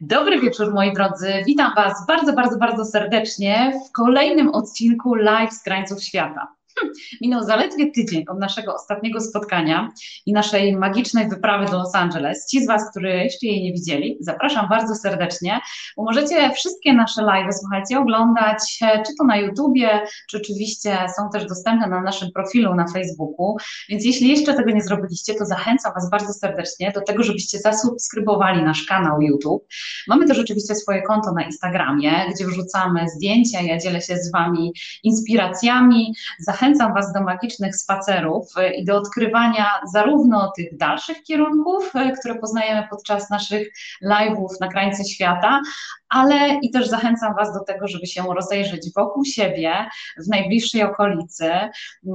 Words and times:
Dobry 0.00 0.40
wieczór 0.40 0.74
moi 0.74 0.92
drodzy, 0.92 1.32
witam 1.46 1.72
Was 1.76 2.06
bardzo, 2.06 2.32
bardzo, 2.32 2.58
bardzo 2.58 2.84
serdecznie 2.84 3.72
w 3.88 3.92
kolejnym 3.92 4.48
odcinku 4.48 5.14
Live 5.14 5.52
z 5.52 5.62
krańców 5.62 6.02
świata. 6.02 6.48
Minął 7.22 7.42
zaledwie 7.42 7.90
tydzień 7.90 8.24
od 8.28 8.38
naszego 8.38 8.74
ostatniego 8.74 9.20
spotkania 9.20 9.92
i 10.26 10.32
naszej 10.32 10.76
magicznej 10.76 11.28
wyprawy 11.28 11.66
do 11.70 11.78
Los 11.78 11.94
Angeles. 11.94 12.46
Ci 12.50 12.64
z 12.64 12.66
Was, 12.66 12.90
którzy 12.90 13.08
jeszcze 13.08 13.46
jej 13.46 13.62
nie 13.62 13.72
widzieli, 13.72 14.16
zapraszam 14.20 14.68
bardzo 14.68 14.94
serdecznie, 14.94 15.60
bo 15.96 16.02
możecie 16.02 16.50
wszystkie 16.50 16.92
nasze 16.92 17.22
live, 17.22 17.54
słuchajcie, 17.60 17.98
oglądać 17.98 18.78
e, 18.82 19.02
czy 19.02 19.12
to 19.18 19.24
na 19.24 19.36
YouTubie, 19.36 20.00
czy 20.30 20.36
oczywiście 20.36 20.98
są 21.16 21.30
też 21.30 21.46
dostępne 21.46 21.86
na 21.86 22.00
naszym 22.00 22.32
profilu 22.32 22.74
na 22.74 22.86
Facebooku. 22.86 23.56
Więc 23.88 24.04
jeśli 24.04 24.28
jeszcze 24.28 24.54
tego 24.54 24.70
nie 24.70 24.82
zrobiliście, 24.82 25.34
to 25.34 25.46
zachęcam 25.46 25.92
Was 25.94 26.10
bardzo 26.10 26.32
serdecznie 26.32 26.92
do 26.92 27.00
tego, 27.00 27.22
żebyście 27.22 27.58
zasubskrybowali 27.58 28.62
nasz 28.62 28.84
kanał 28.84 29.22
YouTube. 29.22 29.66
Mamy 30.08 30.26
też 30.26 30.38
oczywiście 30.38 30.74
swoje 30.74 31.02
konto 31.02 31.32
na 31.32 31.42
Instagramie, 31.42 32.12
gdzie 32.34 32.46
wrzucamy 32.46 33.08
zdjęcia, 33.16 33.60
ja 33.60 33.78
dzielę 33.78 34.00
się 34.00 34.16
z 34.16 34.32
Wami 34.32 34.72
inspiracjami. 35.02 36.14
Zachęcam 36.38 36.63
zachęcam 36.64 36.94
Was 36.94 37.12
do 37.12 37.20
magicznych 37.20 37.76
spacerów 37.76 38.46
e, 38.56 38.74
i 38.74 38.84
do 38.84 38.96
odkrywania 38.96 39.66
zarówno 39.92 40.52
tych 40.56 40.76
dalszych 40.76 41.22
kierunków, 41.22 41.96
e, 41.96 42.12
które 42.12 42.34
poznajemy 42.34 42.88
podczas 42.90 43.30
naszych 43.30 43.68
live'ów 44.04 44.48
na 44.60 44.68
krańce 44.68 45.04
świata, 45.04 45.60
ale 46.08 46.58
i 46.62 46.70
też 46.70 46.88
zachęcam 46.88 47.34
Was 47.34 47.52
do 47.52 47.64
tego, 47.64 47.88
żeby 47.88 48.06
się 48.06 48.22
rozejrzeć 48.34 48.92
wokół 48.96 49.24
siebie, 49.24 49.88
w 50.24 50.28
najbliższej 50.28 50.82
okolicy. 50.82 51.50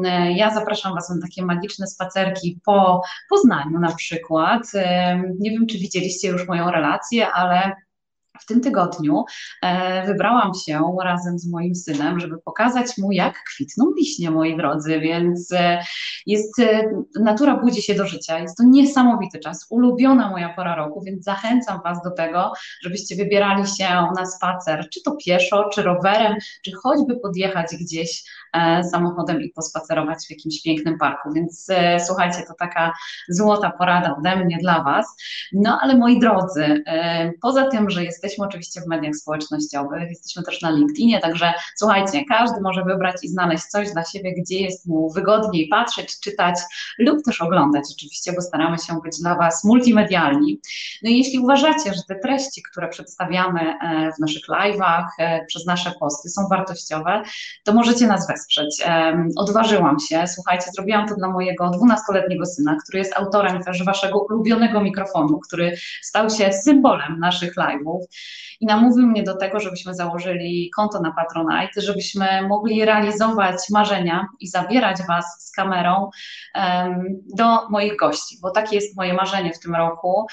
E, 0.05 0.31
ja 0.31 0.53
zapraszam 0.53 0.93
Was 0.95 1.09
na 1.09 1.21
takie 1.21 1.45
magiczne 1.45 1.87
spacerki 1.87 2.59
po 2.65 3.01
Poznaniu 3.29 3.79
na 3.79 3.95
przykład. 3.95 4.61
Nie 5.39 5.51
wiem, 5.51 5.67
czy 5.67 5.77
widzieliście 5.77 6.27
już 6.27 6.47
moją 6.47 6.71
relację, 6.71 7.31
ale 7.31 7.75
w 8.39 8.45
tym 8.45 8.61
tygodniu 8.61 9.23
e, 9.61 10.05
wybrałam 10.07 10.51
się 10.53 10.97
razem 11.03 11.39
z 11.39 11.51
moim 11.51 11.75
synem, 11.75 12.19
żeby 12.19 12.37
pokazać 12.37 12.97
mu, 12.97 13.11
jak 13.11 13.43
kwitną 13.53 13.85
wiśnie, 13.97 14.31
moi 14.31 14.57
drodzy, 14.57 14.99
więc 14.99 15.51
e, 15.51 15.83
jest, 16.25 16.59
e, 16.59 16.83
natura 17.19 17.57
budzi 17.57 17.81
się 17.81 17.95
do 17.95 18.07
życia, 18.07 18.39
jest 18.39 18.57
to 18.57 18.63
niesamowity 18.63 19.39
czas, 19.39 19.67
ulubiona 19.69 20.29
moja 20.29 20.53
pora 20.53 20.75
roku, 20.75 21.01
więc 21.05 21.23
zachęcam 21.23 21.81
Was 21.83 22.03
do 22.03 22.11
tego, 22.11 22.53
żebyście 22.83 23.15
wybierali 23.15 23.67
się 23.67 23.87
na 24.15 24.25
spacer, 24.25 24.89
czy 24.93 25.01
to 25.01 25.15
pieszo, 25.25 25.69
czy 25.73 25.83
rowerem, 25.83 26.35
czy 26.65 26.71
choćby 26.83 27.19
podjechać 27.19 27.67
gdzieś 27.81 28.23
samochodem 28.91 29.41
i 29.41 29.49
pospacerować 29.49 30.17
w 30.27 30.29
jakimś 30.29 30.61
pięknym 30.61 30.97
parku, 30.97 31.33
więc 31.33 31.67
słuchajcie, 32.07 32.43
to 32.47 32.53
taka 32.59 32.93
złota 33.29 33.71
porada 33.71 34.15
ode 34.17 34.45
mnie 34.45 34.57
dla 34.61 34.83
Was, 34.83 35.15
no 35.53 35.79
ale 35.81 35.95
moi 35.95 36.19
drodzy, 36.19 36.83
poza 37.41 37.67
tym, 37.67 37.89
że 37.89 38.03
jesteśmy 38.03 38.28
Jesteśmy 38.29 38.45
oczywiście 38.45 38.81
w 38.81 38.87
mediach 38.87 39.15
społecznościowych, 39.15 40.09
jesteśmy 40.09 40.43
też 40.43 40.61
na 40.61 40.71
LinkedInie, 40.71 41.19
także 41.19 41.53
słuchajcie, 41.75 42.25
każdy 42.25 42.61
może 42.61 42.83
wybrać 42.83 43.15
i 43.23 43.27
znaleźć 43.27 43.63
coś 43.63 43.91
dla 43.91 44.05
siebie, 44.05 44.33
gdzie 44.37 44.59
jest 44.59 44.87
mu 44.87 45.11
wygodniej 45.11 45.67
patrzeć, 45.67 46.19
czytać 46.19 46.55
lub 46.99 47.23
też 47.25 47.41
oglądać 47.41 47.83
oczywiście, 47.97 48.33
bo 48.33 48.41
staramy 48.41 48.77
się 48.77 48.99
być 49.03 49.19
dla 49.21 49.35
Was 49.35 49.63
multimedialni. 49.63 50.59
No 51.03 51.09
i 51.09 51.17
jeśli 51.17 51.39
uważacie, 51.39 51.93
że 51.93 52.01
te 52.07 52.15
treści, 52.15 52.63
które 52.71 52.87
przedstawiamy 52.87 53.59
e, 53.61 54.11
w 54.17 54.19
naszych 54.19 54.47
live'ach, 54.47 55.05
e, 55.19 55.45
przez 55.45 55.65
nasze 55.65 55.91
posty 55.99 56.29
są 56.29 56.47
wartościowe, 56.47 57.23
to 57.63 57.73
możecie 57.73 58.07
nas 58.07 58.27
wesprzeć. 58.27 58.83
Odważyłam 59.37 59.99
się, 59.99 60.27
słuchajcie, 60.27 60.65
zrobiłam 60.75 61.07
to 61.07 61.15
dla 61.15 61.29
mojego 61.29 61.71
12-letniego 61.71 62.45
syna, 62.45 62.77
który 62.83 62.99
jest 62.99 63.13
autorem 63.13 63.63
też 63.63 63.83
Waszego 63.85 64.19
ulubionego 64.19 64.81
mikrofonu, 64.81 65.39
który 65.39 65.77
stał 66.01 66.29
się 66.29 66.53
symbolem 66.53 67.19
naszych 67.19 67.55
live'ów 67.55 67.99
i 68.59 68.65
namówił 68.65 69.07
mnie 69.07 69.23
do 69.23 69.37
tego, 69.37 69.59
żebyśmy 69.59 69.95
założyli 69.95 70.71
konto 70.75 71.01
na 71.01 71.11
Patronite, 71.11 71.81
żebyśmy 71.81 72.47
mogli 72.47 72.85
realizować 72.85 73.55
marzenia 73.71 74.27
i 74.39 74.47
zabierać 74.47 74.97
Was 75.07 75.25
z 75.39 75.51
kamerą 75.51 76.09
um, 76.55 77.03
do 77.35 77.69
moich 77.69 77.95
gości, 77.95 78.37
bo 78.41 78.51
takie 78.51 78.75
jest 78.75 78.97
moje 78.97 79.13
marzenie 79.13 79.53
w 79.53 79.59
tym 79.59 79.75
roku, 79.75 80.25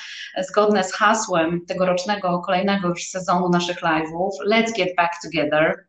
zgodne 0.49 0.84
z 0.84 0.93
hasłem 0.93 1.60
tegorocznego, 1.69 2.41
kolejnego 2.41 2.88
już 2.88 3.03
sezonu 3.03 3.49
naszych 3.49 3.83
live'ów 3.83 4.31
Let's 4.50 4.77
Get 4.77 4.97
Back 4.97 5.12
Together 5.22 5.87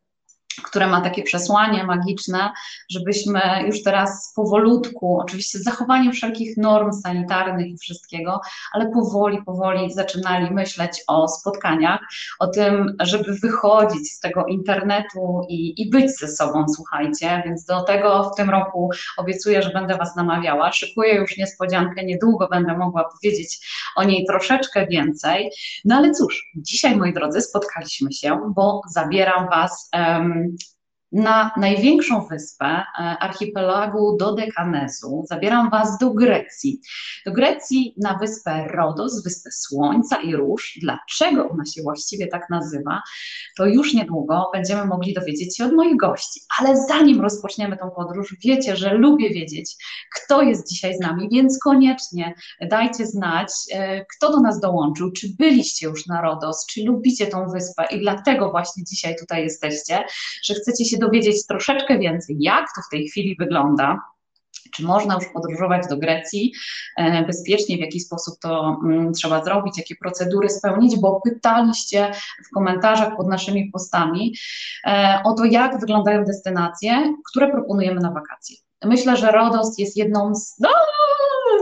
które 0.63 0.88
ma 0.88 1.01
takie 1.01 1.23
przesłanie 1.23 1.84
magiczne, 1.84 2.51
żebyśmy 2.90 3.41
już 3.66 3.84
teraz 3.84 4.34
powolutku, 4.35 5.19
oczywiście 5.19 5.59
z 5.59 5.63
zachowaniem 5.63 6.13
wszelkich 6.13 6.57
norm 6.57 6.94
sanitarnych 6.94 7.68
i 7.68 7.78
wszystkiego, 7.78 8.41
ale 8.73 8.91
powoli, 8.91 9.44
powoli 9.44 9.94
zaczynali 9.94 10.51
myśleć 10.51 11.03
o 11.07 11.28
spotkaniach, 11.28 12.00
o 12.40 12.47
tym, 12.47 12.95
żeby 13.00 13.34
wychodzić 13.34 14.12
z 14.12 14.19
tego 14.19 14.45
internetu 14.45 15.41
i, 15.50 15.81
i 15.81 15.90
być 15.90 16.19
ze 16.19 16.28
sobą, 16.28 16.66
słuchajcie, 16.75 17.44
więc 17.45 17.66
do 17.66 17.84
tego 17.84 18.31
w 18.34 18.38
tym 18.38 18.50
roku 18.50 18.89
obiecuję, 19.18 19.62
że 19.62 19.69
będę 19.69 19.97
Was 19.97 20.16
namawiała. 20.16 20.72
Szykuję 20.72 21.16
już 21.16 21.38
niespodziankę, 21.38 22.06
niedługo 22.06 22.47
będę 22.47 22.78
mogła 22.78 23.03
powiedzieć 23.03 23.68
o 23.95 24.03
niej 24.03 24.25
troszeczkę 24.25 24.88
więcej. 24.88 25.51
No 25.85 25.95
ale 25.95 26.12
cóż, 26.12 26.51
dzisiaj, 26.56 26.95
moi 26.95 27.13
drodzy, 27.13 27.41
spotkaliśmy 27.41 28.13
się, 28.13 28.39
bo 28.56 28.81
zabieram 28.89 29.50
Was. 29.50 29.89
Um, 29.94 30.56
na 31.12 31.51
największą 31.57 32.28
wyspę 32.28 32.66
e, 32.66 32.84
archipelagu 33.00 34.18
Dodekanezu. 34.19 35.25
Zabieram 35.29 35.69
Was 35.69 35.97
do 35.97 36.09
Grecji. 36.09 36.81
Do 37.25 37.31
Grecji 37.31 37.94
na 37.97 38.18
wyspę 38.18 38.68
Rodos, 38.68 39.23
wyspę 39.23 39.50
Słońca 39.51 40.22
i 40.22 40.35
Róż. 40.35 40.79
Dlaczego 40.81 41.50
ona 41.50 41.66
się 41.66 41.81
właściwie 41.81 42.28
tak 42.28 42.50
nazywa, 42.50 43.01
to 43.57 43.66
już 43.66 43.94
niedługo 43.94 44.50
będziemy 44.53 44.85
mogli 44.85 45.13
dowiedzieć 45.13 45.57
się 45.57 45.66
od 45.66 45.73
moich 45.73 45.97
gości. 45.97 46.41
Ale 46.59 46.78
zanim 46.88 47.22
rozpoczniemy 47.22 47.78
tą 47.78 47.89
podróż, 47.89 48.35
wiecie, 48.45 48.75
że 48.75 48.94
lubię 48.94 49.29
wiedzieć, 49.29 49.75
kto 50.16 50.41
jest 50.41 50.69
dzisiaj 50.69 50.95
z 50.95 51.00
nami, 51.00 51.29
więc 51.31 51.59
koniecznie 51.63 52.34
dajcie 52.69 53.06
znać, 53.06 53.50
e, 53.74 54.06
kto 54.06 54.31
do 54.31 54.39
nas 54.39 54.59
dołączył, 54.59 55.12
czy 55.12 55.28
byliście 55.39 55.88
już 55.88 56.07
na 56.07 56.22
Rodos, 56.22 56.66
czy 56.66 56.84
lubicie 56.84 57.28
tą 57.28 57.50
wyspę 57.50 57.85
i 57.91 58.00
dlatego 58.00 58.51
właśnie 58.51 58.84
dzisiaj 58.84 59.16
tutaj 59.19 59.44
jesteście, 59.44 60.03
że 60.44 60.53
chcecie 60.53 60.85
się 60.85 60.96
dowiedzieć 60.99 61.45
troszeczkę 61.45 61.99
więcej, 61.99 62.37
jak 62.39 62.65
to 62.75 62.81
w 62.81 62.89
tej 62.91 63.07
chwili 63.07 63.35
wygląda, 63.39 63.99
czy 64.71 64.83
można 64.83 65.15
już 65.15 65.25
podróżować 65.33 65.87
do 65.89 65.97
Grecji 65.97 66.53
e, 66.97 67.25
bezpiecznie, 67.25 67.77
w 67.77 67.79
jaki 67.79 67.99
sposób 67.99 68.39
to 68.41 68.79
mm, 68.83 69.13
trzeba 69.13 69.43
zrobić, 69.43 69.77
jakie 69.77 69.95
procedury 69.95 70.49
spełnić, 70.49 70.99
bo 70.99 71.21
pytaliście 71.21 72.11
w 72.49 72.53
komentarzach 72.53 73.17
pod 73.17 73.27
naszymi 73.27 73.69
postami 73.71 74.35
e, 74.85 75.19
o 75.25 75.33
to, 75.33 75.45
jak 75.45 75.79
wyglądają 75.79 76.23
destynacje, 76.23 77.13
które 77.31 77.51
proponujemy 77.51 78.01
na 78.01 78.11
wakacje. 78.11 78.66
Myślę, 78.85 79.17
że 79.17 79.31
Rodos 79.31 79.77
jest 79.77 79.97
jedną 79.97 80.35
z. 80.35 80.59
No, 80.59 80.69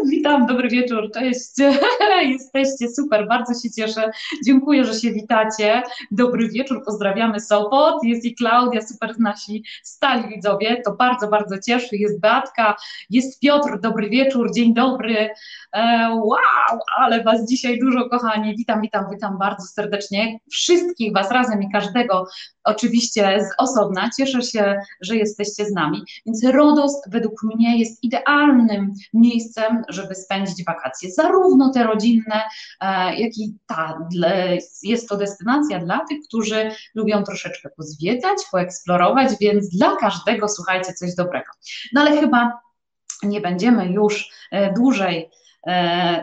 witam, 0.10 0.46
dobry 0.46 0.70
wieczór, 0.70 1.12
cześć. 1.14 1.50
Jesteście 2.22 2.90
super, 2.90 3.28
bardzo 3.28 3.54
się 3.54 3.72
cieszę. 3.72 4.12
Dziękuję, 4.46 4.86
że 4.86 4.94
się 4.94 5.12
witacie. 5.12 5.84
Dobry 6.12 6.50
wieczór, 6.50 6.84
pozdrawiamy 6.86 7.40
Sopot. 7.40 8.04
Jest 8.04 8.26
i 8.26 8.36
Klaudia, 8.36 8.82
super 8.82 9.20
nasi 9.20 9.64
stali 9.84 10.30
widzowie. 10.30 10.82
To 10.86 10.92
bardzo, 10.92 11.28
bardzo 11.28 11.56
cieszy. 11.60 11.98
Jest 11.98 12.20
Beatka, 12.20 12.76
jest 13.10 13.40
Piotr, 13.40 13.80
dobry 13.80 14.10
wieczór, 14.10 14.54
dzień 14.54 14.74
dobry. 14.74 15.30
E, 15.74 16.10
wow, 16.24 16.80
ale 16.98 17.24
Was 17.24 17.50
dzisiaj 17.50 17.80
dużo, 17.80 18.10
kochani. 18.10 18.56
Witam, 18.58 18.82
witam, 18.82 19.06
witam 19.12 19.38
bardzo 19.38 19.68
serdecznie. 19.68 20.40
Wszystkich 20.52 21.14
Was 21.14 21.32
razem 21.32 21.64
i 21.64 21.72
każdego 21.72 22.28
oczywiście 22.64 23.40
z 23.42 23.64
osobna. 23.64 24.10
Cieszę 24.18 24.42
się, 24.42 24.80
że 25.02 25.16
jesteście 25.16 25.66
z 25.66 25.72
nami. 25.72 26.04
Więc 26.26 26.44
Rodos 26.44 27.02
według 27.08 27.44
mnie 27.44 27.80
jest 27.80 28.04
idealnym 28.04 28.94
miejscem, 29.14 29.84
żeby 29.90 30.16
spędzić 30.16 30.66
wakacje. 30.66 31.12
Zarówno 31.12 31.70
te 31.70 31.84
rodzinne, 31.84 32.42
e, 32.82 33.16
jak 33.16 33.38
i 33.38 33.56
ta. 33.66 34.08
Jest 34.84 35.10
to 35.10 35.18
destynacja 35.18 35.80
dla 35.80 36.00
tych, 36.10 36.18
którzy 36.28 36.72
lubią 36.96 37.24
troszeczkę 37.24 37.70
pozwiedzać, 37.78 38.38
poeksplorować, 38.52 39.30
więc 39.42 39.70
dla 39.70 39.96
każdego 39.96 40.48
słuchajcie 40.48 40.94
coś 40.94 41.16
dobrego. 41.16 41.52
No 41.94 42.02
ale 42.02 42.18
chyba 42.20 42.60
nie 43.24 43.42
będziemy 43.42 43.92
już 43.92 44.30
e, 44.52 44.74
dłużej 44.74 45.30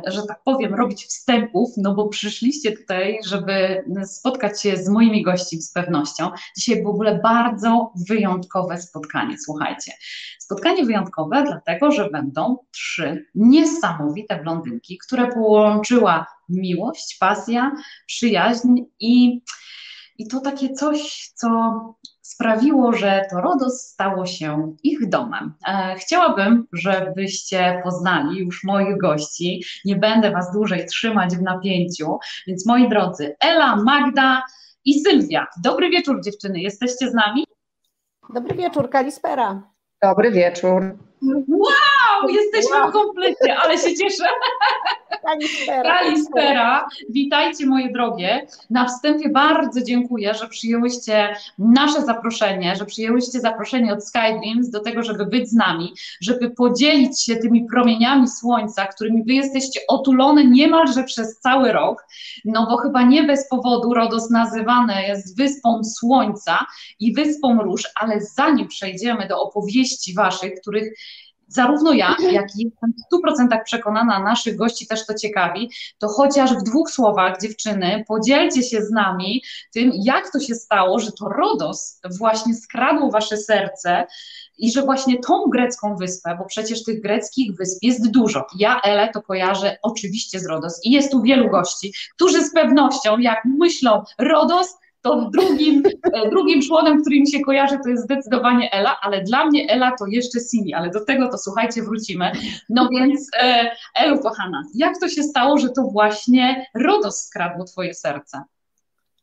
że 0.07 0.23
tak 0.29 0.43
powiem, 0.45 0.75
robić 0.75 1.05
wstępów, 1.05 1.71
no 1.77 1.95
bo 1.95 2.09
przyszliście 2.09 2.77
tutaj, 2.77 3.19
żeby 3.27 3.85
spotkać 4.05 4.63
się 4.63 4.77
z 4.77 4.89
moimi 4.89 5.23
gośćmi 5.23 5.63
z 5.63 5.73
pewnością. 5.73 6.31
Dzisiaj 6.57 6.83
w 6.83 6.87
ogóle 6.87 7.21
bardzo 7.23 7.93
wyjątkowe 8.09 8.79
spotkanie, 8.79 9.37
słuchajcie. 9.45 9.93
Spotkanie 10.39 10.85
wyjątkowe, 10.85 11.45
dlatego 11.47 11.91
że 11.91 12.11
będą 12.11 12.57
trzy 12.73 13.27
niesamowite 13.35 14.43
blondynki, 14.43 14.99
które 14.99 15.33
połączyła 15.33 16.27
miłość, 16.49 17.17
pasja, 17.21 17.73
przyjaźń 18.07 18.69
i, 19.01 19.43
i 20.19 20.29
to 20.29 20.41
takie 20.41 20.73
coś, 20.73 21.31
co 21.35 21.49
sprawiło, 22.33 22.93
że 22.93 23.27
to 23.31 23.41
RODOS 23.41 23.81
stało 23.81 24.27
się 24.27 24.77
ich 24.83 25.09
domem. 25.09 25.55
E, 25.69 25.95
chciałabym, 25.99 26.67
żebyście 26.73 27.81
poznali 27.85 28.39
już 28.39 28.65
moich 28.65 28.99
gości. 28.99 29.65
Nie 29.85 29.97
będę 29.97 30.31
Was 30.31 30.53
dłużej 30.53 30.87
trzymać 30.87 31.37
w 31.37 31.43
napięciu, 31.43 32.19
więc 32.47 32.67
moi 32.67 32.89
drodzy, 32.89 33.37
Ela, 33.41 33.77
Magda 33.77 34.43
i 34.85 35.01
Sylwia. 35.01 35.47
Dobry 35.63 35.91
wieczór 35.91 36.25
dziewczyny, 36.25 36.61
jesteście 36.61 37.11
z 37.11 37.15
nami? 37.15 37.45
Dobry 38.35 38.57
wieczór, 38.57 38.91
Kalispera. 38.91 39.63
Dobry 40.03 40.31
wieczór. 40.31 40.99
Wow, 41.49 41.92
jesteśmy 42.31 42.77
wow. 42.81 42.91
w 42.91 42.93
komplecie, 42.93 43.57
ale 43.57 43.79
się 43.79 43.95
cieszę. 43.95 44.25
Kalispera. 45.23 45.83
Kalispera. 45.83 46.89
Witajcie 47.11 47.67
moje 47.67 47.93
drogie. 47.93 48.47
Na 48.71 48.85
wstępie 48.85 49.29
bardzo 49.29 49.83
dziękuję, 49.83 50.35
że 50.35 50.49
przyjęłyście 50.49 51.37
nasze 51.59 52.03
zaproszenie, 52.03 52.77
że 52.77 52.85
przyjęłyście 52.85 53.41
zaproszenie 53.41 53.93
od 53.93 54.05
Skydreams 54.05 54.71
do 54.71 54.81
tego, 54.81 55.03
żeby 55.03 55.27
być 55.27 55.49
z 55.49 55.53
nami, 55.53 55.95
żeby 56.21 56.51
podzielić 56.51 57.23
się 57.23 57.37
tymi 57.37 57.65
promieniami 57.65 58.29
słońca, 58.29 58.87
którymi 58.87 59.25
wy 59.25 59.33
jesteście 59.33 59.81
otulone 59.89 60.45
niemalże 60.45 61.05
przez 61.05 61.39
cały 61.39 61.73
rok, 61.73 62.07
no 62.45 62.67
bo 62.71 62.77
chyba 62.77 63.03
nie 63.03 63.23
bez 63.23 63.49
powodu 63.49 63.95
Rodos 63.95 64.31
nazywane 64.31 65.03
jest 65.03 65.37
wyspą 65.37 65.85
słońca 65.85 66.59
i 67.01 67.15
wyspą 67.15 67.63
róż, 67.63 67.83
ale 67.95 68.21
zanim 68.21 68.69
przejdziemy 68.69 69.29
do 69.29 69.43
opowieści 69.43 70.15
waszych, 70.15 70.53
których 70.61 70.95
zarówno 71.55 71.93
ja, 71.93 72.17
jak 72.33 72.47
i 72.57 72.65
jestem 72.65 72.93
w 72.93 73.15
100% 73.53 73.59
przekonana, 73.65 74.19
naszych 74.19 74.57
gości 74.57 74.87
też 74.87 75.07
to 75.07 75.15
ciekawi, 75.15 75.71
to 75.99 76.09
chociaż 76.09 76.55
w 76.55 76.63
dwóch 76.63 76.91
słowach, 76.91 77.41
dziewczyny, 77.41 78.05
podzielcie 78.09 78.63
się 78.63 78.83
z 78.83 78.91
nami 78.91 79.43
tym, 79.75 79.93
jak 79.95 80.33
to 80.33 80.41
się 80.41 80.55
stało, 80.55 80.99
że 80.99 81.13
to 81.13 81.29
Rodos 81.29 82.01
właśnie 82.19 82.55
skradło 82.55 83.11
wasze 83.11 83.37
serce 83.37 84.07
i 84.59 84.73
że 84.73 84.83
właśnie 84.83 85.19
tą 85.19 85.45
grecką 85.53 85.97
wyspę, 85.97 86.37
bo 86.39 86.45
przecież 86.45 86.85
tych 86.85 87.03
greckich 87.03 87.57
wysp 87.57 87.79
jest 87.83 88.11
dużo. 88.11 88.47
Ja 88.59 88.81
Ele 88.81 89.09
to 89.09 89.23
kojarzę 89.23 89.77
oczywiście 89.83 90.41
z 90.41 90.47
Rodos 90.47 90.81
i 90.85 90.91
jest 90.91 91.11
tu 91.11 91.23
wielu 91.23 91.51
gości, 91.51 91.95
którzy 92.15 92.45
z 92.45 92.55
pewnością, 92.55 93.19
jak 93.19 93.45
myślą 93.45 94.03
Rodos, 94.19 94.75
to 95.03 95.31
drugim, 95.31 95.83
e, 96.13 96.31
drugim 96.31 96.63
członem, 96.63 97.01
który 97.01 97.21
mi 97.21 97.31
się 97.31 97.41
kojarzy, 97.41 97.79
to 97.83 97.89
jest 97.89 98.05
zdecydowanie 98.05 98.73
Ela, 98.73 98.97
ale 99.03 99.23
dla 99.23 99.47
mnie 99.47 99.71
Ela 99.71 99.93
to 99.99 100.07
jeszcze 100.07 100.41
Sini, 100.41 100.75
ale 100.75 100.91
do 100.91 101.05
tego 101.05 101.29
to 101.29 101.39
słuchajcie, 101.39 101.83
wrócimy. 101.83 102.33
No 102.69 102.89
więc 102.89 103.31
e, 103.43 103.71
Elu, 103.95 104.19
kochana, 104.19 104.63
jak 104.75 104.99
to 105.01 105.09
się 105.09 105.23
stało, 105.23 105.59
że 105.59 105.69
to 105.69 105.83
właśnie 105.83 106.67
Rodos 106.75 107.17
skradło 107.17 107.65
twoje 107.65 107.95
serce? 107.95 108.43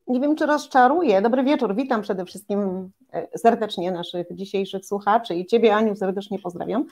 Nie 0.08 0.20
wiem, 0.20 0.36
czy 0.36 0.46
rozczaruję. 0.46 1.22
Dobry 1.22 1.44
wieczór, 1.44 1.76
witam 1.76 2.02
przede 2.02 2.26
wszystkim 2.26 2.90
e, 3.14 3.38
serdecznie 3.38 3.92
naszych 3.92 4.28
dzisiejszych 4.31 4.86
słuchaczy 4.86 5.36
i 5.36 5.46
Ciebie, 5.46 5.76
Aniu, 5.76 5.96
serdecznie 5.96 6.40
pozdrawiam. 6.40 6.86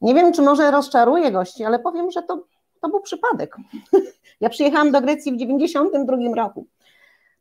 Nie 0.00 0.14
wiem, 0.14 0.32
czy 0.32 0.42
może 0.42 0.70
rozczaruję 0.70 1.32
gości, 1.32 1.64
ale 1.64 1.78
powiem, 1.78 2.10
że 2.10 2.22
to, 2.22 2.44
to 2.80 2.88
był 2.88 3.00
przypadek. 3.00 3.56
Ja 4.40 4.48
przyjechałam 4.48 4.92
do 4.92 5.00
Grecji 5.00 5.32
w 5.32 5.38
1992 5.38 6.42
roku. 6.42 6.66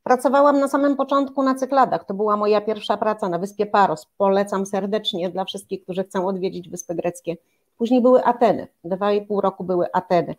Pracowałam 0.04 0.60
na 0.60 0.68
samym 0.68 0.96
początku 0.96 1.44
na 1.44 1.56
Cykladach. 1.56 2.06
To 2.06 2.14
była 2.14 2.38
moja 2.38 2.62
pierwsza 2.62 2.98
praca 2.98 3.30
na 3.30 3.40
wyspie 3.40 3.66
Paros. 3.66 4.08
Polecam 4.18 4.66
serdecznie 4.66 5.30
dla 5.30 5.46
wszystkich, 5.46 5.84
którzy 5.84 6.04
chcą 6.04 6.28
odwiedzić 6.28 6.70
Wyspy 6.70 6.96
Greckie. 6.96 7.38
Później 7.78 8.02
były 8.02 8.24
Ateny. 8.24 8.68
Dwa 8.84 9.12
i 9.12 9.22
pół 9.22 9.42
roku 9.42 9.64
były 9.64 9.92
Ateny. 9.94 10.36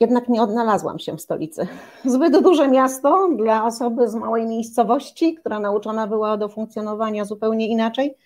Jednak 0.00 0.28
nie 0.28 0.42
odnalazłam 0.42 0.98
się 0.98 1.16
w 1.16 1.20
stolicy. 1.20 1.66
Zbyt 2.04 2.42
duże 2.42 2.68
miasto 2.68 3.28
dla 3.36 3.64
osoby 3.64 4.08
z 4.08 4.14
małej 4.14 4.46
miejscowości, 4.46 5.34
która 5.34 5.60
nauczona 5.60 6.06
była 6.06 6.36
do 6.36 6.48
funkcjonowania 6.48 7.24
zupełnie 7.24 7.68
inaczej. 7.68 8.16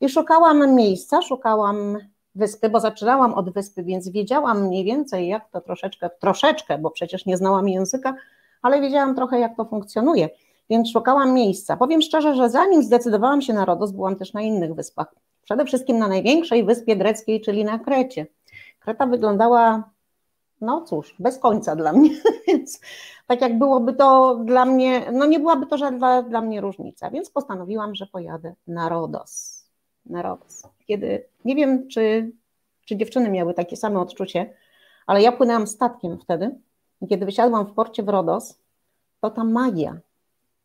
I 0.00 0.08
szukałam 0.08 0.74
miejsca, 0.74 1.22
szukałam 1.22 1.98
wyspy, 2.34 2.68
bo 2.68 2.80
zaczynałam 2.80 3.34
od 3.34 3.50
wyspy, 3.50 3.82
więc 3.82 4.08
wiedziałam 4.08 4.66
mniej 4.66 4.84
więcej, 4.84 5.28
jak 5.28 5.50
to 5.50 5.60
troszeczkę, 5.60 6.10
troszeczkę, 6.20 6.78
bo 6.78 6.90
przecież 6.90 7.26
nie 7.26 7.36
znałam 7.36 7.68
języka, 7.68 8.14
ale 8.62 8.80
wiedziałam 8.80 9.14
trochę, 9.14 9.38
jak 9.38 9.56
to 9.56 9.64
funkcjonuje, 9.64 10.28
więc 10.70 10.90
szukałam 10.90 11.34
miejsca. 11.34 11.76
Powiem 11.76 12.02
szczerze, 12.02 12.34
że 12.34 12.50
zanim 12.50 12.82
zdecydowałam 12.82 13.42
się 13.42 13.52
na 13.52 13.64
Rodos, 13.64 13.92
byłam 13.92 14.16
też 14.16 14.32
na 14.32 14.42
innych 14.42 14.74
wyspach. 14.74 15.14
Przede 15.42 15.64
wszystkim 15.64 15.98
na 15.98 16.08
największej 16.08 16.64
wyspie 16.64 16.96
greckiej, 16.96 17.40
czyli 17.40 17.64
na 17.64 17.78
Krecie. 17.78 18.26
Kreta 18.80 19.06
wyglądała, 19.06 19.90
no 20.60 20.80
cóż, 20.80 21.16
bez 21.18 21.38
końca 21.38 21.76
dla 21.76 21.92
mnie, 21.92 22.10
więc 22.46 22.80
tak 23.26 23.40
jak 23.40 23.58
byłoby 23.58 23.92
to 23.92 24.36
dla 24.44 24.64
mnie, 24.64 25.02
no 25.12 25.26
nie 25.26 25.38
byłaby 25.38 25.66
to 25.66 25.78
żadna 25.78 26.22
dla 26.22 26.40
mnie 26.40 26.60
różnica, 26.60 27.10
więc 27.10 27.30
postanowiłam, 27.30 27.94
że 27.94 28.06
pojadę 28.06 28.54
na 28.66 28.88
Rodos. 28.88 29.62
Na 30.06 30.22
Rodos. 30.22 30.62
Kiedy, 30.86 31.24
nie 31.44 31.56
wiem, 31.56 31.88
czy, 31.88 32.32
czy 32.84 32.96
dziewczyny 32.96 33.30
miały 33.30 33.54
takie 33.54 33.76
same 33.76 34.00
odczucie, 34.00 34.54
ale 35.06 35.22
ja 35.22 35.32
płynęłam 35.32 35.66
statkiem 35.66 36.18
wtedy 36.18 36.58
i 37.02 37.06
kiedy 37.06 37.26
wysiadłam 37.26 37.66
w 37.66 37.72
porcie 37.72 38.02
w 38.02 38.08
Rodos, 38.08 38.58
to 39.20 39.30
ta 39.30 39.44
magia, 39.44 40.00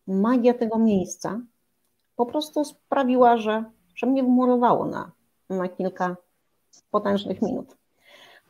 magia 0.07 0.53
tego 0.53 0.79
miejsca 0.79 1.39
po 2.15 2.25
prostu 2.25 2.65
sprawiła, 2.65 3.37
że, 3.37 3.63
że 3.95 4.07
mnie 4.07 4.23
wmurowało 4.23 4.85
na, 4.85 5.11
na 5.49 5.67
kilka 5.67 6.15
potężnych 6.91 7.41
minut. 7.41 7.77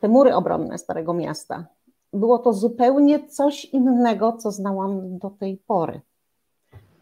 Te 0.00 0.08
mury 0.08 0.34
obronne 0.34 0.78
Starego 0.78 1.14
Miasta, 1.14 1.66
było 2.12 2.38
to 2.38 2.52
zupełnie 2.52 3.28
coś 3.28 3.64
innego, 3.64 4.32
co 4.32 4.50
znałam 4.50 5.18
do 5.18 5.30
tej 5.30 5.56
pory. 5.56 6.00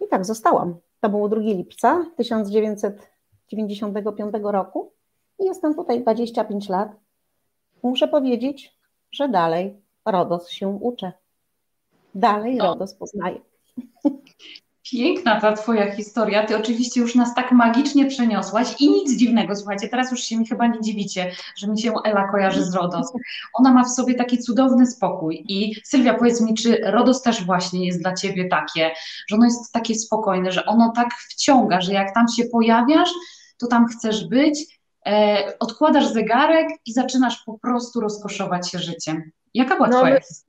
I 0.00 0.09
tak 0.09 0.25
zostałam. 0.25 0.77
To 1.00 1.09
było 1.09 1.29
2 1.29 1.41
lipca 1.41 2.06
1995 2.17 4.35
roku 4.43 4.93
i 5.38 5.44
jestem 5.44 5.75
tutaj 5.75 6.03
25 6.03 6.69
lat. 6.69 6.88
Muszę 7.83 8.09
powiedzieć, 8.09 8.79
że 9.12 9.29
dalej 9.29 9.86
RODOS 10.06 10.50
się 10.50 10.69
uczę. 10.69 11.12
Dalej 12.14 12.56
no. 12.56 12.64
RODOS 12.64 12.94
poznaję. 12.94 13.41
Piękna 14.93 15.41
ta 15.41 15.53
Twoja 15.53 15.97
historia. 15.97 16.47
Ty 16.47 16.56
oczywiście 16.56 17.00
już 17.00 17.14
nas 17.14 17.35
tak 17.35 17.53
magicznie 17.53 18.06
przeniosłaś 18.06 18.81
i 18.81 18.91
nic 18.91 19.19
dziwnego, 19.19 19.56
słuchajcie, 19.56 19.88
teraz 19.88 20.11
już 20.11 20.20
się 20.20 20.37
mi 20.37 20.47
chyba 20.47 20.67
nie 20.67 20.81
dziwicie, 20.81 21.32
że 21.56 21.69
mi 21.69 21.81
się 21.81 21.93
Ela 22.05 22.29
kojarzy 22.29 22.64
z 22.64 22.75
RODOS. 22.75 23.12
Ona 23.55 23.73
ma 23.73 23.85
w 23.85 23.91
sobie 23.91 24.14
taki 24.14 24.38
cudowny 24.38 24.87
spokój. 24.87 25.44
I 25.49 25.75
Sylwia, 25.85 26.14
powiedz 26.14 26.41
mi, 26.41 26.55
czy 26.55 26.81
RODOS 26.85 27.23
też 27.23 27.44
właśnie 27.44 27.87
jest 27.87 28.02
dla 28.02 28.14
Ciebie 28.14 28.49
takie, 28.49 28.91
że 29.29 29.37
ono 29.37 29.44
jest 29.44 29.73
takie 29.73 29.94
spokojne, 29.94 30.52
że 30.52 30.67
ono 30.67 30.93
tak 30.97 31.14
wciąga, 31.14 31.81
że 31.81 31.93
jak 31.93 32.14
tam 32.14 32.29
się 32.29 32.44
pojawiasz, 32.44 33.11
to 33.59 33.67
tam 33.67 33.87
chcesz 33.87 34.29
być, 34.29 34.81
e, 35.06 35.52
odkładasz 35.61 36.06
zegarek 36.06 36.69
i 36.87 36.93
zaczynasz 36.93 37.43
po 37.47 37.59
prostu 37.59 38.00
rozkoszować 38.00 38.70
się 38.70 38.79
życiem. 38.79 39.31
Jaka 39.56 39.76
była 39.76 39.88
no, 39.88 39.99
Twoja 39.99 40.20
historia? 40.20 40.47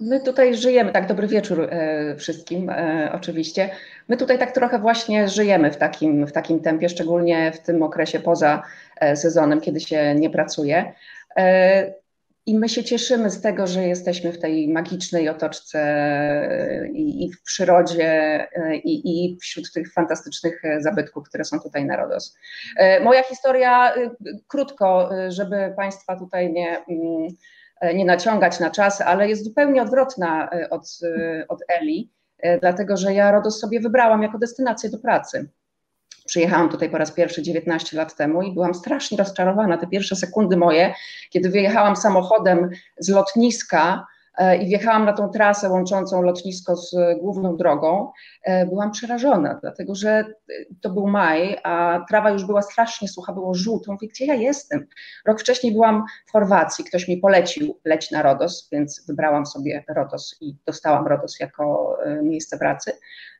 My 0.00 0.20
tutaj 0.20 0.54
żyjemy, 0.54 0.92
tak 0.92 1.06
dobry 1.06 1.26
wieczór 1.26 1.68
e, 1.70 2.16
wszystkim 2.16 2.70
e, 2.70 3.10
oczywiście. 3.14 3.70
My 4.08 4.16
tutaj 4.16 4.38
tak 4.38 4.52
trochę 4.52 4.78
właśnie 4.78 5.28
żyjemy 5.28 5.70
w 5.72 5.76
takim, 5.76 6.26
w 6.26 6.32
takim 6.32 6.60
tempie, 6.60 6.88
szczególnie 6.88 7.52
w 7.52 7.58
tym 7.58 7.82
okresie 7.82 8.20
poza 8.20 8.62
e, 9.00 9.16
sezonem, 9.16 9.60
kiedy 9.60 9.80
się 9.80 10.14
nie 10.14 10.30
pracuje. 10.30 10.92
E, 11.36 11.94
I 12.46 12.58
my 12.58 12.68
się 12.68 12.84
cieszymy 12.84 13.30
z 13.30 13.40
tego, 13.40 13.66
że 13.66 13.86
jesteśmy 13.86 14.32
w 14.32 14.38
tej 14.38 14.68
magicznej 14.68 15.28
otoczce 15.28 15.80
e, 15.80 16.88
i, 16.88 17.24
i 17.24 17.32
w 17.32 17.42
przyrodzie, 17.42 18.08
e, 18.56 18.76
i, 18.76 19.24
i, 19.24 19.38
wśród 19.40 19.72
tych 19.72 19.92
fantastycznych 19.92 20.62
zabytków, 20.78 21.28
które 21.28 21.44
są 21.44 21.60
tutaj 21.60 21.84
na 21.84 21.96
Rodos. 21.96 22.36
Moja 23.02 23.22
historia, 23.22 23.94
krótko, 24.48 25.10
żeby 25.28 25.74
Państwa 25.76 26.16
tutaj 26.16 26.52
nie 26.52 26.84
mm, 26.88 27.28
nie 27.94 28.04
naciągać 28.04 28.60
na 28.60 28.70
czas, 28.70 29.00
ale 29.00 29.28
jest 29.28 29.44
zupełnie 29.44 29.82
odwrotna 29.82 30.48
e, 30.50 30.70
od, 30.70 30.98
e, 31.02 31.44
od 31.48 31.58
Eli, 31.68 32.10
dlatego 32.60 32.96
że 32.96 33.14
ja 33.14 33.32
Rodos 33.32 33.60
sobie 33.60 33.80
wybrałam 33.80 34.22
jako 34.22 34.38
destynację 34.38 34.90
do 34.90 34.98
pracy. 34.98 35.48
Przyjechałam 36.26 36.68
tutaj 36.68 36.90
po 36.90 36.98
raz 36.98 37.12
pierwszy 37.12 37.42
19 37.42 37.96
lat 37.96 38.16
temu 38.16 38.42
i 38.42 38.52
byłam 38.52 38.74
strasznie 38.74 39.18
rozczarowana. 39.18 39.78
Te 39.78 39.86
pierwsze 39.86 40.16
sekundy 40.16 40.56
moje, 40.56 40.94
kiedy 41.30 41.50
wyjechałam 41.50 41.96
samochodem 41.96 42.70
z 42.98 43.08
lotniska, 43.08 44.06
E, 44.19 44.19
i 44.60 44.66
wjechałam 44.66 45.04
na 45.04 45.12
tą 45.12 45.28
trasę 45.28 45.70
łączącą 45.70 46.22
lotnisko 46.22 46.76
z 46.76 46.94
główną 47.20 47.56
drogą, 47.56 48.12
e, 48.44 48.66
byłam 48.66 48.90
przerażona, 48.90 49.58
dlatego 49.62 49.94
że 49.94 50.24
to 50.80 50.90
był 50.90 51.06
maj, 51.06 51.58
a 51.62 52.04
trawa 52.08 52.30
już 52.30 52.44
była 52.44 52.62
strasznie 52.62 53.08
sucha, 53.08 53.32
było 53.32 53.54
żółto. 53.54 53.92
Mówię, 53.92 54.08
gdzie 54.08 54.26
ja 54.26 54.34
jestem? 54.34 54.86
Rok 55.26 55.40
wcześniej 55.40 55.72
byłam 55.72 56.04
w 56.28 56.32
Chorwacji, 56.32 56.84
ktoś 56.84 57.08
mi 57.08 57.16
polecił 57.16 57.78
leć 57.84 58.10
na 58.10 58.22
Rodos, 58.22 58.68
więc 58.72 59.06
wybrałam 59.08 59.46
sobie 59.46 59.84
Rodos 59.88 60.36
i 60.40 60.56
dostałam 60.66 61.06
Rodos 61.06 61.40
jako 61.40 61.96
e, 62.04 62.22
miejsce 62.22 62.58
pracy, 62.58 62.92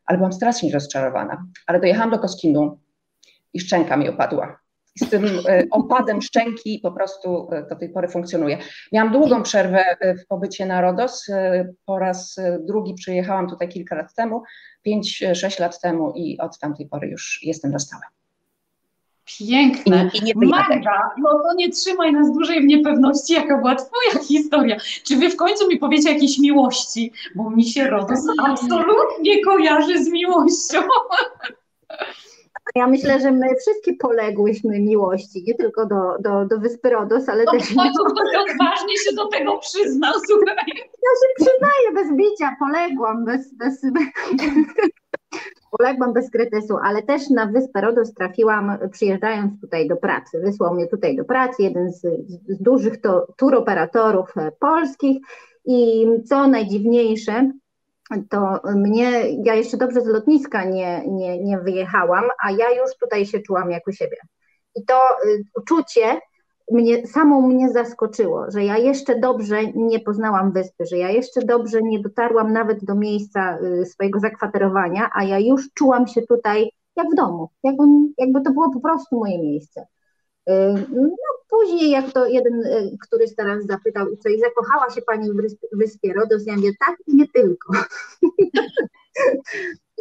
ale 0.07 0.19
byłam 0.19 0.33
strasznie 0.33 0.73
rozczarowana. 0.73 1.45
Ale 1.67 1.81
dojechałam 1.81 2.11
do 2.11 2.19
Koskinu 2.19 2.79
i 3.55 3.61
szczęka 3.61 3.97
mi 3.97 4.09
opadła. 4.09 4.70
Z 4.99 5.11
tym 5.11 5.25
e, 5.25 5.67
opadem 5.71 6.23
szczęki 6.23 6.81
po 6.83 6.93
prostu 6.93 7.49
e, 7.53 7.67
do 7.69 7.77
tej 7.77 7.89
pory 7.89 8.09
funkcjonuje. 8.09 8.59
Miałam 8.93 9.13
długą 9.13 9.43
przerwę 9.43 9.85
e, 10.01 10.15
w 10.15 10.27
pobycie 10.27 10.67
na 10.67 10.81
RODOS. 10.81 11.27
Po 11.87 11.99
raz 11.99 12.37
drugi 12.61 12.95
przyjechałam 12.95 13.49
tutaj 13.49 13.69
kilka 13.69 13.97
lat 13.97 14.15
temu, 14.15 14.43
5-6 14.87 15.61
lat 15.61 15.81
temu 15.81 16.13
i 16.17 16.39
od 16.39 16.59
tamtej 16.59 16.89
pory 16.89 17.09
już 17.09 17.41
jestem 17.43 17.71
na 17.71 17.79
stałe. 17.79 18.03
Piękne. 19.39 20.11
I, 20.15 20.31
i 20.31 20.35
Magda, 20.37 21.11
no 21.19 21.31
to 21.31 21.55
nie 21.57 21.71
trzymaj 21.71 22.13
nas 22.13 22.33
dłużej 22.33 22.61
w 22.61 22.67
niepewności, 22.67 23.33
jaka 23.33 23.59
była 23.59 23.75
twoja 23.75 24.25
historia. 24.25 24.77
Czy 25.07 25.17
wy 25.17 25.31
w 25.31 25.37
końcu 25.37 25.69
mi 25.69 25.79
powiecie 25.79 26.13
jakieś 26.13 26.39
miłości? 26.39 27.13
Bo 27.35 27.51
mi 27.51 27.65
się 27.65 27.91
RODOS 27.91 28.21
absolutnie 28.45 29.45
kojarzy 29.45 30.05
z 30.05 30.09
miłością. 30.09 30.81
Ja 32.75 32.87
myślę, 32.87 33.21
że 33.21 33.33
my 33.33 33.47
wszystkie 33.57 33.97
poległyśmy 33.97 34.81
miłości, 34.81 35.45
nie 35.47 35.55
tylko 35.55 35.87
do, 35.87 35.97
do, 36.21 36.45
do 36.45 36.59
Wyspy 36.59 36.91
Rodos, 36.91 37.29
ale 37.29 37.45
no, 37.45 37.53
też... 37.53 37.75
Końcu 37.75 38.05
ktoś 38.05 38.51
odważnie 38.51 38.97
się 38.97 39.15
do 39.17 39.29
tego 39.29 39.59
przyznał, 39.59 40.13
słuchaj. 40.27 40.57
Ja 40.77 41.11
się 41.21 41.35
przyznaję 41.37 41.93
bez 41.95 42.17
bicia, 42.17 42.57
poległam, 42.59 43.25
bez, 43.25 43.55
bez, 43.55 43.83
poległam 45.79 46.13
bez 46.13 46.31
krytysu, 46.31 46.77
ale 46.85 47.03
też 47.03 47.31
na 47.31 47.47
Wyspę 47.47 47.81
Rodos 47.81 48.15
trafiłam 48.15 48.79
przyjeżdżając 48.93 49.61
tutaj 49.61 49.89
do 49.89 49.97
pracy. 49.97 50.41
Wysłał 50.41 50.75
mnie 50.75 50.87
tutaj 50.87 51.17
do 51.17 51.25
pracy 51.25 51.63
jeden 51.63 51.93
z, 51.93 52.01
z 52.49 52.63
dużych 52.63 53.01
to, 53.01 53.27
turoperatorów 53.37 54.35
polskich 54.59 55.19
i 55.65 56.07
co 56.29 56.49
najdziwniejsze, 56.49 57.53
to 58.31 58.61
mnie, 58.77 59.31
ja 59.45 59.55
jeszcze 59.55 59.77
dobrze 59.77 60.01
z 60.01 60.07
lotniska 60.07 60.65
nie, 60.65 61.03
nie, 61.09 61.45
nie 61.45 61.59
wyjechałam, 61.59 62.25
a 62.45 62.51
ja 62.51 62.71
już 62.71 62.97
tutaj 63.01 63.27
się 63.27 63.41
czułam 63.41 63.71
jak 63.71 63.87
u 63.87 63.93
siebie. 63.93 64.17
I 64.75 64.85
to 64.85 64.95
y, 65.27 65.45
uczucie 65.57 66.21
mnie, 66.71 67.03
mnie 67.43 67.71
zaskoczyło, 67.71 68.51
że 68.51 68.65
ja 68.65 68.79
jeszcze 68.79 69.19
dobrze 69.19 69.67
nie 69.75 70.01
poznałam 70.01 70.53
wyspy, 70.53 70.87
że 70.87 70.99
ja 70.99 71.11
jeszcze 71.11 71.41
dobrze 71.43 71.83
nie 71.83 72.01
dotarłam 72.01 72.53
nawet 72.53 72.85
do 72.85 72.95
miejsca 72.95 73.59
y, 73.59 73.87
swojego 73.87 74.21
zakwaterowania, 74.21 75.11
a 75.15 75.25
ja 75.25 75.39
już 75.39 75.69
czułam 75.75 76.07
się 76.07 76.23
tutaj 76.23 76.71
jak 76.97 77.07
w 77.13 77.15
domu, 77.15 77.49
jakby, 77.63 77.85
jakby 78.19 78.43
to 78.43 78.53
było 78.53 78.71
po 78.73 78.81
prostu 78.81 79.17
moje 79.19 79.39
miejsce. 79.39 79.87
Y, 80.49 80.87
no 80.93 81.11
później, 81.49 81.91
jak 81.91 82.13
to 82.13 82.27
jeden, 82.27 82.67
y, 82.67 82.97
który 83.01 83.25
teraz 83.37 83.67
zapytał, 83.67 84.07
co 84.17 84.29
i 84.29 84.41
zakochała 84.41 84.91
się 84.91 85.03
Pani 85.03 85.31
w 85.31 85.79
wyspie 85.79 86.13
Rodos, 86.13 86.47
ja 86.47 86.57
mówię, 86.57 86.71
tak 86.87 86.97
i 87.07 87.17
nie 87.17 87.29
tylko. 87.29 87.73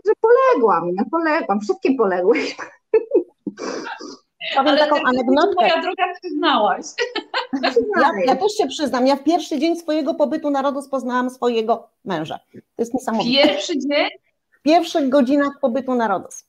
że 0.05 0.13
poległam, 0.21 0.95
ja 0.95 1.03
poległam, 1.11 1.59
wszystkie 1.61 1.95
poległy. 1.95 2.39
Powiem 4.55 4.67
Ale 4.67 4.77
taką 4.77 4.95
anegdotkę. 5.05 5.55
Moja 5.55 5.81
droga 5.81 6.03
przyznałaś. 6.21 6.85
Ja, 8.01 8.11
ja, 8.25 8.35
też 8.35 8.51
się 8.57 8.67
przyznam, 8.67 9.07
ja 9.07 9.15
w 9.15 9.23
pierwszy 9.23 9.59
dzień 9.59 9.75
swojego 9.75 10.13
pobytu 10.13 10.49
na 10.49 10.61
Rodos 10.61 10.89
poznałam 10.89 11.29
swojego 11.29 11.89
męża. 12.05 12.39
To 12.53 12.81
jest 12.81 12.93
niesamowite. 12.93 13.47
Pierwszy 13.47 13.79
dzień? 13.79 14.07
W 14.51 14.61
pierwszych 14.61 15.09
godzinach 15.09 15.59
pobytu 15.61 15.95
na 15.95 16.07
Rodos. 16.07 16.45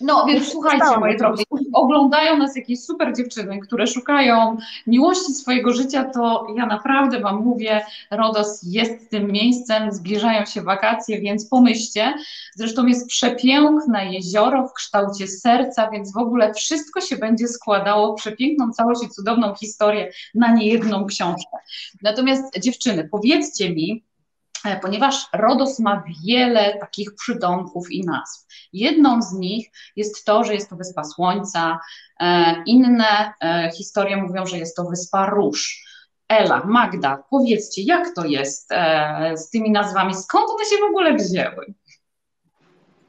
No 0.00 0.24
więc 0.26 0.48
słuchajcie, 0.48 0.98
moje 1.00 1.16
drogie, 1.16 1.44
oglądają 1.72 2.36
nas 2.36 2.56
jakieś 2.56 2.80
super 2.80 3.16
dziewczyny, 3.16 3.58
które 3.60 3.86
szukają 3.86 4.56
miłości 4.86 5.32
swojego 5.32 5.72
życia, 5.72 6.04
to 6.04 6.46
ja 6.56 6.66
naprawdę 6.66 7.20
Wam 7.20 7.44
mówię, 7.44 7.84
Rodos 8.10 8.60
jest 8.62 9.10
tym 9.10 9.32
miejscem, 9.32 9.92
zbliżają 9.92 10.46
się 10.46 10.62
wakacje, 10.62 11.20
więc 11.20 11.48
pomyślcie. 11.48 12.14
Zresztą 12.54 12.86
jest 12.86 13.08
przepiękne 13.08 14.12
jezioro 14.12 14.68
w 14.68 14.72
kształcie 14.72 15.28
serca, 15.28 15.90
więc 15.90 16.12
w 16.12 16.16
ogóle 16.16 16.54
wszystko 16.54 17.00
się 17.00 17.16
będzie 17.16 17.48
składało 17.48 18.12
w 18.12 18.16
przepiękną 18.16 18.70
całość 18.70 19.02
i 19.04 19.08
cudowną 19.08 19.54
historię 19.54 20.12
na 20.34 20.54
niejedną 20.54 21.06
książkę. 21.06 21.56
Natomiast 22.02 22.58
dziewczyny, 22.58 23.08
powiedzcie 23.10 23.70
mi, 23.70 24.07
ponieważ 24.82 25.26
RODOS 25.32 25.78
ma 25.78 26.02
wiele 26.26 26.78
takich 26.78 27.14
przydomków 27.14 27.90
i 27.90 28.04
nazw. 28.04 28.46
Jedną 28.72 29.22
z 29.22 29.32
nich 29.32 29.70
jest 29.96 30.24
to, 30.24 30.44
że 30.44 30.54
jest 30.54 30.70
to 30.70 30.76
wyspa 30.76 31.04
Słońca, 31.04 31.78
e, 32.20 32.54
inne 32.66 33.32
e, 33.40 33.70
historie 33.76 34.16
mówią, 34.16 34.46
że 34.46 34.58
jest 34.58 34.76
to 34.76 34.84
wyspa 34.84 35.26
Róż. 35.26 35.84
Ela, 36.28 36.64
Magda, 36.64 37.22
powiedzcie, 37.30 37.82
jak 37.82 38.14
to 38.14 38.24
jest 38.24 38.68
z 39.34 39.50
tymi 39.50 39.70
nazwami? 39.70 40.14
Skąd 40.14 40.50
one 40.50 40.64
się 40.64 40.76
w 40.76 40.90
ogóle 40.90 41.14
wzięły? 41.14 41.74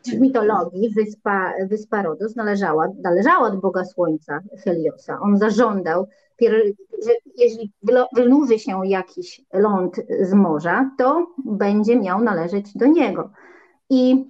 W 0.05 0.19
mitologii 0.19 0.89
wyspa, 0.89 1.53
wyspa 1.69 2.01
Rodos 2.01 2.35
należała, 2.35 2.87
należała 3.03 3.47
od 3.47 3.61
Boga 3.61 3.85
Słońca 3.85 4.39
Heliosa. 4.63 5.19
On 5.21 5.37
zażądał 5.37 6.07
że 7.05 7.11
jeśli 7.35 7.71
wynurzy 8.15 8.59
się 8.59 8.81
jakiś 8.85 9.41
ląd 9.53 9.95
z 10.21 10.33
morza, 10.33 10.91
to 10.97 11.27
będzie 11.45 11.99
miał 11.99 12.21
należeć 12.21 12.77
do 12.77 12.85
niego. 12.85 13.29
I 13.89 14.25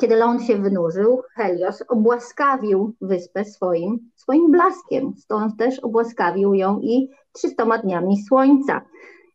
kiedy 0.00 0.16
ląd 0.16 0.42
się 0.42 0.56
wynurzył, 0.56 1.22
Helios 1.34 1.82
obłaskawił 1.88 2.94
wyspę 3.00 3.44
swoim, 3.44 4.10
swoim 4.16 4.50
blaskiem, 4.50 5.14
stąd 5.16 5.56
też 5.56 5.78
obłaskawił 5.78 6.54
ją 6.54 6.80
i 6.80 7.10
300 7.32 7.78
dniami 7.78 8.22
słońca 8.22 8.82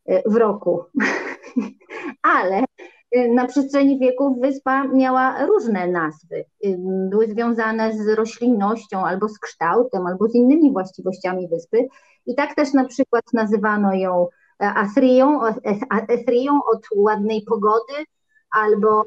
e, 0.06 0.30
w 0.30 0.36
roku. 0.36 0.84
Ale 2.36 2.64
na 3.34 3.46
przestrzeni 3.46 3.98
wieków 3.98 4.40
wyspa 4.40 4.84
miała 4.84 5.46
różne 5.46 5.86
nazwy. 5.86 6.44
Y, 6.64 6.76
były 7.10 7.26
związane 7.26 7.92
z 7.92 8.08
roślinnością, 8.08 9.06
albo 9.06 9.28
z 9.28 9.38
kształtem, 9.38 10.06
albo 10.06 10.28
z 10.28 10.34
innymi 10.34 10.72
właściwościami 10.72 11.48
wyspy. 11.48 11.88
I 12.26 12.34
tak 12.34 12.54
też 12.54 12.72
na 12.72 12.84
przykład 12.84 13.24
nazywano 13.32 13.94
ją 13.94 14.28
e, 14.62 14.66
Athrią, 14.66 15.40
Athrią 15.90 16.60
od 16.72 16.86
ładnej 16.96 17.42
pogody, 17.42 17.94
albo 18.50 19.04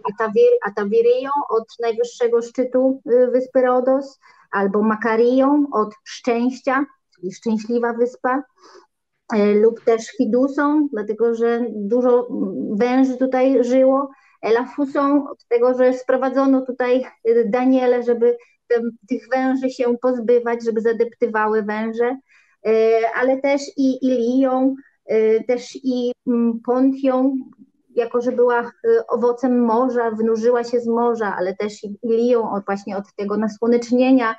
Atawiryją 0.66 1.32
od 1.50 1.66
najwyższego 1.80 2.42
szczytu 2.42 3.02
y, 3.12 3.32
wyspy 3.32 3.62
Rodos, 3.62 4.20
albo 4.52 4.82
Makarią 4.82 5.66
od 5.72 5.94
szczęścia, 6.04 6.86
czyli 7.16 7.34
szczęśliwa 7.34 7.94
wyspa. 7.94 8.44
E, 9.34 9.54
lub 9.54 9.84
też 9.84 10.08
Fidusą, 10.18 10.88
dlatego 10.94 11.36
że 11.36 11.66
dużo 11.70 12.28
węży 12.72 13.18
tutaj 13.18 13.64
żyło, 13.64 14.12
Elafusą, 14.42 15.30
od 15.30 15.46
tego, 15.46 15.74
że 15.74 15.94
sprowadzono 15.94 16.62
tutaj 16.66 17.04
e, 17.24 17.46
Daniele, 17.46 18.04
żeby 18.04 18.38
tych 19.10 19.30
węży 19.30 19.70
się 19.70 19.98
pozbywać, 20.02 20.66
żeby 20.66 20.82
zadeptywały 20.82 21.64
węże, 21.64 22.18
e, 22.66 23.02
ale 23.16 23.42
też 23.42 23.62
i 23.78 24.06
Ilią, 24.06 24.76
też 25.48 25.76
i 25.84 26.12
mm, 26.28 26.60
Pontią, 26.66 27.38
jako 27.96 28.22
że 28.22 28.32
była 28.32 28.72
owocem 29.08 29.66
morza, 29.66 30.12
wynurzyła 30.12 30.64
się 30.64 30.80
z 30.80 30.88
morza, 30.88 31.36
ale 31.38 31.56
też 31.56 31.74
Ilią 32.04 32.62
właśnie 32.66 32.98
od 32.98 33.16
tego 33.16 33.38
nasłonecznienia 33.38 34.36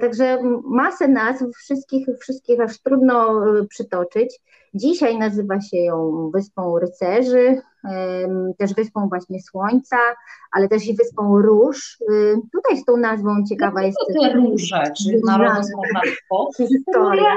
także 0.00 0.38
masę 0.64 1.08
nazw, 1.08 1.44
wszystkich, 1.56 2.06
wszystkich 2.20 2.60
aż 2.60 2.78
trudno 2.78 3.44
e, 3.58 3.66
przytoczyć. 3.66 4.40
Dzisiaj 4.74 5.18
nazywa 5.18 5.60
się 5.60 5.76
ją 5.76 6.30
Wyspą 6.34 6.78
Rycerzy, 6.78 7.62
też 8.58 8.74
Wyspą 8.74 9.08
właśnie 9.08 9.42
Słońca, 9.42 9.96
ale 10.52 10.68
też 10.68 10.86
i 10.86 10.96
Wyspą 10.96 11.42
Róż. 11.42 11.98
E, 12.00 12.14
tutaj 12.52 12.76
z 12.76 12.84
tą 12.84 12.96
nazwą 12.96 13.44
ciekawa 13.48 13.80
no, 13.80 13.86
jest... 13.86 13.98
te 14.22 14.32
róże, 14.32 14.82
czy 14.96 15.20
Historia. 16.56 17.36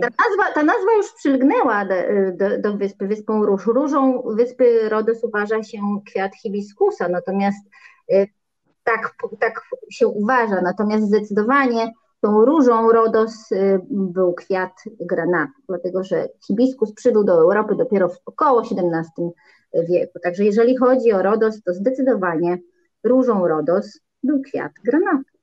Ta 0.00 0.08
nazwa, 0.08 0.54
ta 0.54 0.62
nazwa 0.62 0.92
już 0.96 1.12
przylgnęła 1.12 1.84
do, 1.84 1.94
do, 2.32 2.58
do, 2.58 2.76
wyspy, 2.76 3.06
wyspą 3.06 3.46
Róż. 3.46 3.66
Różą 3.66 4.22
wyspy 4.22 4.88
Rodos 4.88 5.24
uważa 5.24 5.62
się 5.62 5.78
kwiat 6.06 6.36
hibiskusa, 6.36 7.08
natomiast 7.08 7.68
tak, 8.88 9.14
tak 9.40 9.62
się 9.90 10.08
uważa, 10.08 10.60
natomiast 10.60 11.04
zdecydowanie 11.04 11.92
tą 12.20 12.44
różą 12.44 12.92
Rodos 12.92 13.52
y, 13.52 13.80
był 13.90 14.34
kwiat 14.34 14.72
granatu, 15.00 15.52
dlatego 15.68 16.04
że 16.04 16.28
hibiskus 16.46 16.92
przybył 16.92 17.24
do 17.24 17.32
Europy 17.32 17.74
dopiero 17.74 18.08
w 18.08 18.18
około 18.26 18.62
XVII 18.62 19.30
wieku. 19.88 20.18
Także 20.22 20.44
jeżeli 20.44 20.76
chodzi 20.76 21.12
o 21.12 21.22
Rodos, 21.22 21.62
to 21.62 21.74
zdecydowanie 21.74 22.58
różą 23.04 23.48
Rodos 23.48 24.00
był 24.22 24.42
kwiat 24.42 24.72
granatu. 24.84 25.38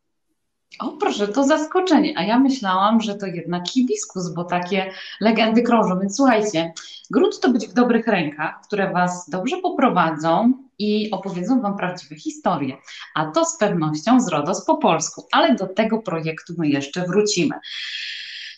O 0.80 0.92
proszę, 0.92 1.28
to 1.28 1.44
zaskoczenie, 1.44 2.14
a 2.18 2.24
ja 2.24 2.40
myślałam, 2.40 3.02
że 3.02 3.16
to 3.16 3.26
jednak 3.26 3.68
hibiskus, 3.68 4.34
bo 4.34 4.44
takie 4.44 4.92
legendy 5.22 5.62
krążą. 5.64 6.00
Więc 6.00 6.16
słuchajcie, 6.16 6.74
grunt 7.12 7.40
to 7.40 7.50
być 7.50 7.68
w 7.68 7.74
dobrych 7.74 8.08
rękach, 8.08 8.62
które 8.68 8.92
Was 8.92 9.30
dobrze 9.30 9.58
poprowadzą 9.58 10.54
i 10.80 11.12
opowiedzą 11.12 11.62
Wam 11.62 11.78
prawdziwe 11.78 12.16
historie. 12.16 12.78
A 13.16 13.26
to 13.26 13.46
z 13.46 13.58
pewnością 13.58 14.22
z 14.22 14.28
RODOS 14.28 14.66
po 14.66 14.78
polsku, 14.78 15.28
ale 15.32 15.56
do 15.56 15.68
tego 15.68 16.00
projektu 16.00 16.54
my 16.58 16.68
jeszcze 16.68 17.06
wrócimy. 17.06 17.56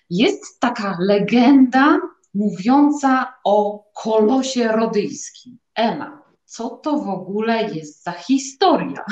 Jest 0.09 0.59
taka 0.59 0.97
legenda 0.99 1.99
mówiąca 2.33 3.33
o 3.43 3.83
kolosie 3.93 4.67
rodyjskim. 4.67 5.57
Ela, 5.75 6.21
co 6.45 6.69
to 6.69 6.97
w 6.97 7.09
ogóle 7.09 7.63
jest 7.63 8.03
za 8.03 8.11
historia? 8.11 9.05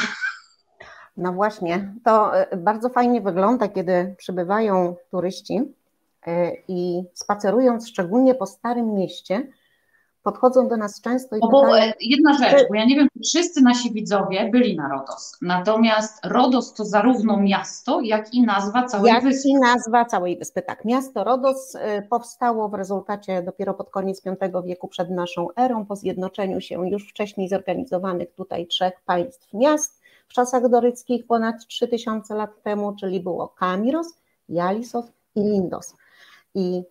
No 1.17 1.33
właśnie, 1.33 1.93
to 2.03 2.37
e, 2.37 2.57
bardzo 2.57 2.89
fajnie 2.89 3.21
wygląda, 3.21 3.67
kiedy 3.67 4.15
przybywają 4.17 4.95
turyści 5.11 5.61
e, 6.27 6.51
i 6.67 7.03
spacerując 7.13 7.89
szczególnie 7.89 8.35
po 8.35 8.45
Starym 8.45 8.93
Mieście, 8.93 9.47
podchodzą 10.25 10.67
do 10.67 10.77
nas 10.77 11.01
często 11.01 11.35
i 11.35 11.39
bo, 11.39 11.61
pytają... 11.61 11.83
E, 11.83 11.93
jedna 12.01 12.33
rzecz, 12.33 12.67
bo 12.69 12.75
ja 12.75 12.85
nie 12.85 12.95
wiem, 12.95 13.07
wszyscy 13.25 13.61
nasi 13.61 13.91
widzowie 13.91 14.49
byli 14.51 14.75
na 14.75 14.87
Rodos, 14.87 15.37
natomiast 15.41 16.25
Rodos 16.25 16.73
to 16.73 16.85
zarówno 16.85 17.37
miasto, 17.37 18.01
jak 18.01 18.33
i 18.33 18.41
nazwa 18.41 18.83
całej 18.83 19.13
jak 19.13 19.23
wyspy. 19.23 19.49
i 19.49 19.53
nazwa 19.53 20.05
całej 20.05 20.37
wyspy, 20.37 20.61
tak. 20.61 20.85
Miasto 20.85 21.23
Rodos 21.23 21.77
powstało 22.09 22.69
w 22.69 22.73
rezultacie 22.73 23.43
dopiero 23.43 23.73
pod 23.73 23.89
koniec 23.89 24.21
V 24.23 24.61
wieku 24.65 24.87
przed 24.87 25.09
naszą 25.09 25.47
erą, 25.57 25.85
po 25.85 25.95
zjednoczeniu 25.95 26.61
się 26.61 26.89
już 26.89 27.09
wcześniej 27.09 27.49
zorganizowanych 27.49 28.33
tutaj 28.33 28.67
trzech 28.67 28.93
państw 29.05 29.53
miast, 29.53 30.01
w 30.27 30.33
czasach 30.33 30.69
doryckich 30.69 31.27
ponad 31.27 31.67
3000 31.67 32.35
lat 32.35 32.63
temu, 32.63 32.95
czyli 32.95 33.19
było 33.19 33.47
Kamiros, 33.47 34.07
Jalisos 34.49 35.05
i 35.35 35.41
Lindos. 35.41 35.95
I 36.55 36.83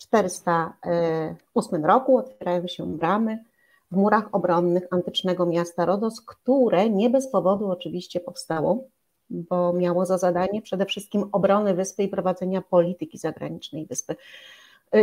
408 0.00 1.84
roku 1.84 2.16
otwierają 2.16 2.66
się 2.66 2.96
bramy 2.96 3.44
w 3.90 3.96
murach 3.96 4.28
obronnych 4.32 4.82
antycznego 4.90 5.46
miasta 5.46 5.84
Rodos, 5.84 6.20
które 6.20 6.90
nie 6.90 7.10
bez 7.10 7.30
powodu 7.30 7.70
oczywiście 7.70 8.20
powstało, 8.20 8.84
bo 9.30 9.72
miało 9.72 10.06
za 10.06 10.18
zadanie 10.18 10.62
przede 10.62 10.86
wszystkim 10.86 11.28
obrony 11.32 11.74
wyspy 11.74 12.02
i 12.02 12.08
prowadzenia 12.08 12.62
polityki 12.62 13.18
zagranicznej 13.18 13.86
wyspy. 13.86 14.16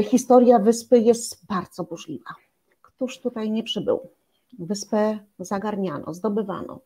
Historia 0.03 0.59
wyspy 0.59 0.99
jest 0.99 1.45
bardzo 1.45 1.83
burzliwa. 1.83 2.35
Któż 2.81 3.19
tutaj 3.19 3.51
nie 3.51 3.63
przybył? 3.63 3.99
Wyspę 4.59 5.19
zagarniano, 5.39 6.13
zdobywano 6.13 6.79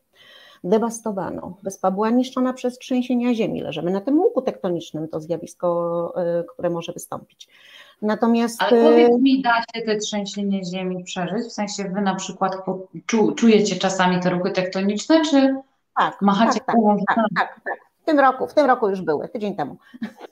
dewastowano. 0.64 1.56
Wyspa 1.62 1.90
była 1.90 2.10
niszczona 2.10 2.52
przez 2.52 2.78
trzęsienia 2.78 3.34
ziemi. 3.34 3.60
Leżymy 3.60 3.90
na 3.90 4.00
tym 4.00 4.18
łuku 4.18 4.42
tektonicznym, 4.42 5.08
to 5.08 5.20
zjawisko, 5.20 6.14
y, 6.40 6.44
które 6.44 6.70
może 6.70 6.92
wystąpić. 6.92 7.48
Natomiast. 8.02 8.62
Ale 8.62 8.82
powiedz 8.82 9.20
mi, 9.20 9.42
da 9.42 9.62
się 9.74 9.82
te 9.86 9.96
trzęsienie 9.96 10.64
ziemi 10.64 11.04
przeżyć? 11.04 11.46
W 11.48 11.52
sensie 11.52 11.84
wy 11.84 12.00
na 12.00 12.14
przykład 12.14 12.56
czujecie 13.36 13.76
czasami 13.76 14.20
te 14.20 14.30
ruchy 14.30 14.50
tektoniczne, 14.50 15.20
czy 15.30 15.54
tak, 15.96 16.22
machacie 16.22 16.60
tak, 16.60 16.76
tak, 16.76 17.16
tak, 17.16 17.26
tak, 17.36 17.60
tak. 17.64 17.92
W 18.02 18.04
tym 18.04 18.20
roku, 18.20 18.46
w 18.46 18.54
tym 18.54 18.66
roku 18.66 18.88
już 18.88 19.00
były, 19.00 19.28
tydzień 19.28 19.56
temu. 19.56 19.76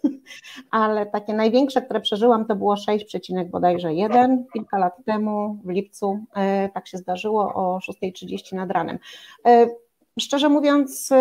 Ale 0.70 1.06
takie 1.06 1.34
największe, 1.34 1.82
które 1.82 2.00
przeżyłam, 2.00 2.44
to 2.44 2.56
było 2.56 2.76
6, 2.76 3.18
bodajże 3.50 3.94
1 3.94 4.44
kilka 4.52 4.78
lat 4.78 4.94
temu 5.04 5.58
w 5.64 5.68
lipcu. 5.68 6.18
Y, 6.66 6.70
tak 6.74 6.88
się 6.88 6.98
zdarzyło 6.98 7.54
o 7.54 7.78
6.30 7.78 8.54
nad 8.54 8.70
ranem. 8.70 8.98
Szczerze 10.20 10.48
mówiąc, 10.48 11.10
y, 11.10 11.14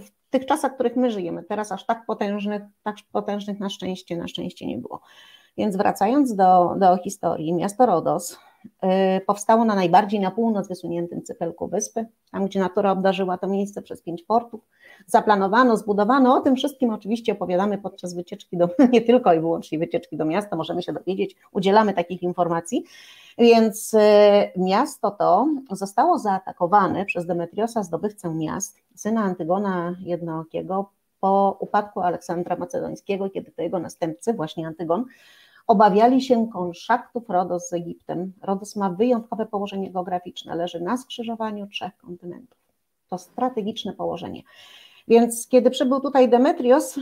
w 0.00 0.10
tych 0.30 0.46
czasach, 0.46 0.72
w 0.72 0.74
których 0.74 0.96
my 0.96 1.10
żyjemy, 1.10 1.42
teraz 1.42 1.72
aż 1.72 1.86
tak 1.86 2.06
potężnych, 2.06 2.62
tak 2.82 2.96
potężnych 3.12 3.60
na 3.60 3.70
szczęście, 3.70 4.16
na 4.16 4.28
szczęście 4.28 4.66
nie 4.66 4.78
było. 4.78 5.00
Więc 5.56 5.76
wracając 5.76 6.34
do, 6.34 6.74
do 6.76 6.96
historii, 6.96 7.52
miasto 7.52 7.86
Rodos 7.86 8.38
powstało 9.26 9.64
na 9.64 9.74
najbardziej 9.74 10.20
na 10.20 10.30
północ 10.30 10.68
wysuniętym 10.68 11.22
cypelku 11.22 11.68
wyspy, 11.68 12.06
tam 12.32 12.46
gdzie 12.46 12.60
natura 12.60 12.92
obdarzyła 12.92 13.38
to 13.38 13.46
miejsce 13.46 13.82
przez 13.82 14.02
pięć 14.02 14.22
portów. 14.22 14.60
Zaplanowano, 15.06 15.76
zbudowano, 15.76 16.34
o 16.34 16.40
tym 16.40 16.56
wszystkim 16.56 16.90
oczywiście 16.90 17.32
opowiadamy 17.32 17.78
podczas 17.78 18.14
wycieczki 18.14 18.56
do, 18.56 18.68
nie 18.92 19.02
tylko 19.02 19.34
i 19.34 19.40
wyłącznie 19.40 19.78
wycieczki 19.78 20.16
do 20.16 20.24
miasta, 20.24 20.56
możemy 20.56 20.82
się 20.82 20.92
dowiedzieć, 20.92 21.36
udzielamy 21.52 21.94
takich 21.94 22.22
informacji. 22.22 22.84
Więc 23.38 23.94
y, 23.94 23.98
miasto 24.56 25.10
to 25.10 25.48
zostało 25.70 26.18
zaatakowane 26.18 27.04
przez 27.04 27.26
Demetriosa, 27.26 27.82
zdobywcę 27.82 28.34
miast, 28.34 28.78
syna 28.94 29.22
Antygona 29.22 29.96
Jednookiego, 30.00 30.90
po 31.20 31.56
upadku 31.60 32.00
Aleksandra 32.00 32.56
Macedońskiego, 32.56 33.30
kiedy 33.30 33.50
to 33.50 33.62
jego 33.62 33.78
następcy, 33.78 34.32
właśnie 34.32 34.66
Antygon, 34.66 35.04
obawiali 35.70 36.22
się 36.22 36.48
konszaktów 36.52 37.28
Rodos 37.28 37.68
z 37.68 37.72
Egiptem. 37.72 38.32
Rodos 38.42 38.76
ma 38.76 38.90
wyjątkowe 38.90 39.46
położenie 39.46 39.90
geograficzne, 39.90 40.56
leży 40.56 40.80
na 40.80 40.96
skrzyżowaniu 40.96 41.66
trzech 41.66 41.96
kontynentów. 41.96 42.58
To 43.08 43.18
strategiczne 43.18 43.92
położenie. 43.92 44.42
Więc 45.08 45.48
kiedy 45.48 45.70
przybył 45.70 46.00
tutaj 46.00 46.28
Demetrios, 46.28 46.98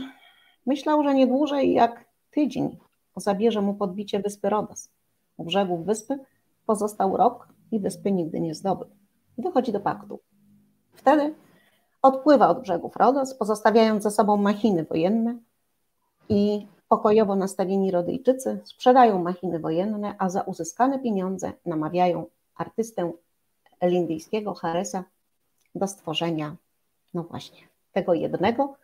myślał, 0.65 1.03
że 1.03 1.13
nie 1.13 1.27
dłużej 1.27 1.73
jak 1.73 2.05
tydzień 2.31 2.77
zabierze 3.15 3.61
mu 3.61 3.73
podbicie 3.73 4.19
wyspy 4.19 4.49
Rodos. 4.49 4.89
U 5.37 5.43
brzegów 5.43 5.85
wyspy 5.85 6.19
pozostał 6.65 7.17
rok 7.17 7.47
i 7.71 7.79
wyspy 7.79 8.11
nigdy 8.11 8.39
nie 8.39 8.55
zdobył. 8.55 8.87
I 9.37 9.41
dochodzi 9.41 9.71
do 9.71 9.79
paktu. 9.79 10.19
Wtedy 10.93 11.33
odpływa 12.01 12.49
od 12.49 12.61
brzegów 12.61 12.95
Rodos, 12.95 13.33
pozostawiając 13.33 14.03
za 14.03 14.11
sobą 14.11 14.37
machiny 14.37 14.83
wojenne 14.83 15.37
i 16.29 16.67
pokojowo 16.89 17.35
nastawieni 17.35 17.91
Rodyjczycy 17.91 18.59
sprzedają 18.63 19.23
machiny 19.23 19.59
wojenne, 19.59 20.15
a 20.17 20.29
za 20.29 20.41
uzyskane 20.41 20.99
pieniądze 20.99 21.53
namawiają 21.65 22.25
artystę 22.55 23.11
elindyjskiego 23.79 24.53
Haresa 24.53 25.03
do 25.75 25.87
stworzenia, 25.87 26.55
no 27.13 27.23
właśnie, 27.23 27.61
tego 27.91 28.13
jednego 28.13 28.75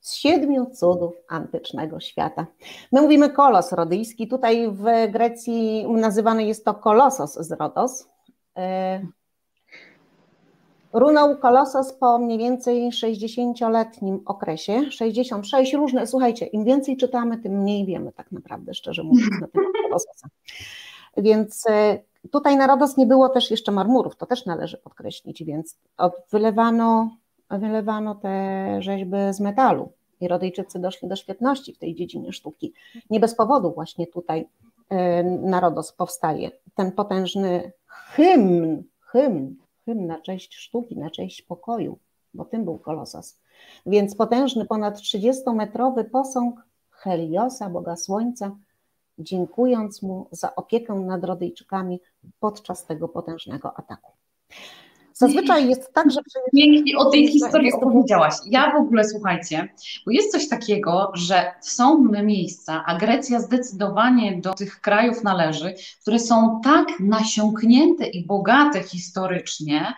z 0.00 0.14
siedmiu 0.14 0.66
cudów 0.74 1.14
antycznego 1.28 2.00
świata. 2.00 2.46
My 2.92 3.02
mówimy 3.02 3.30
kolos 3.30 3.72
rodyjski, 3.72 4.28
tutaj 4.28 4.70
w 4.70 5.12
Grecji 5.12 5.86
nazywany 5.88 6.44
jest 6.44 6.64
to 6.64 6.74
kolosos 6.74 7.34
z 7.34 7.52
Rodos. 7.52 8.08
Runął 10.92 11.36
kolosos 11.36 11.92
po 11.92 12.18
mniej 12.18 12.38
więcej 12.38 12.90
60-letnim 12.90 14.20
okresie, 14.26 14.90
66 14.90 15.74
różne, 15.74 16.06
słuchajcie, 16.06 16.46
im 16.46 16.64
więcej 16.64 16.96
czytamy, 16.96 17.38
tym 17.38 17.52
mniej 17.52 17.86
wiemy 17.86 18.12
tak 18.12 18.32
naprawdę, 18.32 18.74
szczerze 18.74 19.02
mówiąc, 19.02 19.30
na 19.40 19.46
temat. 19.48 20.02
Więc 21.16 21.66
e, 21.70 21.98
tutaj 22.30 22.56
na 22.56 22.66
Rodos 22.66 22.96
nie 22.96 23.06
było 23.06 23.28
też 23.28 23.50
jeszcze 23.50 23.72
marmurów, 23.72 24.16
to 24.16 24.26
też 24.26 24.46
należy 24.46 24.78
podkreślić, 24.78 25.44
więc 25.44 25.78
wylewano 26.32 27.10
wylewano 27.58 28.14
te 28.14 28.76
rzeźby 28.82 29.16
z 29.30 29.40
metalu 29.40 29.92
i 30.20 30.28
doszli 30.74 31.08
do 31.08 31.16
świetności 31.16 31.72
w 31.72 31.78
tej 31.78 31.94
dziedzinie 31.94 32.32
sztuki. 32.32 32.72
Nie 33.10 33.20
bez 33.20 33.34
powodu 33.34 33.72
właśnie 33.72 34.06
tutaj 34.06 34.48
e, 34.88 35.22
Narodos 35.24 35.92
powstaje. 35.92 36.50
Ten 36.74 36.92
potężny 36.92 37.72
hymn, 37.86 38.82
hymn, 39.00 39.56
hymn 39.84 40.06
na 40.06 40.20
cześć 40.20 40.54
sztuki, 40.54 40.96
na 40.96 41.10
cześć 41.10 41.42
pokoju, 41.42 41.98
bo 42.34 42.44
tym 42.44 42.64
był 42.64 42.78
Kolosas. 42.78 43.40
Więc 43.86 44.14
potężny, 44.16 44.66
ponad 44.66 44.98
30-metrowy 44.98 46.04
posąg 46.04 46.66
Heliosa, 46.90 47.70
Boga 47.70 47.96
Słońca, 47.96 48.56
dziękując 49.18 50.02
mu 50.02 50.28
za 50.30 50.54
opiekę 50.54 50.94
nad 50.94 51.24
Rodyjczykami 51.24 52.00
podczas 52.40 52.86
tego 52.86 53.08
potężnego 53.08 53.78
ataku. 53.78 54.12
Zazwyczaj 55.14 55.68
jest 55.68 55.92
tak, 55.94 56.10
że. 56.10 56.20
Pięknie 56.56 56.98
o 56.98 57.10
tej 57.10 57.28
historii 57.28 57.72
opowiedziałaś. 57.72 58.34
Ja 58.46 58.72
w 58.72 58.76
ogóle 58.76 59.04
słuchajcie, 59.04 59.68
bo 60.06 60.12
jest 60.12 60.32
coś 60.32 60.48
takiego, 60.48 61.12
że 61.14 61.52
są 61.60 62.08
miejsca, 62.22 62.84
a 62.86 62.96
Grecja 62.98 63.40
zdecydowanie 63.40 64.40
do 64.40 64.54
tych 64.54 64.80
krajów 64.80 65.24
należy, 65.24 65.74
które 66.02 66.18
są 66.18 66.60
tak 66.64 66.86
nasiąknięte 67.00 68.06
i 68.06 68.26
bogate 68.26 68.82
historycznie. 68.82 69.94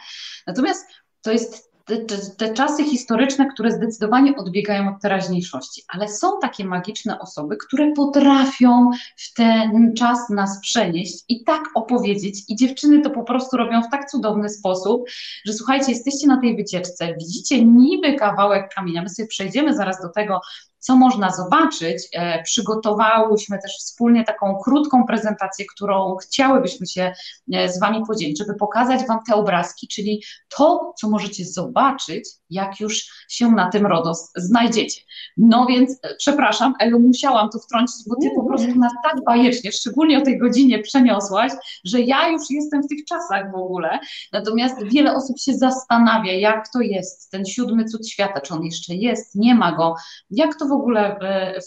Natomiast 0.47 0.87
to 1.23 1.33
jest 1.33 1.74
te, 1.85 1.97
te, 1.97 2.17
te, 2.37 2.55
czasy 2.55 2.85
historyczne, 2.85 3.47
które 3.55 3.71
zdecydowanie 3.71 4.37
odbiegają 4.37 4.95
od 4.95 5.03
teraźniejszości, 5.03 5.83
ale 5.89 6.09
są 6.09 6.41
takie 6.41 6.65
magiczne 6.65 7.21
osoby, 7.21 7.57
które 7.57 7.93
potrafią 7.93 8.91
w 9.17 9.35
ten 9.35 9.95
czas 9.95 10.31
nas 10.31 10.61
przenieść 10.61 11.25
i 11.29 11.45
tak 11.45 11.63
opowiedzieć. 11.75 12.43
I 12.49 12.57
dziewczyny 12.57 13.03
to 13.03 13.11
po 13.11 13.25
prostu 13.25 13.57
robią 13.57 13.83
w 13.83 13.91
tak 13.91 14.11
cudowny 14.11 14.49
sposób, 14.49 15.05
że 15.47 15.53
słuchajcie, 15.53 15.93
jesteście 15.93 16.27
na 16.27 16.41
tej 16.41 16.57
wycieczce, 16.57 17.15
widzicie 17.19 17.65
niby 17.65 18.15
kawałek 18.15 18.75
kamienia. 18.75 19.03
My 19.03 19.09
sobie 19.09 19.29
przejdziemy 19.29 19.77
zaraz 19.77 20.03
do 20.03 20.09
tego, 20.09 20.41
co 20.85 20.97
można 20.97 21.31
zobaczyć. 21.31 22.09
E, 22.13 22.43
przygotowałyśmy 22.43 23.59
też 23.59 23.77
wspólnie 23.79 24.25
taką 24.25 24.59
krótką 24.65 25.07
prezentację, 25.07 25.65
którą 25.75 26.17
chciałybyśmy 26.17 26.87
się 26.87 27.13
e, 27.53 27.69
z 27.69 27.81
Wami 27.81 28.03
podzielić, 28.07 28.39
żeby 28.39 28.55
pokazać 28.55 29.07
Wam 29.09 29.19
te 29.29 29.35
obrazki, 29.35 29.89
czyli 29.89 30.23
to, 30.57 30.95
co 30.99 31.09
możecie 31.09 31.45
zobaczyć, 31.45 32.29
jak 32.51 32.81
już 32.81 33.25
się 33.29 33.51
na 33.51 33.71
tym 33.71 33.87
RODOS 33.87 34.33
znajdziecie. 34.37 35.01
No 35.37 35.67
więc 35.67 35.91
e, 36.03 36.15
przepraszam, 36.19 36.75
Elu, 36.81 37.01
musiałam 37.01 37.51
to 37.51 37.59
wtrącić, 37.59 37.97
bo 38.07 38.17
Ty 38.23 38.31
po 38.37 38.45
prostu 38.45 38.75
nas 38.75 38.93
tak 39.03 39.25
bajecznie, 39.25 39.73
szczególnie 39.73 40.19
o 40.19 40.23
tej 40.23 40.39
godzinie 40.39 40.79
przeniosłaś, 40.79 41.53
że 41.85 42.01
ja 42.01 42.29
już 42.29 42.43
jestem 42.51 42.83
w 42.83 42.89
tych 42.89 43.05
czasach 43.05 43.53
w 43.53 43.55
ogóle. 43.55 43.99
Natomiast 44.33 44.85
wiele 44.85 45.15
osób 45.15 45.39
się 45.39 45.55
zastanawia, 45.55 46.33
jak 46.33 46.69
to 46.73 46.81
jest, 46.81 47.31
ten 47.31 47.45
siódmy 47.45 47.85
cud 47.85 48.09
świata, 48.09 48.41
czy 48.41 48.55
on 48.55 48.63
jeszcze 48.65 48.95
jest, 48.95 49.35
nie 49.35 49.55
ma 49.55 49.73
go, 49.73 49.95
jak 50.31 50.59
to 50.59 50.67
w 50.67 50.73
ogóle 50.75 51.19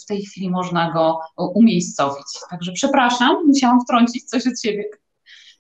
w, 0.04 0.06
tej 0.06 0.22
chwili 0.22 0.50
można 0.50 0.92
go 0.92 1.20
umiejscowić. 1.38 2.26
Także 2.50 2.72
przepraszam, 2.72 3.48
musiałam 3.48 3.82
wtrącić 3.82 4.24
coś 4.24 4.48
od 4.48 4.62
siebie. 4.62 4.84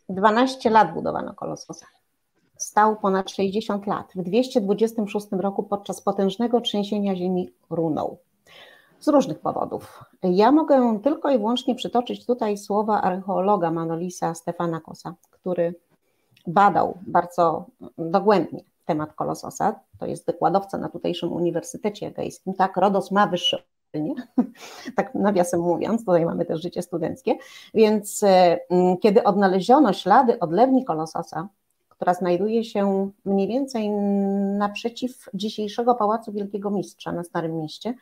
12 0.09 0.69
lat 0.69 0.93
budowano 0.93 1.33
Kolososa. 1.33 1.85
stał 2.57 2.95
ponad 2.95 3.29
60 3.29 3.87
lat. 3.87 4.11
W 4.15 4.23
226 4.23 5.27
roku 5.31 5.63
podczas 5.63 6.01
potężnego 6.01 6.61
trzęsienia 6.61 7.15
ziemi 7.15 7.49
runął. 7.69 8.17
Z 8.99 9.07
różnych 9.07 9.39
powodów. 9.39 10.03
Ja 10.23 10.51
mogę 10.51 10.99
tylko 11.03 11.31
i 11.31 11.37
wyłącznie 11.37 11.75
przytoczyć 11.75 12.25
tutaj 12.25 12.57
słowa 12.57 13.01
archeologa 13.01 13.71
Manolisa 13.71 14.35
Stefana 14.35 14.79
Kosa, 14.79 15.15
który 15.31 15.75
badał 16.47 16.97
bardzo 17.07 17.65
dogłębnie 17.97 18.63
temat 18.87 19.13
kolososa. 19.13 19.79
To 19.99 20.05
jest 20.05 20.25
wykładowca 20.25 20.77
na 20.77 20.89
tutejszym 20.89 21.33
Uniwersytecie 21.33 22.07
Egejskim. 22.07 22.53
Tak, 22.53 22.77
RODOS 22.77 23.11
ma 23.11 23.27
wyższe 23.27 23.63
nie? 23.93 24.15
tak 24.97 25.15
nawiasem 25.15 25.61
mówiąc, 25.61 26.05
tutaj 26.05 26.25
mamy 26.25 26.45
też 26.45 26.61
życie 26.61 26.81
studenckie, 26.81 27.35
więc 27.73 28.23
e, 28.23 28.59
kiedy 29.01 29.23
odnaleziono 29.23 29.93
ślady 29.93 30.39
odlewni 30.39 30.85
kolososa, 30.85 31.47
która 31.89 32.13
znajduje 32.13 32.63
się 32.63 33.09
mniej 33.25 33.47
więcej 33.47 33.89
naprzeciw 34.57 35.29
dzisiejszego 35.33 35.95
Pałacu 35.95 36.31
Wielkiego 36.31 36.71
Mistrza 36.71 37.11
na 37.11 37.23
Starym 37.23 37.57
Mieście, 37.57 37.93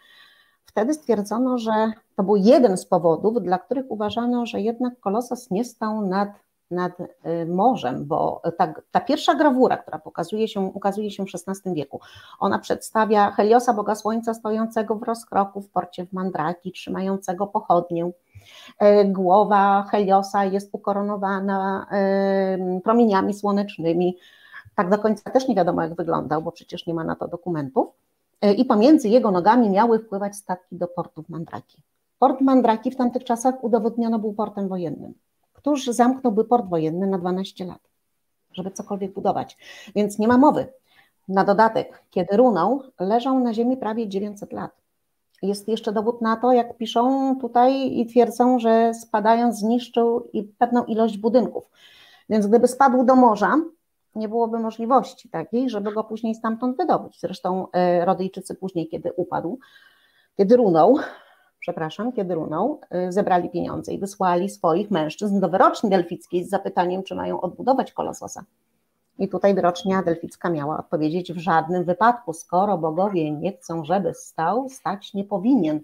wtedy 0.65 0.93
stwierdzono, 0.93 1.57
że 1.57 1.91
to 2.15 2.23
był 2.23 2.35
jeden 2.35 2.77
z 2.77 2.85
powodów, 2.85 3.43
dla 3.43 3.59
których 3.59 3.85
uważano, 3.89 4.45
że 4.45 4.61
jednak 4.61 4.99
kolosos 4.99 5.51
nie 5.51 5.65
stał 5.65 6.01
nad 6.01 6.29
nad 6.71 6.99
y, 6.99 7.45
morzem, 7.45 8.05
bo 8.05 8.41
ta, 8.57 8.73
ta, 8.91 9.01
pierwsza 9.01 9.35
grawura, 9.35 9.77
która 9.77 9.99
pokazuje 9.99 10.47
się, 10.47 10.61
ukazuje 10.61 11.11
się 11.11 11.25
w 11.25 11.29
XVI 11.47 11.73
wieku, 11.73 11.99
ona 12.39 12.59
przedstawia 12.59 13.31
Heliosa, 13.31 13.73
Boga 13.73 13.95
Słońca, 13.95 14.33
stojącego 14.33 14.95
w 14.95 15.03
rozkroku 15.03 15.61
w 15.61 15.69
porcie 15.69 16.05
w 16.05 16.13
Mandraki, 16.13 16.71
trzymającego 16.71 17.47
pochodnię. 17.47 18.05
Y, 18.05 19.05
głowa 19.05 19.85
Heliosa 19.91 20.45
jest 20.45 20.69
ukoronowana 20.71 21.87
y, 22.77 22.81
promieniami 22.81 23.33
słonecznymi. 23.33 24.17
Tak 24.75 24.89
do 24.89 24.97
końca 24.97 25.31
też 25.31 25.47
nie 25.47 25.55
wiadomo, 25.55 25.81
jak 25.81 25.95
wyglądał, 25.95 26.41
bo 26.41 26.51
przecież 26.51 26.87
nie 26.87 26.93
ma 26.93 27.03
na 27.03 27.15
to 27.15 27.27
dokumentów. 27.27 27.87
I 28.57 28.65
pomiędzy 28.65 29.09
jego 29.09 29.31
nogami 29.31 29.69
miały 29.69 29.99
wpływać 29.99 30.35
statki 30.35 30.75
do 30.75 30.87
portu 30.87 31.23
w 31.23 31.29
Mandraki. 31.29 31.77
Port 32.19 32.41
Mandraki 32.41 32.91
w 32.91 32.95
tamtych 32.95 33.23
czasach 33.23 33.63
udowodniono 33.63 34.19
był 34.19 34.33
portem 34.33 34.67
wojennym 34.67 35.13
któż 35.65 35.85
zamknąłby 35.85 36.45
port 36.45 36.65
wojenny 36.65 37.07
na 37.07 37.17
12 37.17 37.65
lat, 37.65 37.79
żeby 38.51 38.71
cokolwiek 38.71 39.13
budować. 39.13 39.57
Więc 39.95 40.19
nie 40.19 40.27
ma 40.27 40.37
mowy. 40.37 40.67
Na 41.27 41.43
dodatek, 41.43 42.03
kiedy 42.09 42.37
runął, 42.37 42.83
leżał 42.99 43.39
na 43.39 43.53
ziemi 43.53 43.77
prawie 43.77 44.07
900 44.09 44.53
lat. 44.53 44.71
Jest 45.41 45.67
jeszcze 45.67 45.91
dowód 45.91 46.21
na 46.21 46.37
to, 46.37 46.53
jak 46.53 46.77
piszą 46.77 47.35
tutaj 47.41 47.99
i 47.99 48.05
twierdzą, 48.05 48.59
że 48.59 48.93
spadając 48.93 49.59
zniszczył 49.59 50.29
i 50.33 50.43
pewną 50.43 50.85
ilość 50.85 51.17
budynków. 51.17 51.69
Więc 52.29 52.47
gdyby 52.47 52.67
spadł 52.67 53.03
do 53.03 53.15
morza, 53.15 53.55
nie 54.15 54.29
byłoby 54.29 54.59
możliwości 54.59 55.29
takiej, 55.29 55.69
żeby 55.69 55.93
go 55.93 56.03
później 56.03 56.35
stamtąd 56.35 56.77
wydobyć. 56.77 57.19
Zresztą 57.19 57.67
e, 57.71 58.05
Rodyjczycy 58.05 58.55
później, 58.55 58.87
kiedy 58.87 59.13
upadł, 59.13 59.59
kiedy 60.37 60.57
runął, 60.57 60.97
przepraszam, 61.65 62.11
kiedy 62.11 62.35
runął, 62.35 62.79
y, 63.07 63.11
zebrali 63.11 63.49
pieniądze 63.49 63.93
i 63.93 63.99
wysłali 63.99 64.49
swoich 64.49 64.91
mężczyzn 64.91 65.39
do 65.39 65.49
wyroczni 65.49 65.89
delfickiej 65.89 66.43
z 66.43 66.49
zapytaniem, 66.49 67.03
czy 67.03 67.15
mają 67.15 67.41
odbudować 67.41 67.93
kolososa. 67.93 68.43
I 69.19 69.29
tutaj 69.29 69.55
wyrocznia 69.55 70.03
delficka 70.03 70.49
miała 70.49 70.79
odpowiedzieć 70.79 71.33
w 71.33 71.37
żadnym 71.37 71.83
wypadku, 71.83 72.33
skoro 72.33 72.77
bogowie 72.77 73.31
nie 73.31 73.57
chcą, 73.57 73.85
żeby 73.85 74.13
stał, 74.13 74.69
stać 74.69 75.13
nie 75.13 75.23
powinien. 75.23 75.81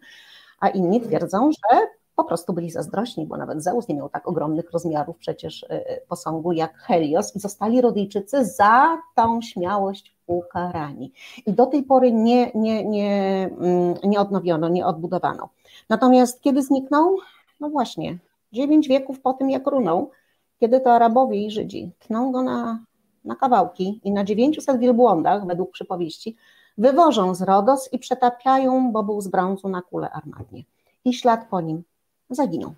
A 0.60 0.70
inni 0.70 1.02
twierdzą, 1.02 1.52
że 1.52 1.80
po 2.16 2.24
prostu 2.24 2.54
byli 2.54 2.72
zazdrośni, 2.72 3.26
bo 3.26 3.38
nawet 3.38 3.64
Zeus 3.64 3.88
nie 3.88 3.96
miał 3.96 4.10
tak 4.10 4.28
ogromnych 4.28 4.72
rozmiarów 4.72 5.18
przecież 5.18 5.64
y, 5.64 5.68
y, 5.72 6.02
posągu 6.08 6.52
jak 6.52 6.78
Helios 6.78 7.36
i 7.36 7.40
zostali 7.40 7.82
Rodyjczycy 7.82 8.46
za 8.46 8.98
tą 9.16 9.42
śmiałość 9.42 10.16
ukarani. 10.38 11.12
I 11.46 11.54
do 11.54 11.66
tej 11.66 11.84
pory 11.84 12.12
nie, 12.12 12.52
nie, 12.56 12.86
nie, 12.86 13.50
mm, 13.60 13.94
nie 14.04 14.20
odnowiono, 14.20 14.70
nie 14.70 14.86
odbudowano. 14.86 15.50
Natomiast 15.90 16.42
kiedy 16.42 16.64
zniknął? 16.64 17.18
No 17.60 17.70
właśnie, 17.70 18.18
dziewięć 18.54 18.88
wieków 18.88 19.20
po 19.20 19.34
tym, 19.34 19.50
jak 19.50 19.68
runął, 19.68 20.12
kiedy 20.60 20.80
to 20.80 20.94
Arabowie 20.94 21.46
i 21.46 21.52
Żydzi 21.52 21.92
tną 22.00 22.32
go 22.32 22.42
na, 22.42 22.80
na 23.26 23.36
kawałki 23.36 24.02
i 24.04 24.12
na 24.12 24.24
900 24.24 24.80
wielbłądach, 24.80 25.48
według 25.48 25.72
przypowieści, 25.72 26.36
wywożą 26.78 27.36
z 27.36 27.42
Rodos 27.42 27.90
i 27.94 28.00
przetapiają, 28.00 28.92
bo 28.92 29.04
był 29.04 29.22
z 29.22 29.28
brązu 29.28 29.70
na 29.70 29.82
kule 29.82 30.10
armatnie. 30.10 30.64
I 31.06 31.14
ślad 31.14 31.48
po 31.50 31.62
nim 31.62 31.84
zaginął. 32.30 32.74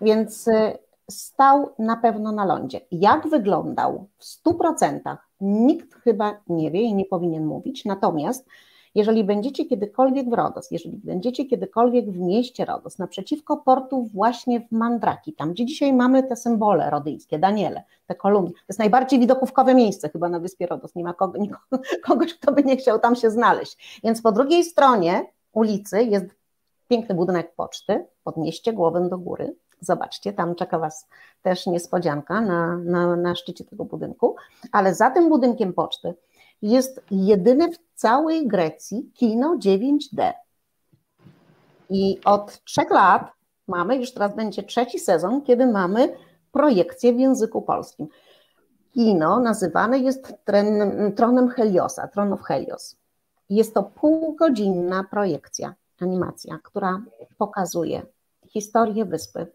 Więc 0.00 0.48
y, 0.48 0.78
stał 1.10 1.68
na 1.78 1.96
pewno 1.96 2.32
na 2.32 2.44
lądzie. 2.44 2.80
Jak 2.90 3.28
wyglądał 3.28 4.06
w 4.18 4.24
100%, 4.24 5.16
nikt 5.40 5.94
chyba 5.94 6.40
nie 6.48 6.70
wie 6.70 6.82
i 6.82 6.94
nie 6.94 7.04
powinien 7.04 7.46
mówić. 7.46 7.84
Natomiast 7.84 8.46
jeżeli 8.94 9.24
będziecie 9.24 9.64
kiedykolwiek 9.64 10.30
w 10.30 10.32
Rodos, 10.32 10.70
jeżeli 10.70 10.96
będziecie 10.96 11.44
kiedykolwiek 11.44 12.10
w 12.10 12.18
mieście 12.18 12.64
Rodos, 12.64 12.98
naprzeciwko 12.98 13.56
portu 13.56 14.02
właśnie 14.02 14.60
w 14.60 14.72
Mandraki, 14.72 15.32
tam 15.32 15.52
gdzie 15.52 15.66
dzisiaj 15.66 15.92
mamy 15.92 16.22
te 16.22 16.36
symbole 16.36 16.90
rodyjskie, 16.90 17.38
Daniele, 17.38 17.82
te 18.06 18.14
kolumny, 18.14 18.50
to 18.50 18.58
jest 18.68 18.78
najbardziej 18.78 19.20
widokówkowe 19.20 19.74
miejsce 19.74 20.08
chyba 20.08 20.28
na 20.28 20.40
wyspie 20.40 20.66
Rodos, 20.66 20.94
nie 20.94 21.04
ma 21.04 21.14
kogo, 21.14 21.38
nikogo, 21.38 21.82
kogoś, 22.06 22.34
kto 22.34 22.52
by 22.52 22.64
nie 22.64 22.76
chciał 22.76 22.98
tam 22.98 23.16
się 23.16 23.30
znaleźć. 23.30 24.00
Więc 24.04 24.22
po 24.22 24.32
drugiej 24.32 24.64
stronie 24.64 25.26
ulicy 25.52 26.02
jest 26.02 26.26
piękny 26.88 27.14
budynek 27.14 27.54
poczty, 27.54 28.06
podnieście 28.24 28.72
głowę 28.72 29.08
do 29.08 29.18
góry, 29.18 29.56
zobaczcie, 29.80 30.32
tam 30.32 30.54
czeka 30.54 30.78
Was 30.78 31.08
też 31.42 31.66
niespodzianka 31.66 32.40
na, 32.40 32.76
na, 32.76 33.16
na 33.16 33.34
szczycie 33.34 33.64
tego 33.64 33.84
budynku, 33.84 34.36
ale 34.72 34.94
za 34.94 35.10
tym 35.10 35.28
budynkiem 35.28 35.72
poczty 35.72 36.14
jest 36.62 37.00
jedyne 37.10 37.72
w 37.72 37.78
całej 37.94 38.46
Grecji 38.48 39.10
kino 39.14 39.56
9D. 39.56 40.32
I 41.90 42.20
od 42.24 42.64
trzech 42.64 42.90
lat 42.90 43.32
mamy, 43.68 43.96
już 43.96 44.12
teraz 44.12 44.36
będzie 44.36 44.62
trzeci 44.62 44.98
sezon, 44.98 45.42
kiedy 45.42 45.66
mamy 45.66 46.16
projekcję 46.52 47.12
w 47.12 47.18
języku 47.18 47.62
polskim. 47.62 48.08
Kino 48.94 49.40
nazywane 49.40 49.98
jest 49.98 50.34
tren, 50.44 51.12
tronem 51.16 51.48
Heliosa, 51.48 52.08
Tron 52.08 52.32
of 52.32 52.42
Helios. 52.42 52.96
Jest 53.50 53.74
to 53.74 53.82
półgodzinna 53.82 55.04
projekcja, 55.04 55.74
animacja, 56.00 56.58
która 56.62 57.00
pokazuje 57.38 58.02
historię 58.46 59.04
wyspy. 59.04 59.46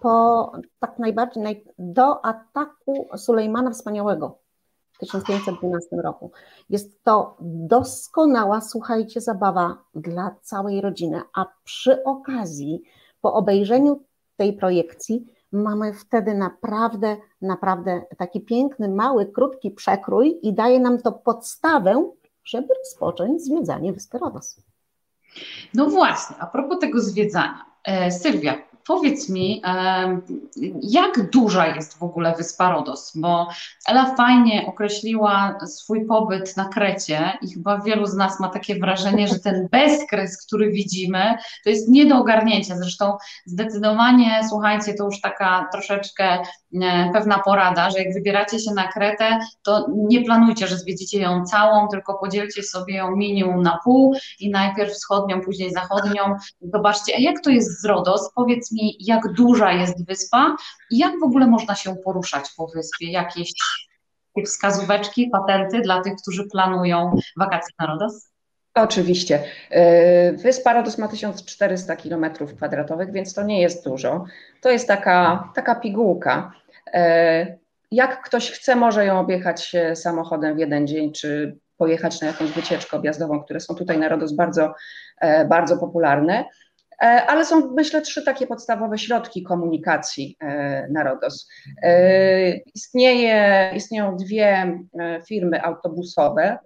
Po 0.00 0.52
tak 0.78 0.98
najbardziej 0.98 1.42
naj, 1.42 1.64
do 1.78 2.24
ataku 2.24 3.08
Sulejmana 3.16 3.70
Wspaniałego 3.70 4.38
1512 4.98 5.96
roku. 5.96 6.32
Jest 6.70 7.04
to 7.04 7.36
doskonała, 7.40 8.60
słuchajcie, 8.60 9.20
zabawa 9.20 9.78
dla 9.94 10.36
całej 10.42 10.80
rodziny, 10.80 11.22
a 11.34 11.46
przy 11.64 12.04
okazji, 12.04 12.82
po 13.20 13.34
obejrzeniu 13.34 14.04
tej 14.36 14.52
projekcji, 14.52 15.26
mamy 15.52 15.94
wtedy 15.94 16.34
naprawdę, 16.34 17.16
naprawdę 17.42 18.02
taki 18.18 18.40
piękny, 18.40 18.88
mały, 18.88 19.26
krótki 19.26 19.70
przekrój 19.70 20.38
i 20.42 20.54
daje 20.54 20.80
nam 20.80 20.98
to 20.98 21.12
podstawę, 21.12 22.10
żeby 22.44 22.74
rozpocząć 22.74 23.42
zwiedzanie 23.42 23.92
Wyspy 23.92 24.18
Rodos. 24.18 24.60
No 25.74 25.86
właśnie, 25.86 26.36
a 26.38 26.46
propos 26.46 26.78
tego 26.78 27.00
zwiedzania. 27.00 27.64
E, 27.84 28.10
Sylwia, 28.10 28.69
Powiedz 28.90 29.28
mi, 29.28 29.62
jak 30.82 31.30
duża 31.30 31.66
jest 31.66 31.98
w 31.98 32.02
ogóle 32.02 32.34
wyspa 32.36 32.72
Rodos? 32.72 33.12
Bo 33.14 33.48
Ela 33.86 34.14
fajnie 34.14 34.66
określiła 34.66 35.58
swój 35.66 36.06
pobyt 36.06 36.56
na 36.56 36.64
Krecie 36.64 37.32
i 37.42 37.54
chyba 37.54 37.80
wielu 37.80 38.06
z 38.06 38.14
nas 38.14 38.40
ma 38.40 38.48
takie 38.48 38.78
wrażenie, 38.78 39.28
że 39.28 39.38
ten 39.38 39.68
bezkres, 39.70 40.46
który 40.46 40.70
widzimy, 40.70 41.34
to 41.64 41.70
jest 41.70 41.88
nie 41.88 42.06
do 42.06 42.16
ogarnięcia. 42.16 42.76
Zresztą 42.76 43.16
zdecydowanie, 43.46 44.40
słuchajcie, 44.48 44.94
to 44.94 45.04
już 45.04 45.20
taka 45.20 45.68
troszeczkę 45.72 46.38
e, 46.82 47.10
pewna 47.12 47.38
porada, 47.38 47.90
że 47.90 47.98
jak 47.98 48.14
wybieracie 48.14 48.58
się 48.58 48.70
na 48.74 48.92
Kretę, 48.92 49.38
to 49.62 49.86
nie 49.96 50.24
planujcie, 50.24 50.66
że 50.66 50.76
zwiedzicie 50.76 51.20
ją 51.20 51.44
całą, 51.44 51.88
tylko 51.88 52.18
podzielcie 52.18 52.62
sobie 52.62 52.94
ją 52.94 53.16
minium 53.16 53.62
na 53.62 53.78
pół 53.84 54.14
i 54.40 54.50
najpierw 54.50 54.92
wschodnią, 54.92 55.40
później 55.40 55.72
zachodnią. 55.72 56.22
Zobaczcie, 56.60 57.12
a 57.16 57.20
jak 57.20 57.40
to 57.40 57.50
jest 57.50 57.80
z 57.80 57.84
Rodos? 57.84 58.30
Powiedz 58.34 58.72
mi, 58.72 58.79
mi, 58.80 58.96
jak 59.00 59.32
duża 59.32 59.72
jest 59.72 60.06
wyspa 60.06 60.56
i 60.90 60.98
jak 60.98 61.12
w 61.20 61.22
ogóle 61.22 61.46
można 61.46 61.74
się 61.74 61.96
poruszać 61.96 62.44
po 62.56 62.66
wyspie? 62.66 63.10
Jakieś 63.12 63.52
wskazóweczki, 64.46 65.30
patenty 65.32 65.80
dla 65.80 66.02
tych, 66.02 66.12
którzy 66.22 66.48
planują 66.48 67.16
wakacje 67.36 67.74
na 67.78 67.86
Rodos? 67.86 68.30
Oczywiście. 68.74 69.44
E, 69.70 70.32
wyspa 70.32 70.72
Rodos 70.72 70.98
ma 70.98 71.08
1400 71.08 71.96
km 71.96 72.26
kwadratowych, 72.56 73.12
więc 73.12 73.34
to 73.34 73.42
nie 73.42 73.60
jest 73.60 73.84
dużo. 73.84 74.24
To 74.60 74.70
jest 74.70 74.88
taka, 74.88 75.48
taka 75.54 75.74
pigułka. 75.74 76.52
E, 76.92 77.58
jak 77.90 78.22
ktoś 78.22 78.50
chce, 78.50 78.76
może 78.76 79.04
ją 79.04 79.20
objechać 79.20 79.72
samochodem 79.94 80.56
w 80.56 80.58
jeden 80.58 80.86
dzień, 80.86 81.12
czy 81.12 81.58
pojechać 81.76 82.20
na 82.20 82.26
jakąś 82.26 82.50
wycieczkę 82.50 82.96
objazdową, 82.96 83.42
które 83.42 83.60
są 83.60 83.74
tutaj 83.74 83.98
na 83.98 84.08
Rodos 84.08 84.32
bardzo, 84.32 84.74
e, 85.20 85.44
bardzo 85.44 85.76
popularne. 85.76 86.44
Ale 87.00 87.44
są 87.44 87.74
myślę 87.74 88.02
trzy 88.02 88.24
takie 88.24 88.46
podstawowe 88.46 88.98
środki 88.98 89.42
komunikacji 89.42 90.36
na 90.90 91.02
RODOS. 91.02 91.48
Istnieje, 92.74 93.70
istnieją 93.76 94.16
dwie 94.16 94.78
firmy 95.28 95.62
autobusowe, 95.62 96.58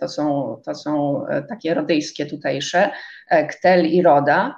to 0.00 0.08
są, 0.08 0.56
to 0.64 0.74
są 0.74 1.24
takie 1.48 1.74
rodyjskie 1.74 2.26
tutejsze, 2.26 2.90
KTEL 3.48 3.86
i 3.86 4.02
RODA. 4.02 4.54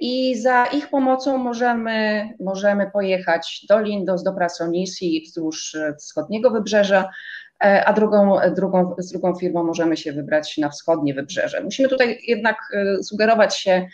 I 0.00 0.40
za 0.40 0.66
ich 0.66 0.88
pomocą 0.88 1.38
możemy, 1.38 2.28
możemy 2.40 2.90
pojechać 2.90 3.66
do 3.68 3.80
Lindos, 3.80 4.22
do 4.22 4.32
Prasonisi 4.32 5.22
wzdłuż 5.26 5.76
wschodniego 5.98 6.50
wybrzeża, 6.50 7.08
E, 7.47 7.47
a 7.60 7.92
drugą, 7.92 8.36
drugą, 8.56 8.94
z 8.98 9.12
drugą 9.12 9.34
firmą 9.34 9.64
możemy 9.64 9.96
się 9.96 10.12
wybrać 10.12 10.58
na 10.58 10.68
wschodnie 10.68 11.14
wybrzeże. 11.14 11.60
Musimy 11.60 11.88
tutaj 11.88 12.18
jednak 12.26 12.56
e, 12.74 13.02
sugerować 13.02 13.56
się 13.56 13.86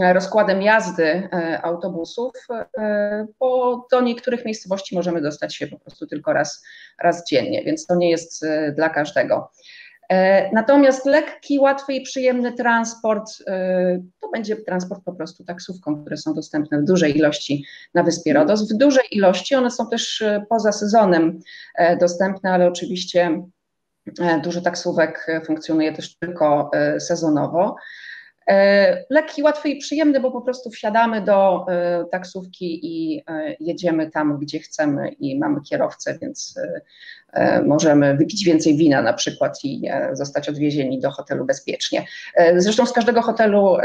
e, 0.00 0.12
rozkładem 0.12 0.62
jazdy 0.62 1.28
autobusów, 1.62 2.32
bo 3.40 3.86
do 3.90 4.00
niektórych 4.00 4.44
miejscowości 4.44 4.96
możemy 4.96 5.20
dostać 5.20 5.54
się 5.54 5.66
po 5.66 5.78
prostu 5.78 6.06
tylko 6.06 6.32
raz, 6.32 6.64
raz 7.02 7.24
dziennie, 7.30 7.64
więc 7.64 7.86
to 7.86 7.96
nie 7.96 8.10
jest 8.10 8.46
dla 8.76 8.88
każdego. 8.88 9.50
E, 10.08 10.50
natomiast 10.52 11.06
lekki, 11.06 11.58
łatwy 11.58 11.94
i 11.94 12.02
przyjemny 12.02 12.52
transport 12.52 13.30
e, 13.46 14.00
to 14.20 14.28
będzie 14.28 14.56
transport 14.56 15.04
po 15.04 15.12
prostu 15.12 15.44
taksówką, 15.44 16.00
które 16.00 16.16
są 16.16 16.34
dostępne 16.34 16.80
w 16.80 16.84
dużej 16.84 17.16
ilości 17.16 17.64
na 17.94 18.02
wyspie 18.02 18.32
Rodos. 18.32 18.72
W 18.72 18.76
dużej 18.76 19.04
ilości 19.10 19.54
one 19.54 19.70
są 19.70 19.88
też 19.88 20.22
e, 20.22 20.44
poza 20.48 20.72
sezonem 20.72 21.40
dostępne, 22.00 22.52
ale 22.52 22.68
oczywiście 22.68 23.42
dużo 24.42 24.60
taksówek 24.60 25.26
funkcjonuje 25.46 25.92
też 25.92 26.16
tylko 26.18 26.70
sezonowo. 26.98 27.76
E, 28.48 29.04
lekki, 29.10 29.42
łatwy 29.42 29.68
i 29.68 29.78
przyjemny, 29.78 30.20
bo 30.20 30.30
po 30.30 30.40
prostu 30.40 30.70
wsiadamy 30.70 31.20
do 31.20 31.66
e, 31.68 32.04
taksówki 32.10 32.80
i 32.82 33.22
e, 33.26 33.56
jedziemy 33.60 34.10
tam, 34.10 34.38
gdzie 34.38 34.58
chcemy 34.58 35.08
i 35.08 35.38
mamy 35.38 35.60
kierowcę, 35.60 36.18
więc 36.22 36.54
możemy 37.66 38.16
wypić 38.16 38.44
więcej 38.44 38.76
wina 38.76 39.02
na 39.02 39.12
przykład 39.12 39.58
i 39.64 39.82
zostać 40.12 40.48
odwiezieni 40.48 41.00
do 41.00 41.10
hotelu 41.10 41.44
bezpiecznie. 41.44 42.06
Zresztą 42.56 42.86
z 42.86 42.92
każdego 42.92 43.22
hotelu, 43.22 43.76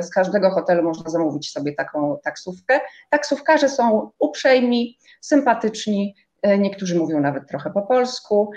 z 0.00 0.10
każdego 0.10 0.50
hotelu 0.50 0.82
można 0.82 1.10
zamówić 1.10 1.52
sobie 1.52 1.72
taką 1.72 2.18
taksówkę. 2.24 2.80
Taksówkarze 3.10 3.68
są 3.68 4.10
uprzejmi, 4.18 4.98
sympatyczni, 5.20 6.14
Niektórzy 6.58 6.98
mówią 6.98 7.20
nawet 7.20 7.48
trochę 7.48 7.70
po 7.70 7.82
polsku. 7.82 8.50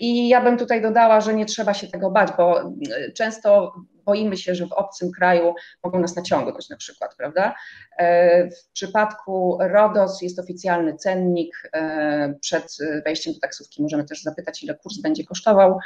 I 0.00 0.28
ja 0.28 0.40
bym 0.40 0.58
tutaj 0.58 0.82
dodała, 0.82 1.20
że 1.20 1.34
nie 1.34 1.46
trzeba 1.46 1.74
się 1.74 1.86
tego 1.86 2.10
bać, 2.10 2.28
bo 2.36 2.72
często 3.14 3.72
boimy 4.06 4.36
się, 4.36 4.54
że 4.54 4.66
w 4.66 4.72
obcym 4.72 5.10
kraju 5.12 5.54
mogą 5.84 6.00
nas 6.00 6.16
naciągnąć 6.16 6.68
na 6.68 6.76
przykład, 6.76 7.14
prawda? 7.16 7.54
E, 7.98 8.50
w 8.50 8.72
przypadku 8.72 9.58
RODOS 9.60 10.22
jest 10.22 10.38
oficjalny 10.38 10.96
cennik. 10.96 11.70
E, 11.72 12.34
przed 12.40 12.76
wejściem 13.04 13.34
do 13.34 13.40
taksówki 13.40 13.82
możemy 13.82 14.04
też 14.04 14.22
zapytać, 14.22 14.62
ile 14.62 14.74
kurs 14.74 14.98
będzie 14.98 15.24
kosztował. 15.24 15.78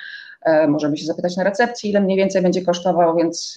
E, 0.43 0.67
możemy 0.67 0.97
się 0.97 1.07
zapytać 1.07 1.37
na 1.37 1.45
recepcji, 1.45 1.91
ile 1.91 2.01
mniej 2.01 2.17
więcej 2.17 2.43
będzie 2.43 2.65
kosztował, 2.65 3.17
więc 3.17 3.55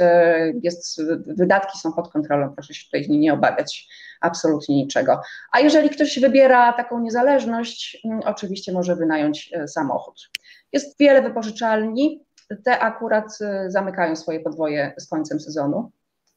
jest, 0.63 1.01
wydatki 1.27 1.79
są 1.79 1.93
pod 1.93 2.11
kontrolą, 2.11 2.53
proszę 2.53 2.73
się 2.73 2.85
tutaj 2.85 3.09
nie 3.09 3.33
obawiać 3.33 3.87
absolutnie 4.21 4.75
niczego. 4.75 5.21
A 5.51 5.59
jeżeli 5.59 5.89
ktoś 5.89 6.19
wybiera 6.19 6.73
taką 6.73 6.99
niezależność, 6.99 8.01
mm, 8.05 8.19
oczywiście 8.25 8.71
może 8.71 8.95
wynająć 8.95 9.51
samochód. 9.67 10.29
Jest 10.73 10.99
wiele 10.99 11.21
wypożyczalni, 11.21 12.25
te 12.63 12.79
akurat 12.79 13.37
y, 13.41 13.71
zamykają 13.71 14.15
swoje 14.15 14.39
podwoje 14.39 14.93
z 14.97 15.07
końcem 15.07 15.39
sezonu, 15.39 15.91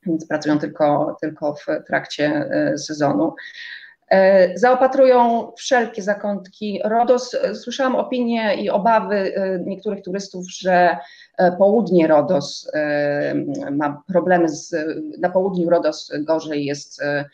więc 0.06 0.26
pracują 0.26 0.58
tylko, 0.58 1.16
tylko 1.20 1.54
w 1.54 1.66
trakcie 1.86 2.50
y, 2.74 2.78
sezonu. 2.78 3.34
E, 4.10 4.58
zaopatrują 4.58 5.52
wszelkie 5.56 6.02
zakątki 6.02 6.80
RODOS. 6.84 7.36
Słyszałam 7.54 7.96
opinie 7.96 8.62
i 8.62 8.70
obawy 8.70 9.16
y, 9.16 9.62
niektórych 9.66 10.02
turystów, 10.02 10.50
że 10.50 10.96
e, 11.38 11.52
południe 11.52 12.06
RODOS 12.06 12.70
ma 13.70 14.02
problemy 14.06 14.48
z, 14.48 14.74
na 15.18 15.30
południu 15.30 15.70
RODOS 15.70 16.12
gorzej 16.18 16.64
jest 16.64 17.02
E, 17.02 17.24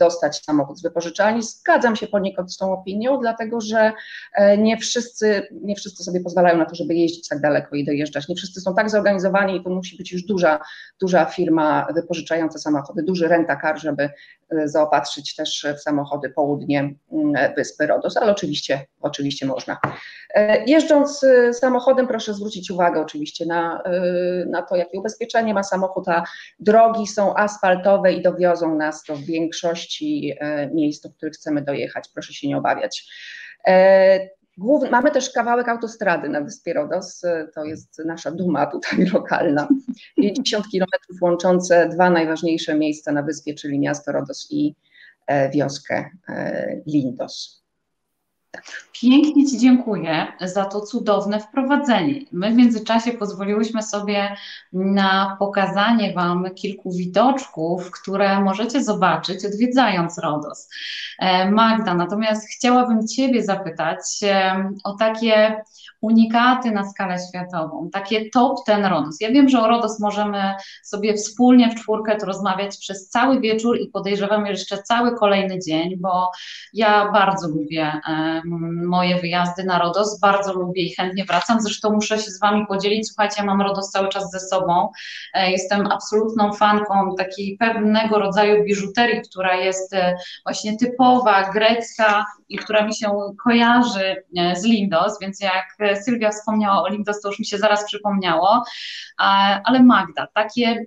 dostać 0.00 0.44
samochód 0.44 0.78
z 0.78 0.82
wypożyczalni. 0.82 1.42
Zgadzam 1.42 1.96
się 1.96 2.06
poniekąd 2.06 2.52
z 2.52 2.56
tą 2.56 2.72
opinią, 2.72 3.20
dlatego 3.20 3.60
że 3.60 3.92
e, 4.34 4.58
nie 4.58 4.76
wszyscy, 4.76 5.48
nie 5.62 5.76
wszyscy 5.76 6.04
sobie 6.04 6.20
pozwalają 6.20 6.58
na 6.58 6.66
to, 6.66 6.74
żeby 6.74 6.94
jeździć 6.94 7.28
tak 7.28 7.40
daleko 7.40 7.76
i 7.76 7.84
dojeżdżać. 7.84 8.28
Nie 8.28 8.36
wszyscy 8.36 8.60
są 8.60 8.74
tak 8.74 8.90
zorganizowani 8.90 9.56
i 9.56 9.64
to 9.64 9.70
musi 9.70 9.96
być 9.96 10.12
już 10.12 10.22
duża, 10.22 10.60
duża 11.00 11.24
firma 11.24 11.86
wypożyczająca 11.94 12.58
samochody, 12.58 13.02
duży 13.02 13.28
rentakar, 13.28 13.80
żeby 13.80 14.02
e, 14.50 14.68
zaopatrzyć 14.68 15.36
też 15.36 15.66
w 15.76 15.80
samochody 15.80 16.30
południe 16.30 16.94
mm, 17.12 17.54
wyspy 17.56 17.86
Rodos, 17.86 18.16
ale 18.16 18.32
oczywiście, 18.32 18.86
oczywiście 19.00 19.46
można. 19.46 19.78
Jeżdżąc 20.66 21.26
samochodem 21.52 22.06
proszę 22.06 22.34
zwrócić 22.34 22.70
uwagę 22.70 23.00
oczywiście 23.00 23.46
na, 23.46 23.82
na 24.46 24.62
to, 24.62 24.76
jakie 24.76 24.98
ubezpieczenie 24.98 25.54
ma 25.54 25.62
samochód, 25.62 26.08
a 26.08 26.24
drogi 26.60 27.06
są 27.06 27.36
asfaltowe 27.36 28.12
i 28.12 28.22
dowiozą 28.22 28.74
nas 28.74 29.04
do 29.08 29.16
większych 29.16 29.59
większości 29.60 30.32
e, 30.40 30.70
miejsc, 30.70 31.02
do 31.02 31.10
których 31.10 31.34
chcemy 31.34 31.62
dojechać. 31.62 32.08
Proszę 32.14 32.32
się 32.32 32.48
nie 32.48 32.58
obawiać. 32.58 33.06
E, 33.66 34.28
mamy 34.90 35.10
też 35.10 35.30
kawałek 35.30 35.68
autostrady 35.68 36.28
na 36.28 36.40
Wyspie 36.40 36.72
Rodos, 36.72 37.24
e, 37.24 37.48
to 37.54 37.64
jest 37.64 38.02
nasza 38.04 38.30
duma 38.30 38.66
tutaj 38.66 39.04
lokalna. 39.14 39.68
50 40.16 40.68
kilometrów 40.68 41.22
łączące 41.22 41.88
dwa 41.88 42.10
najważniejsze 42.10 42.74
miejsca 42.74 43.12
na 43.12 43.22
wyspie, 43.22 43.54
czyli 43.54 43.78
miasto 43.78 44.12
Rodos 44.12 44.46
i 44.50 44.74
wioskę 45.54 46.10
Lindos. 46.86 47.59
Pięknie 48.92 49.46
Ci 49.46 49.58
dziękuję 49.58 50.26
za 50.40 50.64
to 50.64 50.80
cudowne 50.80 51.40
wprowadzenie. 51.40 52.20
My 52.32 52.50
w 52.50 52.54
międzyczasie 52.54 53.12
pozwoliłyśmy 53.12 53.82
sobie 53.82 54.36
na 54.72 55.36
pokazanie 55.38 56.12
Wam 56.14 56.54
kilku 56.54 56.92
widoczków, 56.92 57.90
które 57.90 58.40
możecie 58.40 58.84
zobaczyć 58.84 59.44
odwiedzając 59.44 60.18
RODOS. 60.18 60.68
E, 61.18 61.50
Magda, 61.50 61.94
natomiast 61.94 62.48
chciałabym 62.48 63.08
Ciebie 63.08 63.44
zapytać 63.44 64.00
e, 64.22 64.70
o 64.84 64.92
takie 64.92 65.62
unikaty 66.00 66.70
na 66.70 66.90
skalę 66.90 67.16
światową, 67.28 67.88
takie 67.92 68.30
top 68.30 68.58
ten 68.66 68.84
RODOS. 68.84 69.20
Ja 69.20 69.30
wiem, 69.30 69.48
że 69.48 69.60
o 69.60 69.68
RODOS 69.68 70.00
możemy 70.00 70.54
sobie 70.84 71.14
wspólnie 71.14 71.70
w 71.70 71.74
czwórkę 71.74 72.16
tu 72.16 72.26
rozmawiać 72.26 72.76
przez 72.76 73.08
cały 73.08 73.40
wieczór 73.40 73.80
i 73.80 73.88
podejrzewam 73.88 74.46
jeszcze 74.46 74.82
cały 74.82 75.16
kolejny 75.16 75.58
dzień, 75.58 75.96
bo 75.96 76.30
ja 76.72 77.12
bardzo 77.12 77.48
lubię 77.48 78.00
moje 78.86 79.20
wyjazdy 79.20 79.64
na 79.64 79.78
RODOS, 79.78 80.20
bardzo 80.20 80.52
lubię 80.52 80.82
i 80.82 80.94
chętnie 80.94 81.24
wracam, 81.24 81.60
zresztą 81.60 81.90
muszę 81.90 82.18
się 82.18 82.30
z 82.30 82.40
Wami 82.40 82.66
podzielić, 82.66 83.08
słuchajcie, 83.08 83.34
ja 83.38 83.44
mam 83.44 83.60
RODOS 83.60 83.90
cały 83.90 84.08
czas 84.08 84.30
ze 84.30 84.40
sobą, 84.40 84.88
e, 85.34 85.50
jestem 85.50 85.86
absolutną 85.86 86.52
fanką 86.52 87.14
takiej 87.18 87.56
pewnego 87.58 88.18
rodzaju 88.18 88.64
biżuterii, 88.64 89.22
która 89.30 89.56
jest 89.56 89.94
e, 89.94 90.16
właśnie 90.44 90.76
typowa, 90.76 91.50
grecka 91.50 92.24
i 92.48 92.58
która 92.58 92.86
mi 92.86 92.94
się 92.94 93.10
kojarzy 93.44 94.24
e, 94.36 94.56
z 94.56 94.64
Lindos, 94.64 95.18
więc 95.20 95.40
jak 95.40 95.64
Sylwia 95.96 96.30
wspomniała 96.30 96.82
o 96.82 96.88
Lindos, 96.88 97.20
to 97.20 97.28
już 97.28 97.38
mi 97.38 97.46
się 97.46 97.58
zaraz 97.58 97.84
przypomniało, 97.84 98.64
ale 99.64 99.82
Magda, 99.82 100.26
takie 100.34 100.86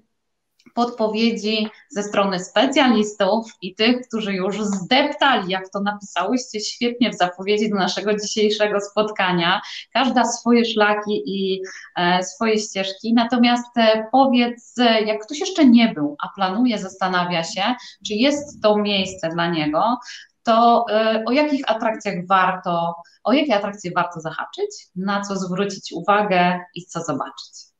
podpowiedzi 0.73 1.67
ze 1.89 2.03
strony 2.03 2.39
specjalistów 2.39 3.51
i 3.61 3.75
tych, 3.75 4.07
którzy 4.07 4.33
już 4.33 4.61
zdeptali, 4.61 5.51
jak 5.51 5.69
to 5.69 5.79
napisałyście 5.81 6.59
świetnie 6.59 7.09
w 7.09 7.17
zapowiedzi 7.17 7.69
do 7.69 7.75
naszego 7.75 8.15
dzisiejszego 8.15 8.79
spotkania. 8.81 9.61
Każda 9.93 10.25
swoje 10.25 10.65
szlaki 10.65 11.23
i 11.25 11.61
e, 11.95 12.23
swoje 12.23 12.59
ścieżki. 12.59 13.13
Natomiast 13.13 13.77
e, 13.77 14.07
powiedz, 14.11 14.77
e, 14.77 15.01
jak 15.01 15.25
ktoś 15.25 15.39
jeszcze 15.39 15.65
nie 15.65 15.93
był, 15.93 16.15
a 16.23 16.29
planuje, 16.35 16.79
zastanawia 16.79 17.43
się, 17.43 17.63
czy 18.07 18.13
jest 18.13 18.61
to 18.61 18.77
miejsce 18.77 19.29
dla 19.29 19.47
niego, 19.47 19.97
to 20.43 20.85
o 21.27 21.31
jakich 21.31 21.61
atrakcjach 21.67 22.27
warto, 22.27 22.95
o 23.23 23.33
jakie 23.33 23.55
atrakcje 23.55 23.91
warto 23.95 24.19
zahaczyć, 24.19 24.87
na 24.95 25.21
co 25.21 25.35
zwrócić 25.35 25.93
uwagę 25.93 26.59
i 26.75 26.85
co 26.85 26.99
zobaczyć? 26.99 27.73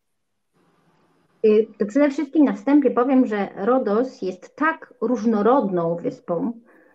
Y, 1.46 1.86
przede 1.88 2.10
wszystkim 2.10 2.46
na 2.46 2.54
wstępie 2.54 2.92
powiem, 2.92 3.26
że 3.26 3.50
Rodos 3.56 4.22
jest 4.22 4.56
tak 4.56 4.94
różnorodną 5.02 5.96
wyspą, 5.96 6.54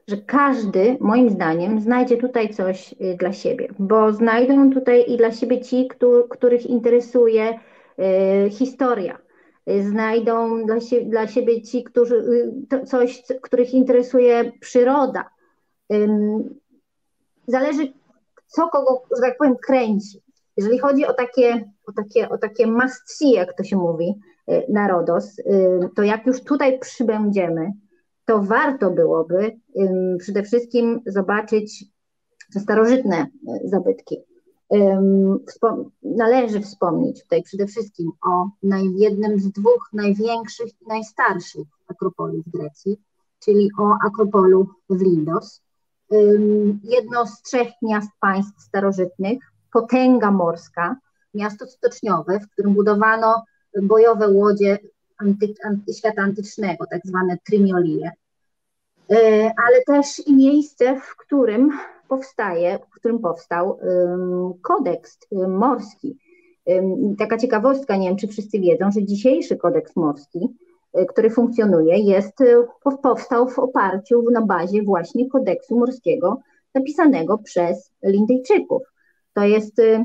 że 0.09 0.17
każdy, 0.17 0.97
moim 1.01 1.31
zdaniem, 1.31 1.81
znajdzie 1.81 2.17
tutaj 2.17 2.55
coś 2.55 2.93
y, 2.93 3.17
dla 3.19 3.33
siebie, 3.33 3.69
bo 3.79 4.13
znajdą 4.13 4.71
tutaj 4.71 5.05
i 5.09 5.17
dla 5.17 5.33
siebie 5.33 5.61
ci, 5.61 5.89
których 6.31 6.67
interesuje 6.67 7.59
y, 8.47 8.51
historia. 8.51 9.19
Znajdą 9.81 10.67
dla, 10.67 10.77
dla 11.05 11.27
siebie 11.27 11.63
ci, 11.63 11.85
którzy, 11.85 12.25
coś, 12.87 13.23
których 13.43 13.75
interesuje 13.75 14.53
przyroda. 14.61 15.31
Zależy, 17.46 17.92
co 18.46 18.68
kogo, 18.68 19.03
że 19.16 19.22
tak 19.22 19.38
powiem, 19.38 19.57
kręci. 19.66 20.22
Jeżeli 20.57 20.79
chodzi 20.79 21.07
o 21.07 21.14
takie, 21.14 21.70
o 21.87 21.92
takie, 21.92 22.29
o 22.29 22.38
takie 22.38 22.66
must 22.66 23.11
see, 23.11 23.31
jak 23.31 23.57
to 23.57 23.64
się 23.64 23.77
mówi, 23.77 24.14
na 24.68 24.88
RODOS, 24.88 25.37
to 25.96 26.03
jak 26.03 26.27
już 26.27 26.40
tutaj 26.40 26.79
przybędziemy, 26.79 27.72
to 28.24 28.42
warto 28.42 28.90
byłoby 28.90 29.61
przede 30.18 30.42
wszystkim 30.42 31.01
zobaczyć 31.07 31.85
te 32.55 32.61
starożytne 32.61 33.27
zabytki. 33.64 34.16
Należy 36.03 36.61
wspomnieć 36.61 37.22
tutaj 37.22 37.42
przede 37.42 37.66
wszystkim 37.66 38.11
o 38.27 38.48
jednym 38.96 39.38
z 39.38 39.53
dwóch 39.53 39.88
największych 39.92 40.68
i 40.68 40.87
najstarszych 40.88 41.66
akropoli 41.88 42.42
w 42.46 42.51
Grecji, 42.51 43.01
czyli 43.40 43.70
o 43.79 43.94
akropolu 44.07 44.66
w 44.90 45.03
Lindos. 45.03 45.62
Jedno 46.85 47.27
z 47.27 47.42
trzech 47.42 47.68
miast 47.83 48.11
państw 48.21 48.62
starożytnych, 48.62 49.38
potęga 49.73 50.31
morska, 50.31 50.97
miasto 51.35 51.66
stoczniowe, 51.66 52.40
w 52.40 52.49
którym 52.49 52.75
budowano 52.75 53.44
bojowe 53.83 54.29
łodzie 54.29 54.79
anty, 55.18 55.55
anty, 55.64 55.94
świata 55.94 56.23
antycznego, 56.23 56.85
tak 56.90 57.01
zwane 57.05 57.37
trimiolie, 57.47 58.12
ale 59.66 59.83
też 59.87 60.27
i 60.27 60.35
miejsce, 60.35 61.01
w 61.01 61.16
którym 61.16 61.71
powstaje, 62.09 62.79
w 62.79 62.94
którym 62.94 63.18
powstał 63.18 63.79
kodeks 64.62 65.18
morski. 65.49 66.18
Taka 67.18 67.38
ciekawostka, 67.38 67.97
nie 67.97 68.09
wiem 68.09 68.16
czy 68.16 68.29
wszyscy 68.29 68.61
wiedzą, 68.61 68.90
że 68.90 69.05
dzisiejszy 69.05 69.57
kodeks 69.57 69.97
morski, 69.97 70.38
y, 70.38 70.68
który 71.07 71.31
funkcjonuje, 71.31 71.99
jest, 71.99 72.41
y, 72.41 72.67
powstał 73.03 73.49
w 73.49 73.59
oparciu 73.59 74.23
na 74.31 74.43
bazie 74.43 74.83
właśnie 74.83 75.31
kodeksu 75.31 75.79
morskiego 75.79 76.41
napisanego 76.75 77.39
przez 77.39 77.93
Lindejczyków. 78.03 78.83
To 79.33 79.45
jest 79.45 79.79
y, 79.79 80.05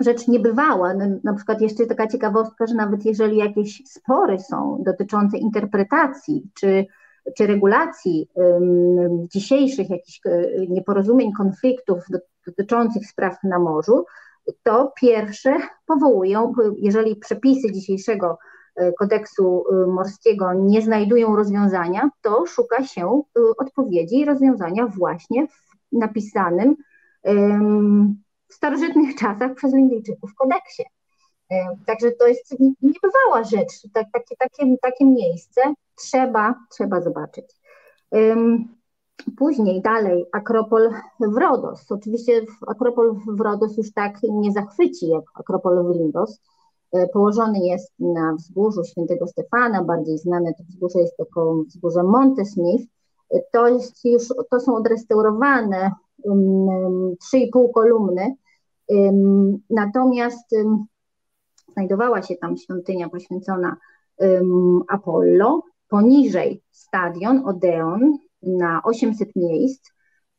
rzecz 0.00 0.28
niebywała. 0.28 0.94
Na 1.24 1.34
przykład 1.34 1.60
jeszcze 1.60 1.86
taka 1.86 2.06
ciekawostka, 2.06 2.66
że 2.66 2.74
nawet 2.74 3.04
jeżeli 3.04 3.36
jakieś 3.36 3.82
spory 3.86 4.38
są 4.38 4.82
dotyczące 4.86 5.38
interpretacji 5.38 6.42
czy 6.54 6.86
czy 7.36 7.46
regulacji 7.46 8.28
dzisiejszych 9.32 9.90
jakichś 9.90 10.20
nieporozumień, 10.68 11.32
konfliktów 11.32 12.04
dotyczących 12.46 13.06
spraw 13.06 13.36
na 13.44 13.58
morzu, 13.58 14.04
to 14.62 14.92
pierwsze 15.00 15.56
powołują, 15.86 16.52
jeżeli 16.76 17.16
przepisy 17.16 17.72
dzisiejszego 17.72 18.38
kodeksu 18.98 19.64
e, 19.72 19.86
morskiego 19.86 20.54
nie 20.54 20.82
znajdują 20.82 21.36
rozwiązania, 21.36 22.10
to 22.22 22.46
szuka 22.46 22.84
się 22.84 23.22
odpowiedzi 23.58 24.18
i 24.18 24.24
rozwiązania 24.24 24.86
właśnie 24.86 25.46
w 25.46 25.52
napisanym 25.92 26.76
w 28.48 28.54
starożytnych 28.54 29.14
czasach 29.14 29.54
przez 29.54 29.74
Indyjczyków 29.74 30.34
kodeksie. 30.34 30.82
Także 31.86 32.10
to 32.10 32.26
jest 32.26 32.54
niebywała 32.60 33.44
rzecz, 33.44 33.72
tak, 33.92 34.06
takie, 34.12 34.36
takie, 34.38 34.76
takie 34.82 35.04
miejsce 35.04 35.60
trzeba, 35.96 36.54
trzeba 36.70 37.00
zobaczyć. 37.00 37.44
Później 39.36 39.82
dalej 39.82 40.26
Akropol 40.32 40.90
w 41.20 41.36
Rodos. 41.36 41.92
Oczywiście 41.92 42.42
Akropol 42.66 43.16
w 43.36 43.40
Rodos 43.40 43.76
już 43.76 43.92
tak 43.92 44.18
nie 44.22 44.52
zachwyci 44.52 45.08
jak 45.08 45.24
Akropol 45.34 45.84
w 45.84 45.96
Lindos. 45.96 46.40
E, 46.92 47.08
położony 47.08 47.58
jest 47.58 47.92
na 47.98 48.34
wzgórzu 48.34 48.84
Świętego 48.84 49.26
Stefana, 49.26 49.84
bardziej 49.84 50.18
znane 50.18 50.54
to 50.54 50.64
wzgórze 50.64 50.98
jest 50.98 51.18
jako 51.18 51.62
wzgórze 51.66 52.02
Monte 52.02 52.44
Smith. 52.44 52.84
E, 53.30 53.40
to, 53.52 53.68
jest 53.68 54.04
już, 54.04 54.28
to 54.50 54.60
są 54.60 54.76
odrestaurowane 54.76 55.90
um, 56.22 57.14
3,5 57.34 57.70
kolumny, 57.74 58.34
um, 58.88 59.58
natomiast 59.70 60.50
znajdowała 61.72 62.22
się 62.22 62.36
tam 62.36 62.56
świątynia 62.56 63.08
poświęcona 63.08 63.76
Apollo, 64.88 65.62
poniżej 65.88 66.62
stadion 66.70 67.42
Odeon 67.46 68.18
na 68.42 68.82
800 68.84 69.36
miejsc 69.36 69.90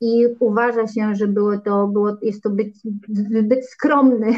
i 0.02 0.28
uważa 0.40 0.88
się, 0.88 1.16
że 1.16 1.28
było 1.28 1.58
to, 1.58 1.88
było, 1.88 2.18
jest 2.22 2.44
to 2.44 2.50
zbyt, 2.50 2.68
zbyt 3.10 3.70
skromny 3.70 4.34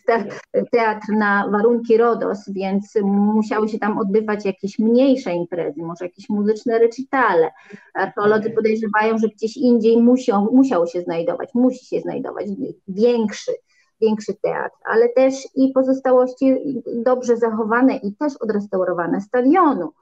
teatr 0.72 1.12
na 1.12 1.48
warunki 1.50 1.96
RODOS, 1.96 2.38
więc 2.48 2.94
musiały 3.04 3.68
się 3.68 3.78
tam 3.78 3.98
odbywać 3.98 4.44
jakieś 4.44 4.78
mniejsze 4.78 5.32
imprezy, 5.32 5.82
może 5.82 6.04
jakieś 6.04 6.28
muzyczne 6.28 6.78
recitale. 6.78 7.50
Archeolodzy 7.94 8.50
podejrzewają, 8.50 9.18
że 9.18 9.28
gdzieś 9.28 9.56
indziej 9.56 10.02
musiał, 10.02 10.48
musiał 10.52 10.86
się 10.86 11.02
znajdować, 11.02 11.50
musi 11.54 11.86
się 11.86 12.00
znajdować 12.00 12.46
większy, 12.88 13.52
większy 14.00 14.34
teatr, 14.42 14.76
ale 14.84 15.08
też 15.08 15.34
i 15.54 15.72
pozostałości 15.72 16.56
dobrze 17.04 17.36
zachowane 17.36 17.96
i 17.96 18.14
też 18.14 18.36
odrestaurowane 18.36 19.20
stadionu 19.20 19.92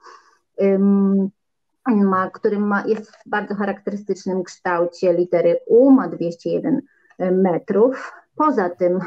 ma, 1.87 2.29
który 2.29 2.59
ma, 2.59 2.83
jest 2.87 3.11
w 3.11 3.29
bardzo 3.29 3.55
charakterystycznym 3.55 4.43
kształcie 4.43 5.13
litery 5.13 5.59
U, 5.67 5.91
ma 5.91 6.07
201 6.07 6.81
metrów. 7.19 8.13
Poza 8.35 8.69
tym 8.69 8.99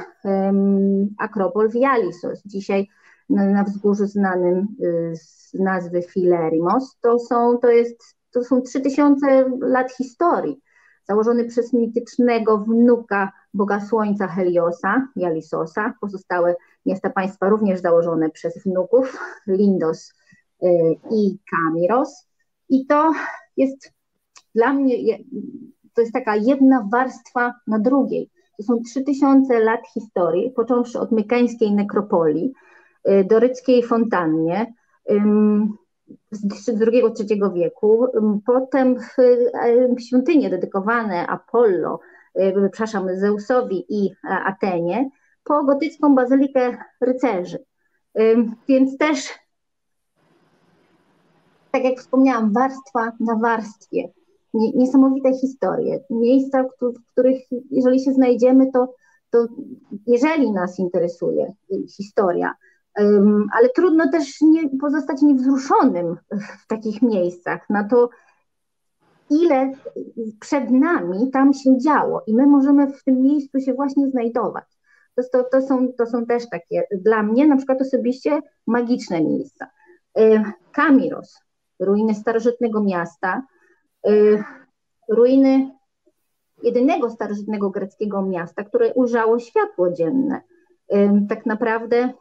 Akropol 1.18 1.70
w 1.70 1.74
Jalisos, 1.74 2.42
dzisiaj 2.44 2.88
na, 3.30 3.46
na 3.46 3.64
wzgórzu 3.64 4.06
znanym 4.06 4.66
y, 4.82 5.16
z 5.16 5.54
nazwy 5.54 6.02
Filerimos, 6.02 6.98
to 7.00 7.18
są, 7.18 7.58
to 7.58 7.70
jest, 7.70 8.16
to 8.30 8.44
są 8.44 8.62
3000 8.62 9.44
lat 9.60 9.92
historii, 9.92 10.60
założony 11.04 11.44
przez 11.44 11.72
mitycznego 11.72 12.58
wnuka 12.58 13.32
Boga 13.54 13.80
Słońca 13.80 14.28
Heliosa, 14.28 15.08
Jalisosa. 15.16 15.94
Pozostałe 16.00 16.54
miasta 16.86 17.10
państwa 17.10 17.48
również 17.48 17.80
założone 17.80 18.30
przez 18.30 18.62
wnuków, 18.62 19.18
Lindos, 19.46 20.12
Y, 20.64 20.96
i 21.10 21.38
Kamiros. 21.50 22.26
I 22.68 22.86
to 22.86 23.12
jest 23.56 23.92
dla 24.54 24.72
mnie, 24.72 25.18
to 25.94 26.00
jest 26.00 26.12
taka 26.12 26.36
jedna 26.36 26.88
warstwa 26.92 27.54
na 27.66 27.78
drugiej. 27.78 28.30
To 28.56 28.62
są 28.62 28.82
3000 28.82 29.60
lat 29.60 29.80
historii, 29.94 30.50
począwszy 30.50 31.00
od 31.00 31.12
mykańskiej 31.12 31.74
nekropolii, 31.74 32.52
y, 33.08 33.24
do 33.24 33.40
ryckiej 33.40 33.82
fontannie, 33.82 34.74
z 36.30 36.68
II-III 36.68 37.40
wieku, 37.54 38.06
potem 38.46 38.96
świątynie 39.98 40.50
dedykowane 40.50 41.26
Apollo, 41.26 42.00
y, 42.38 42.68
przepraszam, 42.72 43.08
Zeusowi 43.16 43.84
i 43.88 44.10
Atenie, 44.22 45.10
po 45.44 45.64
gotycką 45.64 46.14
bazylikę 46.14 46.76
rycerzy. 47.00 47.64
Więc 48.68 48.98
też 48.98 49.28
tak 51.74 51.84
jak 51.84 51.98
wspomniałam, 51.98 52.52
warstwa 52.52 53.12
na 53.20 53.36
warstwie. 53.36 54.08
Niesamowite 54.54 55.32
historie, 55.32 56.00
miejsca, 56.10 56.62
w 56.62 57.02
których 57.12 57.42
jeżeli 57.70 58.00
się 58.00 58.12
znajdziemy, 58.12 58.72
to, 58.72 58.94
to 59.30 59.46
jeżeli 60.06 60.52
nas 60.52 60.78
interesuje 60.78 61.52
historia, 61.96 62.54
ale 63.52 63.68
trudno 63.74 64.10
też 64.10 64.40
nie 64.40 64.78
pozostać 64.80 65.22
niewzruszonym 65.22 66.16
w 66.62 66.66
takich 66.66 67.02
miejscach 67.02 67.70
na 67.70 67.88
to, 67.88 68.08
ile 69.30 69.72
przed 70.40 70.70
nami 70.70 71.30
tam 71.30 71.52
się 71.54 71.78
działo 71.78 72.22
i 72.26 72.34
my 72.34 72.46
możemy 72.46 72.92
w 72.92 73.04
tym 73.04 73.22
miejscu 73.22 73.60
się 73.60 73.74
właśnie 73.74 74.10
znajdować. 74.10 74.64
To, 75.14 75.22
to, 75.32 75.44
to, 75.52 75.62
są, 75.62 75.92
to 75.98 76.06
są 76.06 76.26
też 76.26 76.48
takie 76.48 76.86
dla 76.92 77.22
mnie 77.22 77.46
na 77.46 77.56
przykład 77.56 77.80
osobiście 77.80 78.40
magiczne 78.66 79.24
miejsca. 79.24 79.66
Kamiros, 80.72 81.44
ruiny 81.84 82.14
starożytnego 82.14 82.82
miasta, 82.82 83.42
y, 84.08 84.44
ruiny 85.08 85.70
jedynego 86.62 87.10
starożytnego 87.10 87.70
greckiego 87.70 88.22
miasta, 88.22 88.64
które 88.64 88.94
ujrzało 88.94 89.38
światło 89.38 89.90
dzienne. 89.90 90.40
Y, 90.92 91.10
tak 91.28 91.46
naprawdę 91.46 92.12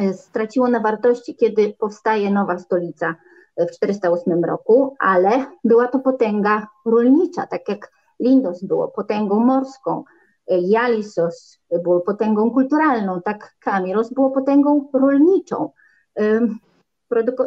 y, 0.00 0.12
straciło 0.12 0.68
na 0.68 0.80
wartości, 0.80 1.36
kiedy 1.36 1.74
powstaje 1.78 2.30
nowa 2.30 2.58
stolica 2.58 3.14
w 3.56 3.70
408 3.70 4.44
roku, 4.44 4.96
ale 4.98 5.46
była 5.64 5.88
to 5.88 5.98
potęga 5.98 6.66
rolnicza, 6.86 7.46
tak 7.46 7.68
jak 7.68 7.92
Lindos 8.20 8.64
było 8.64 8.88
potęgą 8.88 9.40
morską, 9.40 10.04
Jalisos 10.46 11.58
było 11.82 12.00
potęgą 12.00 12.50
kulturalną, 12.50 13.22
tak 13.22 13.54
Kamiros 13.60 14.12
było 14.12 14.30
potęgą 14.30 14.88
rolniczą 14.92 15.70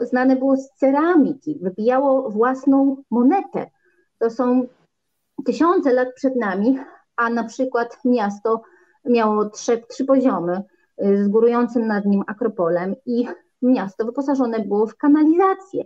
znane 0.02 0.36
było 0.36 0.58
z 0.58 0.70
ceramiki, 0.70 1.60
wybijało 1.62 2.30
własną 2.30 3.04
monetę. 3.12 3.70
To 4.20 4.30
są 4.30 4.68
tysiące 5.46 5.94
lat 5.94 6.08
przed 6.16 6.36
nami, 6.36 6.80
a 7.16 7.30
na 7.30 7.44
przykład 7.44 7.98
miasto 8.06 8.62
miało 9.06 9.50
trzy, 9.50 9.84
trzy 9.90 10.06
poziomy 10.06 10.64
y, 11.04 11.24
z 11.24 11.28
górującym 11.28 11.88
nad 11.88 12.06
nim 12.06 12.24
akropolem 12.28 12.96
i 13.06 13.28
miasto 13.62 14.06
wyposażone 14.06 14.60
było 14.60 14.88
w 14.88 14.98
kanalizację. 14.98 15.84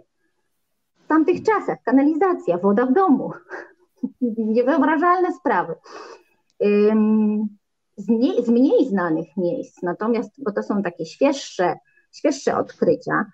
W 1.03 1.07
tamtych 1.07 1.43
czasach 1.43 1.77
kanalizacja, 1.85 2.57
woda 2.57 2.85
w 2.85 2.93
domu, 2.93 3.31
niewyobrażalne 4.37 5.33
sprawy. 5.33 5.75
z, 7.97 8.05
z 8.45 8.49
mniej 8.49 8.85
znanych 8.85 9.37
miejsc, 9.37 9.81
natomiast, 9.83 10.43
bo 10.43 10.51
to 10.51 10.63
są 10.63 10.83
takie 10.83 11.05
świeższe, 11.05 11.75
świeższe 12.11 12.57
odkrycia, 12.57 13.25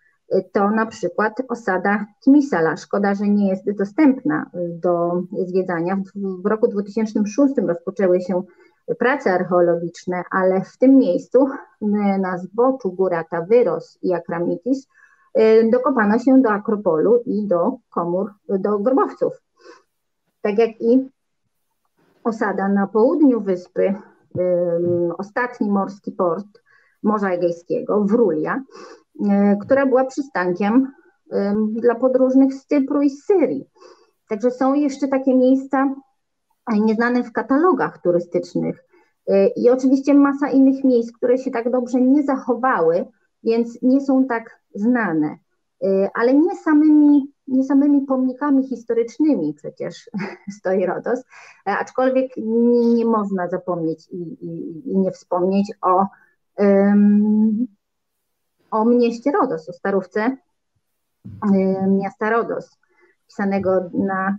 to 0.52 0.70
na 0.70 0.86
przykład 0.86 1.34
osada 1.50 2.06
Kimisala. 2.24 2.78
Szkoda, 2.78 3.16
że 3.16 3.28
nie 3.28 3.50
jest 3.50 3.72
dostępna 3.72 4.50
do 4.54 5.24
zwiedzania. 5.46 5.98
W, 6.16 6.46
roku 6.46 6.68
2006 6.68 7.54
rozpoczęły 7.68 8.22
się 8.22 8.44
prace 9.00 9.34
archeologiczne, 9.34 10.24
ale 10.32 10.62
w 10.62 10.78
tym 10.78 10.98
miejscu 10.98 11.50
na 12.20 12.38
zboczu 12.38 12.92
góra 12.92 13.24
Tawyros 13.24 14.00
i 14.02 14.14
Akramitis 14.14 14.88
y, 15.40 15.70
dokopano 15.72 16.20
się 16.20 16.42
do 16.42 16.50
Akropolu 16.50 17.24
i 17.26 17.48
do 17.48 17.78
komór, 17.90 18.34
do 18.50 18.80
grobowców. 18.80 19.34
Tak 20.42 20.60
jak 20.60 20.82
i 20.82 21.10
osada 22.24 22.68
na 22.68 22.88
południu 22.88 23.42
wyspy, 23.42 23.96
ostatni 25.18 25.72
morski 25.72 26.12
port 26.12 26.48
Morza 27.04 27.30
Egejskiego, 27.30 28.04
Wrulia, 28.04 28.64
która 29.62 29.86
była 29.86 30.06
przystankiem 30.06 30.92
dla 31.70 31.96
podróżnych 31.96 32.54
z 32.54 32.66
Cypru 32.66 33.02
i 33.02 33.10
z 33.10 33.26
Syrii. 33.26 33.66
Także 34.30 34.52
są 34.52 34.74
jeszcze 34.74 35.08
takie 35.08 35.36
miejsca 35.36 35.96
nieznane 36.74 37.24
w 37.24 37.32
katalogach 37.32 38.02
turystycznych. 38.02 38.84
Y, 39.30 39.52
I 39.56 39.70
oczywiście 39.70 40.14
masa 40.14 40.50
innych 40.50 40.84
miejsc, 40.84 41.12
które 41.12 41.38
się 41.38 41.52
tak 41.52 41.72
dobrze 41.72 42.02
nie 42.02 42.24
zachowały, 42.24 43.06
więc 43.44 43.82
nie 43.82 44.02
są 44.02 44.26
tak 44.26 44.60
znane. 44.76 45.38
Ale 46.14 46.34
nie 46.34 46.56
samymi, 46.56 47.32
nie 47.48 47.64
samymi 47.64 48.02
pomnikami 48.02 48.68
historycznymi 48.68 49.54
przecież 49.54 50.10
stoi 50.60 50.86
Rodos, 50.86 51.20
e, 51.68 51.72
aczkolwiek 51.72 52.32
nie, 52.38 52.86
nie 52.94 53.06
można 53.06 53.48
zapomnieć 53.48 54.08
i, 54.12 54.46
i, 54.46 54.82
i 54.92 54.98
nie 54.98 55.12
wspomnieć 55.12 55.72
o, 55.82 56.06
um, 56.58 57.68
o 58.72 58.86
mieście 58.86 59.32
Rodos, 59.32 59.70
o 59.70 59.74
starówce 59.74 60.38
um, 61.44 61.98
miasta 61.98 62.30
Rodos 62.30 62.78
wpisanego 63.28 63.90
na, 63.94 64.38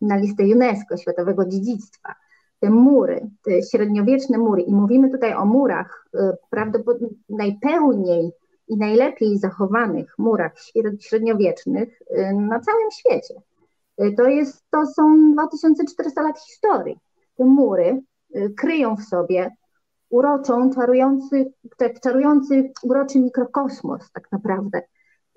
na 0.00 0.16
listę 0.16 0.42
UNESCO, 0.44 0.96
Światowego 0.96 1.44
Dziedzictwa. 1.44 2.14
Te 2.60 2.70
mury, 2.70 3.30
te 3.42 3.62
średniowieczne 3.62 4.38
mury, 4.38 4.62
i 4.62 4.72
mówimy 4.72 5.10
tutaj 5.10 5.34
o 5.34 5.44
murach 5.44 6.06
y, 6.14 6.18
prawdopodobnie 6.50 7.08
najpełniej 7.28 8.32
i 8.68 8.76
najlepiej 8.76 9.38
zachowanych 9.38 10.14
murach 10.18 10.52
średniowiecznych 11.00 12.02
y, 12.02 12.32
na 12.32 12.60
całym 12.60 12.90
świecie. 12.90 13.34
Y, 14.02 14.14
to, 14.16 14.24
jest, 14.28 14.64
to 14.70 14.86
są 14.86 15.32
2400 15.32 16.22
lat 16.22 16.38
historii. 16.38 16.98
Te 17.36 17.44
mury 17.44 18.02
kryją 18.56 18.96
w 18.96 19.02
sobie 19.02 19.50
uroczą, 20.10 20.70
czarujący, 20.70 21.52
czarujący, 22.02 22.72
uroczy 22.82 23.18
mikrokosmos 23.18 24.12
tak 24.12 24.32
naprawdę 24.32 24.82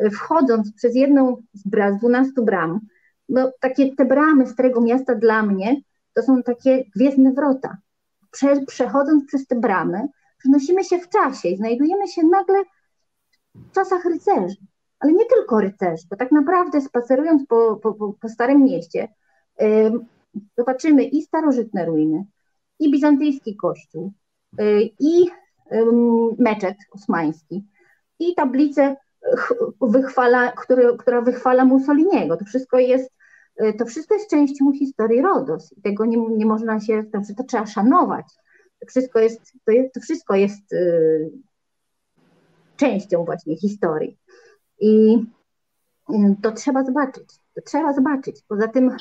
wchodząc 0.10 0.74
przez 0.74 0.96
jedną 0.96 1.44
z, 1.54 1.64
12 2.00 2.32
bram, 2.42 2.80
no 3.30 3.52
takie 3.60 3.96
te 3.96 4.06
bramy 4.06 4.48
Starego 4.48 4.82
Miasta 4.82 5.16
dla 5.16 5.44
mnie 5.44 5.82
to 6.14 6.22
są 6.22 6.44
takie 6.44 6.84
gwiezdne 6.96 7.34
wrota. 7.34 7.78
Prze, 8.32 8.66
przechodząc 8.66 9.26
przez 9.28 9.48
te 9.48 9.56
bramy, 9.56 10.08
przenosimy 10.38 10.84
się 10.84 11.00
w 11.00 11.10
czasie 11.10 11.50
i 11.50 11.58
znajdujemy 11.58 12.08
się 12.08 12.22
nagle 12.24 12.64
w 13.56 13.72
czasach 13.72 14.06
rycerzy. 14.06 14.56
Ale 15.00 15.14
nie 15.14 15.26
tylko 15.26 15.62
rycerzy, 15.62 16.08
bo 16.10 16.16
tak 16.16 16.32
naprawdę 16.32 16.82
spacerując 16.82 17.48
po, 17.48 17.76
po, 17.76 18.14
po, 18.22 18.30
Starym 18.30 18.64
Mieście, 18.64 19.08
yy, 19.60 19.92
zobaczymy 20.58 21.04
i 21.04 21.22
starożytne 21.22 21.86
ruiny, 21.86 22.26
i 22.80 22.92
bizantyjski 22.92 23.56
kościół, 23.56 24.12
i 25.00 25.26
yy, 25.72 25.86
meczet 26.40 26.76
osmański, 26.92 27.64
i 28.20 28.36
tablice 28.36 28.96
wychwala, 29.82 30.52
który, 30.52 30.98
która 30.98 31.22
wychwala 31.22 31.66
Mussoliniego. 31.66 32.38
To 32.38 32.46
wszystko 32.46 32.80
jest, 32.80 33.12
y, 33.64 33.74
to 33.74 33.86
wszystko 33.86 34.14
jest 34.14 34.30
częścią 34.30 34.72
historii 34.74 35.22
RODOS 35.22 35.74
i 35.78 35.82
tego 35.82 36.06
nie, 36.06 36.18
nie 36.18 36.46
można 36.46 36.80
się, 36.80 37.04
to, 37.04 37.20
to 37.38 37.44
trzeba 37.44 37.66
szanować. 37.66 38.26
To 38.80 38.88
wszystko 38.88 39.20
jest, 39.20 39.54
to, 39.66 39.72
jest, 39.72 39.94
to 39.94 40.00
wszystko 40.00 40.36
jest 40.36 40.74
y, 40.74 41.32
częścią 42.78 43.26
właśnie 43.26 43.58
historii. 43.58 44.18
I 44.80 45.18
y, 46.10 46.36
to 46.42 46.52
trzeba 46.52 46.84
zobaczyć. 46.84 47.30
To 47.56 47.62
trzeba 47.62 47.94
zobaczyć. 47.94 48.42
Poza 48.48 48.68
tym 48.68 48.98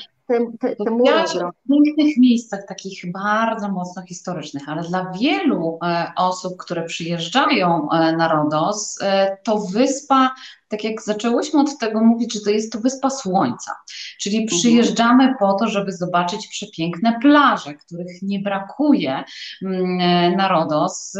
te, 0.59 0.75
te 0.75 0.91
mury 0.91 1.23
w 1.23 1.69
pięknych 1.69 2.17
miejscach, 2.17 2.65
takich 2.67 3.11
bardzo 3.11 3.69
mocno 3.69 4.01
historycznych, 4.01 4.69
ale 4.69 4.83
dla 4.83 5.11
wielu 5.11 5.79
e, 5.83 6.11
osób, 6.17 6.57
które 6.57 6.83
przyjeżdżają 6.83 7.89
e, 7.91 8.17
na 8.17 8.27
Rodos, 8.27 9.01
e, 9.01 9.37
to 9.43 9.57
wyspa 9.57 10.35
tak 10.71 10.83
jak 10.83 11.01
zaczęłyśmy 11.01 11.61
od 11.61 11.77
tego 11.77 12.01
mówić, 12.01 12.33
że 12.33 12.39
to 12.39 12.49
jest 12.49 12.71
to 12.71 12.79
wyspa 12.79 13.09
słońca, 13.09 13.71
czyli 14.19 14.41
mhm. 14.41 14.59
przyjeżdżamy 14.59 15.35
po 15.39 15.53
to, 15.53 15.67
żeby 15.67 15.91
zobaczyć 15.91 16.47
przepiękne 16.47 17.19
plaże, 17.21 17.73
których 17.73 18.21
nie 18.21 18.39
brakuje 18.39 19.23
mm, 19.61 20.37
na 20.37 20.47
Rodos. 20.47 21.13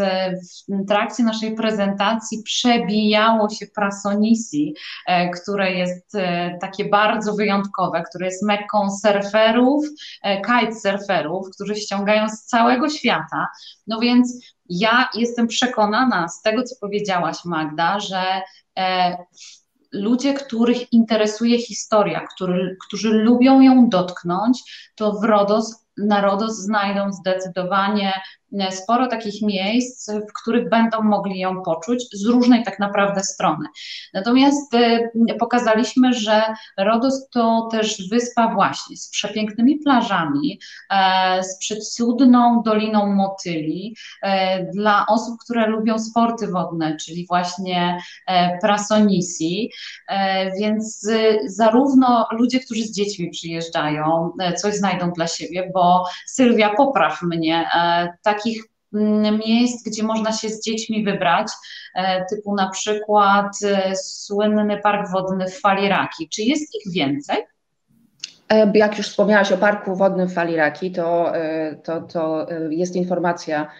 W 0.69 0.87
trakcie 0.87 1.23
naszej 1.23 1.55
prezentacji 1.55 2.43
przebijało 2.43 3.49
się 3.49 3.67
Prasonisi, 3.67 4.75
które 5.41 5.71
jest 5.71 6.17
takie 6.61 6.85
bardzo 6.85 7.33
wyjątkowe, 7.33 8.03
które 8.09 8.25
jest 8.25 8.43
mekką 8.43 8.89
surferów, 9.01 9.85
e, 10.23 10.41
kitesurferów, 10.41 11.47
którzy 11.55 11.75
ściągają 11.75 12.29
z 12.29 12.45
całego 12.45 12.89
świata. 12.89 13.47
No 13.87 13.99
więc 13.99 14.45
ja 14.69 15.09
jestem 15.13 15.47
przekonana 15.47 16.27
z 16.27 16.41
tego, 16.41 16.63
co 16.63 16.75
powiedziałaś, 16.81 17.37
Magda, 17.45 17.99
że 17.99 18.41
e, 18.77 19.17
ludzie, 19.91 20.33
których 20.33 20.93
interesuje 20.93 21.61
historia, 21.61 22.27
który, 22.35 22.77
którzy 22.87 23.09
lubią 23.09 23.61
ją 23.61 23.89
dotknąć, 23.89 24.91
to 24.95 25.11
w 25.11 25.23
RODOS, 25.23 25.85
na 25.97 26.21
RODOS 26.21 26.57
znajdą 26.57 27.11
zdecydowanie 27.13 28.13
sporo 28.69 29.07
takich 29.07 29.41
miejsc, 29.41 30.11
w 30.11 30.41
których 30.41 30.69
będą 30.69 31.01
mogli 31.01 31.39
ją 31.39 31.61
poczuć 31.61 32.07
z 32.13 32.25
różnej 32.25 32.63
tak 32.63 32.79
naprawdę 32.79 33.23
strony. 33.23 33.67
Natomiast 34.13 34.73
e, 34.73 34.99
pokazaliśmy, 35.39 36.13
że 36.13 36.43
Rodos 36.77 37.29
to 37.29 37.67
też 37.71 38.09
wyspa 38.09 38.53
właśnie 38.53 38.97
z 38.97 39.09
przepięknymi 39.09 39.79
plażami, 39.79 40.59
e, 40.89 41.43
z 41.43 41.57
przecudną 41.57 42.61
doliną 42.65 43.13
motyli 43.15 43.95
dla 44.73 45.05
osób, 45.09 45.39
które 45.45 45.67
lubią 45.67 45.99
sporty 45.99 46.47
wodne, 46.47 46.97
czyli 46.97 47.25
właśnie 47.27 47.97
prasonisi, 48.61 49.71
więc 50.59 51.07
zarówno 51.45 52.27
ludzie, 52.31 52.59
którzy 52.59 52.83
z 52.83 52.91
dziećmi 52.91 53.29
przyjeżdżają, 53.29 54.31
coś 54.57 54.75
znajdą 54.75 55.11
dla 55.11 55.27
siebie, 55.27 55.71
bo 55.73 56.05
Sylwia, 56.27 56.69
popraw 56.75 57.21
mnie, 57.21 57.69
tak 58.23 58.40
takich 58.41 58.63
mm, 58.93 59.39
miejsc, 59.39 59.89
gdzie 59.89 60.03
można 60.03 60.31
się 60.31 60.49
z 60.49 60.63
dziećmi 60.63 61.03
wybrać, 61.03 61.47
e, 61.95 62.25
typu 62.25 62.55
na 62.55 62.69
przykład 62.69 63.47
e, 63.65 63.95
słynny 63.95 64.77
park 64.77 65.11
wodny 65.11 65.47
w 65.47 65.59
Faliraki. 65.59 66.29
Czy 66.29 66.41
jest 66.41 66.75
ich 66.75 66.93
więcej? 66.93 67.37
E, 68.49 68.71
jak 68.75 68.97
już 68.97 69.07
wspomniałaś 69.07 69.51
o 69.51 69.57
parku 69.57 69.95
wodnym 69.95 70.27
w 70.27 70.33
Faliraki, 70.33 70.91
to, 70.91 71.33
to, 71.83 72.01
to 72.01 72.47
jest 72.69 72.95
informacja 72.95 73.71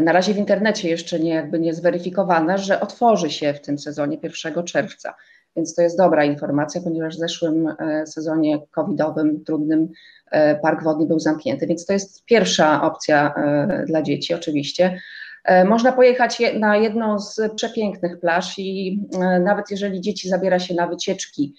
na 0.00 0.12
razie 0.12 0.34
w 0.34 0.38
internecie 0.38 0.88
jeszcze 0.88 1.20
nie, 1.20 1.34
jakby 1.34 1.60
nie 1.60 1.74
zweryfikowana, 1.74 2.58
że 2.58 2.80
otworzy 2.80 3.30
się 3.30 3.54
w 3.54 3.60
tym 3.60 3.78
sezonie 3.78 4.18
1 4.44 4.64
czerwca. 4.64 5.14
Więc 5.56 5.74
to 5.74 5.82
jest 5.82 5.98
dobra 5.98 6.24
informacja, 6.24 6.80
ponieważ 6.80 7.16
w 7.16 7.18
zeszłym 7.18 7.74
sezonie 8.06 8.58
covidowym, 8.70 9.44
trudnym, 9.44 9.88
E, 10.30 10.56
park 10.56 10.82
wodny 10.82 11.06
był 11.06 11.18
zamknięty, 11.18 11.66
więc 11.66 11.86
to 11.86 11.92
jest 11.92 12.24
pierwsza 12.24 12.82
opcja 12.82 13.34
e, 13.34 13.84
dla 13.86 14.02
dzieci 14.02 14.34
oczywiście. 14.34 15.00
E, 15.44 15.64
można 15.64 15.92
pojechać 15.92 16.42
na 16.58 16.76
jedną 16.76 17.18
z 17.18 17.40
przepięknych 17.56 18.20
plaż 18.20 18.58
i 18.58 19.00
nawet 19.44 19.70
jeżeli 19.70 20.00
dzieci 20.00 20.28
zabiera 20.28 20.58
się 20.58 20.74
na 20.74 20.86
wycieczki, 20.86 21.54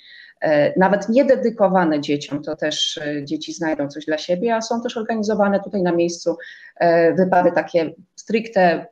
nawet 0.77 1.09
niededykowane 1.09 2.01
dzieciom, 2.01 2.43
to 2.43 2.55
też 2.55 2.99
dzieci 3.23 3.53
znajdą 3.53 3.87
coś 3.87 4.05
dla 4.05 4.17
siebie, 4.17 4.55
a 4.55 4.61
są 4.61 4.81
też 4.81 4.97
organizowane 4.97 5.59
tutaj 5.59 5.81
na 5.81 5.91
miejscu 5.91 6.37
wypady 7.17 7.51
takie 7.51 7.93
stricte 8.15 8.85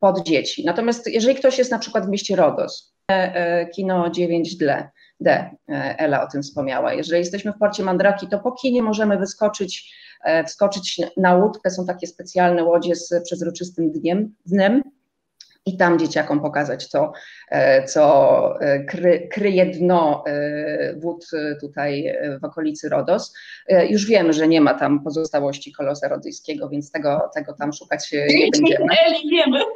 pod 0.00 0.22
dzieci. 0.22 0.64
Natomiast 0.64 1.06
jeżeli 1.06 1.36
ktoś 1.36 1.58
jest 1.58 1.70
na 1.70 1.78
przykład 1.78 2.06
w 2.06 2.08
mieście 2.08 2.36
Rodos, 2.36 2.95
kino 3.74 4.10
9D, 4.10 4.88
D. 5.20 5.50
E, 5.68 5.98
Ela 5.98 6.22
o 6.22 6.30
tym 6.30 6.42
wspomniała. 6.42 6.92
Jeżeli 6.92 7.20
jesteśmy 7.20 7.52
w 7.52 7.58
porcie 7.58 7.82
Mandraki, 7.82 8.28
to 8.28 8.38
po 8.38 8.52
kinie 8.52 8.82
możemy 8.82 9.18
wyskoczyć, 9.18 9.94
e, 10.24 10.44
wskoczyć 10.44 11.00
na 11.16 11.34
łódkę. 11.34 11.70
Są 11.70 11.86
takie 11.86 12.06
specjalne 12.06 12.64
łodzie 12.64 12.96
z 12.96 13.22
przezroczystym 13.24 13.90
dniem, 13.92 14.34
dnem. 14.46 14.82
i 15.68 15.76
tam 15.76 15.98
dzieciakom 15.98 16.40
pokazać 16.40 16.90
to, 16.90 17.12
e, 17.50 17.84
co 17.84 18.60
e, 18.60 18.84
kry, 18.84 19.28
kryje 19.32 19.66
dno 19.66 20.24
e, 20.26 20.94
wód 20.96 21.26
tutaj 21.60 22.14
w 22.40 22.44
okolicy 22.44 22.88
Rodos. 22.88 23.34
Już 23.88 24.06
wiemy, 24.06 24.32
że 24.32 24.48
nie 24.48 24.60
ma 24.60 24.74
tam 24.74 25.04
pozostałości 25.04 25.72
kolosa 25.72 26.08
rodyjskiego, 26.08 26.68
więc 26.68 26.90
tego, 26.92 27.30
tego 27.34 27.52
tam 27.52 27.72
szukać 27.72 28.12
nie 28.12 28.48
będziemy. 28.52 28.86
wiemy. 29.32 29.60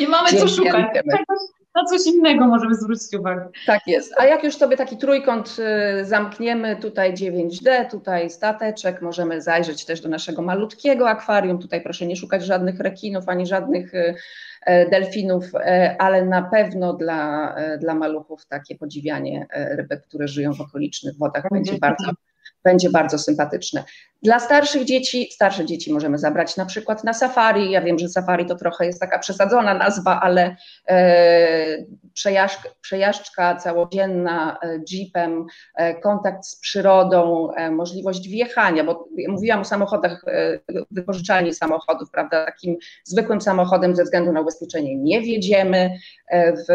Nie 0.00 0.08
mamy 0.08 0.28
co 0.28 0.48
szukać. 0.48 0.86
Na 1.82 1.84
coś 1.84 2.06
innego 2.06 2.46
możemy 2.46 2.74
zwrócić 2.74 3.14
uwagę. 3.14 3.48
Tak 3.66 3.86
jest. 3.86 4.14
A 4.20 4.24
jak 4.24 4.44
już 4.44 4.56
sobie 4.56 4.76
taki 4.76 4.96
trójkąt 4.96 5.56
zamkniemy, 6.02 6.76
tutaj 6.76 7.14
9D, 7.14 7.90
tutaj 7.90 8.30
stateczek, 8.30 9.02
możemy 9.02 9.42
zajrzeć 9.42 9.84
też 9.84 10.00
do 10.00 10.08
naszego 10.08 10.42
malutkiego 10.42 11.08
akwarium. 11.08 11.58
Tutaj 11.58 11.82
proszę 11.82 12.06
nie 12.06 12.16
szukać 12.16 12.44
żadnych 12.44 12.80
rekinów 12.80 13.28
ani 13.28 13.46
żadnych 13.46 13.92
E, 14.68 14.90
delfinów, 14.90 15.54
e, 15.54 15.96
ale 15.98 16.24
na 16.24 16.42
pewno 16.42 16.92
dla, 16.92 17.54
e, 17.54 17.78
dla 17.78 17.94
maluchów 17.94 18.46
takie 18.46 18.76
podziwianie 18.76 19.46
rybek, 19.50 20.02
które 20.02 20.28
żyją 20.28 20.52
w 20.54 20.60
okolicznych 20.60 21.16
wodach 21.16 21.44
będzie 21.52 21.78
bardzo, 21.78 22.10
będzie 22.64 22.90
bardzo 22.90 23.18
sympatyczne. 23.18 23.84
Dla 24.22 24.38
starszych 24.38 24.84
dzieci, 24.84 25.28
starsze 25.32 25.66
dzieci 25.66 25.92
możemy 25.92 26.18
zabrać 26.18 26.56
na 26.56 26.66
przykład 26.66 27.04
na 27.04 27.14
safari. 27.14 27.70
Ja 27.70 27.82
wiem, 27.82 27.98
że 27.98 28.08
safari 28.08 28.46
to 28.46 28.54
trochę 28.54 28.86
jest 28.86 29.00
taka 29.00 29.18
przesadzona 29.18 29.74
nazwa, 29.74 30.20
ale 30.20 30.56
e, 30.88 31.84
przejażdżka, 32.12 32.68
przejażdżka 32.80 33.56
całodzienna 33.56 34.58
e, 34.62 34.80
jeepem, 34.92 35.46
e, 35.74 35.94
kontakt 35.94 36.44
z 36.44 36.60
przyrodą, 36.60 37.50
e, 37.52 37.70
możliwość 37.70 38.28
wjechania, 38.28 38.84
bo 38.84 39.08
mówiłam 39.28 39.60
o 39.60 39.64
samochodach, 39.64 40.24
e, 40.26 40.58
wypożyczalni 40.90 41.54
samochodów, 41.54 42.10
prawda, 42.10 42.44
takim 42.44 42.76
zwykłym 43.04 43.40
samochodem 43.40 43.96
ze 43.96 44.04
względu 44.04 44.32
na 44.32 44.40
ubezpieczenie 44.40 44.96
nie 44.96 45.20
wjedziemy 45.20 45.90
e, 46.28 46.52
w 46.52 46.66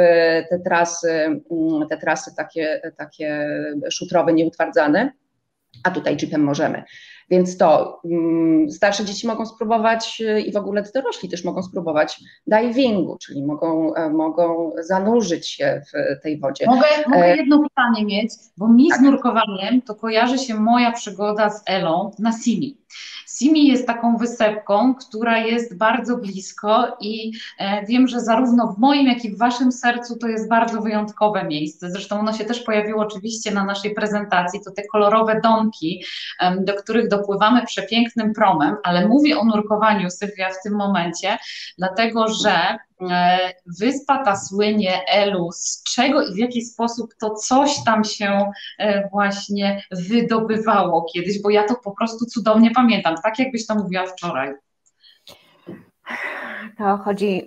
te 0.50 0.60
trasy, 0.60 1.12
mm, 1.52 1.88
te 1.90 1.98
trasy 1.98 2.32
takie, 2.38 2.94
takie 2.98 3.48
szutrowe, 3.90 4.34
nieutwardzane 4.34 5.12
a 5.84 5.92
tutaj 5.92 6.18
jeepem 6.22 6.44
możemy. 6.44 6.84
Więc 7.30 7.58
to 7.58 8.00
mm, 8.06 8.72
starsze 8.72 9.06
dzieci 9.06 9.28
mogą 9.28 9.46
spróbować 9.46 10.22
y, 10.22 10.42
i 10.42 10.52
w 10.52 10.58
ogóle 10.58 10.84
dorośli 10.96 11.30
też 11.30 11.44
mogą 11.44 11.64
spróbować 11.64 12.20
divingu, 12.48 13.18
czyli 13.18 13.46
mogą, 13.46 13.94
e, 13.94 14.10
mogą 14.10 14.72
zanurzyć 14.80 15.50
się 15.50 15.82
w 15.94 16.22
tej 16.24 16.40
wodzie. 16.40 16.66
Mogę, 16.66 16.88
mogę 17.08 17.26
e, 17.26 17.38
jedno 17.38 17.64
pytanie 17.64 18.06
mieć, 18.06 18.30
bo 18.58 18.68
mi 18.68 18.90
tak. 18.90 19.00
z 19.00 19.02
nurkowaniem 19.02 19.82
to 19.82 19.96
kojarzy 19.96 20.38
się 20.38 20.56
moja 20.56 20.92
przygoda 20.92 21.50
z 21.50 21.64
Elą 21.66 22.12
na 22.20 22.32
Simi. 22.32 22.83
Simi 23.28 23.68
jest 23.68 23.88
taką 23.88 24.18
wysepką, 24.18 24.96
która 24.96 25.38
jest 25.38 25.78
bardzo 25.78 26.18
blisko 26.18 26.98
i 27.02 27.32
e, 27.60 27.86
wiem, 27.86 28.08
że 28.08 28.20
zarówno 28.20 28.74
w 28.74 28.80
moim, 28.80 29.08
jak 29.08 29.26
i 29.26 29.32
w 29.36 29.38
Waszym 29.38 29.72
sercu 29.72 30.18
to 30.18 30.28
jest 30.28 30.50
bardzo 30.50 30.82
wyjątkowe 30.82 31.44
miejsce. 31.44 31.91
Zresztą 31.91 32.20
ono 32.20 32.34
się 32.34 32.46
też 32.46 32.60
pojawiło 32.60 33.02
oczywiście 33.02 33.52
na 33.52 33.66
naszej 33.66 33.94
prezentacji, 33.94 34.60
to 34.66 34.72
te 34.72 34.82
kolorowe 34.91 35.41
domki, 35.44 36.04
do 36.60 36.74
których 36.74 37.08
dopływamy 37.08 37.66
przepięknym 37.66 38.34
promem, 38.34 38.76
ale 38.84 39.08
mówię 39.08 39.38
o 39.38 39.46
nurkowaniu, 39.46 40.10
Sylwia, 40.10 40.50
w 40.50 40.64
tym 40.64 40.76
momencie, 40.76 41.38
dlatego 41.78 42.28
że 42.28 42.78
wyspa 43.80 44.24
ta 44.24 44.36
słynie 44.36 45.02
Elu, 45.08 45.52
z 45.52 45.84
czego 45.84 46.28
i 46.28 46.34
w 46.34 46.38
jaki 46.38 46.62
sposób 46.62 47.14
to 47.20 47.30
coś 47.30 47.84
tam 47.86 48.04
się 48.04 48.52
e, 48.80 49.10
właśnie 49.10 49.84
wydobywało 49.91 51.06
kiedyś, 51.14 51.41
bo 51.41 51.50
ja 51.50 51.64
to 51.64 51.76
po 51.76 51.91
prostu 51.91 52.26
cudownie 52.26 52.72
pamiętam, 52.72 53.16
tak 53.24 53.39
jakbyś 53.39 53.68
to 53.68 53.76
mówiła 53.76 54.06
wczoraj. 54.06 54.54
To 56.78 56.98
chodzi 56.98 57.46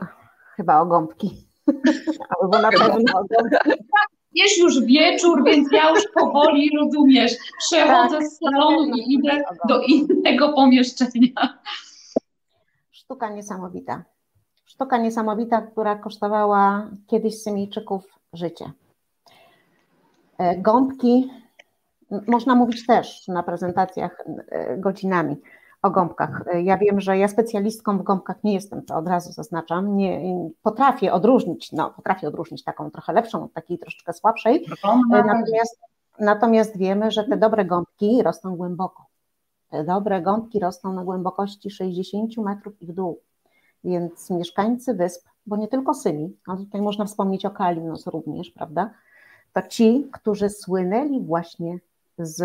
chyba 0.57 0.80
o 0.80 0.86
gąbki. 0.86 1.47
Albo 2.42 2.59
na 2.59 2.70
pewno 2.70 3.18
o 3.18 3.24
gąbki. 3.24 3.84
Jest 4.32 4.59
już 4.59 4.84
wieczór, 4.84 5.44
więc 5.44 5.72
ja 5.72 5.90
już 5.90 6.05
powoli, 6.14 6.70
rozumiesz, 6.76 7.32
przechodzę 7.59 8.18
tak, 8.18 8.26
z 8.26 8.38
salonu 8.38 8.94
i 8.97 9.14
idę 9.14 9.42
do 9.68 9.82
innego 9.82 10.53
pomieszczenia. 10.53 11.59
Sztuka 12.90 13.30
niesamowita. 13.30 14.05
Sztuka 14.66 14.98
niesamowita, 14.98 15.62
która 15.62 15.96
kosztowała 15.96 16.90
kiedyś 17.06 17.42
Symiejczyków 17.42 18.18
życie. 18.32 18.72
E, 20.38 20.56
gąbki, 20.56 21.30
można 22.28 22.54
mówić 22.54 22.86
też 22.86 23.28
na 23.28 23.42
prezentacjach 23.42 24.24
e, 24.48 24.76
godzinami 24.76 25.36
o 25.82 25.90
gąbkach. 25.90 26.44
E, 26.46 26.62
ja 26.62 26.78
wiem, 26.78 27.00
że 27.00 27.18
ja 27.18 27.28
specjalistką 27.28 27.98
w 27.98 28.02
gąbkach 28.02 28.44
nie 28.44 28.54
jestem, 28.54 28.82
to 28.82 28.96
od 28.96 29.08
razu 29.08 29.32
zaznaczam. 29.32 29.96
Nie, 29.96 30.20
potrafię 30.62 31.12
odróżnić, 31.12 31.72
no 31.72 31.90
potrafię 31.90 32.28
odróżnić 32.28 32.64
taką 32.64 32.90
trochę 32.90 33.12
lepszą 33.12 33.44
od 33.44 33.52
takiej 33.52 33.78
troszeczkę 33.78 34.12
słabszej. 34.12 34.66
Natomiast, 35.10 35.80
natomiast 36.20 36.78
wiemy, 36.78 37.10
że 37.10 37.24
te 37.24 37.36
dobre 37.36 37.64
gąbki 37.64 38.22
rosną 38.22 38.56
głęboko. 38.56 39.06
Te 39.70 39.84
dobre 39.84 40.22
gąbki 40.22 40.60
rosną 40.60 40.92
na 40.92 41.04
głębokości 41.04 41.70
60 41.70 42.36
metrów 42.38 42.82
i 42.82 42.86
w 42.86 42.92
dół. 42.92 43.20
Więc 43.85 44.31
mieszkańcy 44.31 44.95
wysp, 44.95 45.29
bo 45.47 45.57
nie 45.57 45.68
tylko 45.68 45.95
Symi, 45.95 46.37
ale 46.47 46.59
tutaj 46.59 46.83
można 46.83 47.05
wspomnieć 47.05 47.45
o 47.45 47.51
Kalimnos 47.51 48.07
również, 48.07 48.51
prawda? 48.51 48.91
To 49.53 49.62
ci, 49.62 50.09
którzy 50.12 50.51
słynęli 50.51 51.20
właśnie 51.20 51.79
z, 52.18 52.37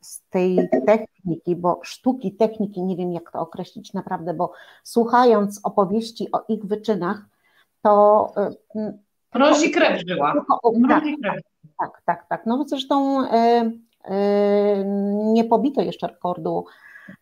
z 0.00 0.22
tej 0.30 0.68
techniki, 0.86 1.56
bo 1.56 1.80
sztuki, 1.82 2.32
techniki, 2.32 2.82
nie 2.82 2.96
wiem 2.96 3.12
jak 3.12 3.30
to 3.32 3.40
określić 3.40 3.92
naprawdę, 3.92 4.34
bo 4.34 4.52
słuchając 4.82 5.60
opowieści 5.62 6.32
o 6.32 6.44
ich 6.48 6.64
wyczynach, 6.64 7.22
to. 7.82 8.32
Mrozi 9.34 9.70
krew 9.70 10.02
żyła. 10.08 10.34
tak, 11.22 11.42
tak, 11.78 12.02
tak, 12.04 12.26
tak. 12.28 12.46
No 12.46 12.64
zresztą 12.68 13.24
y, 13.24 13.26
y, 13.26 14.84
nie 15.14 15.44
pobito 15.44 15.80
jeszcze 15.80 16.06
rekordu 16.06 16.64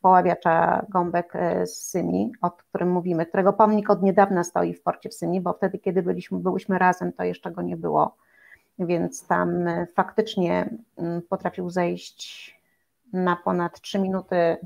poławiacza 0.00 0.86
gąbek 0.88 1.36
e, 1.36 1.66
z 1.66 1.90
Symi, 1.90 2.32
o 2.42 2.50
którym 2.50 2.90
mówimy, 2.90 3.26
którego 3.26 3.52
pomnik 3.52 3.90
od 3.90 4.02
niedawna 4.02 4.44
stoi 4.44 4.74
w 4.74 4.82
porcie 4.82 5.08
w 5.08 5.14
Symi, 5.14 5.40
bo 5.40 5.52
wtedy, 5.52 5.78
kiedy 5.78 6.02
byliśmy, 6.02 6.38
byłyśmy 6.38 6.78
razem, 6.78 7.12
to 7.12 7.24
jeszcze 7.24 7.50
go 7.50 7.62
nie 7.62 7.76
było, 7.76 8.16
więc 8.78 9.26
tam 9.26 9.68
e, 9.68 9.86
faktycznie 9.86 10.70
mm, 10.96 11.22
potrafił 11.22 11.70
zejść 11.70 12.54
na 13.12 13.36
ponad 13.36 13.80
3 13.80 13.98
minuty 13.98 14.56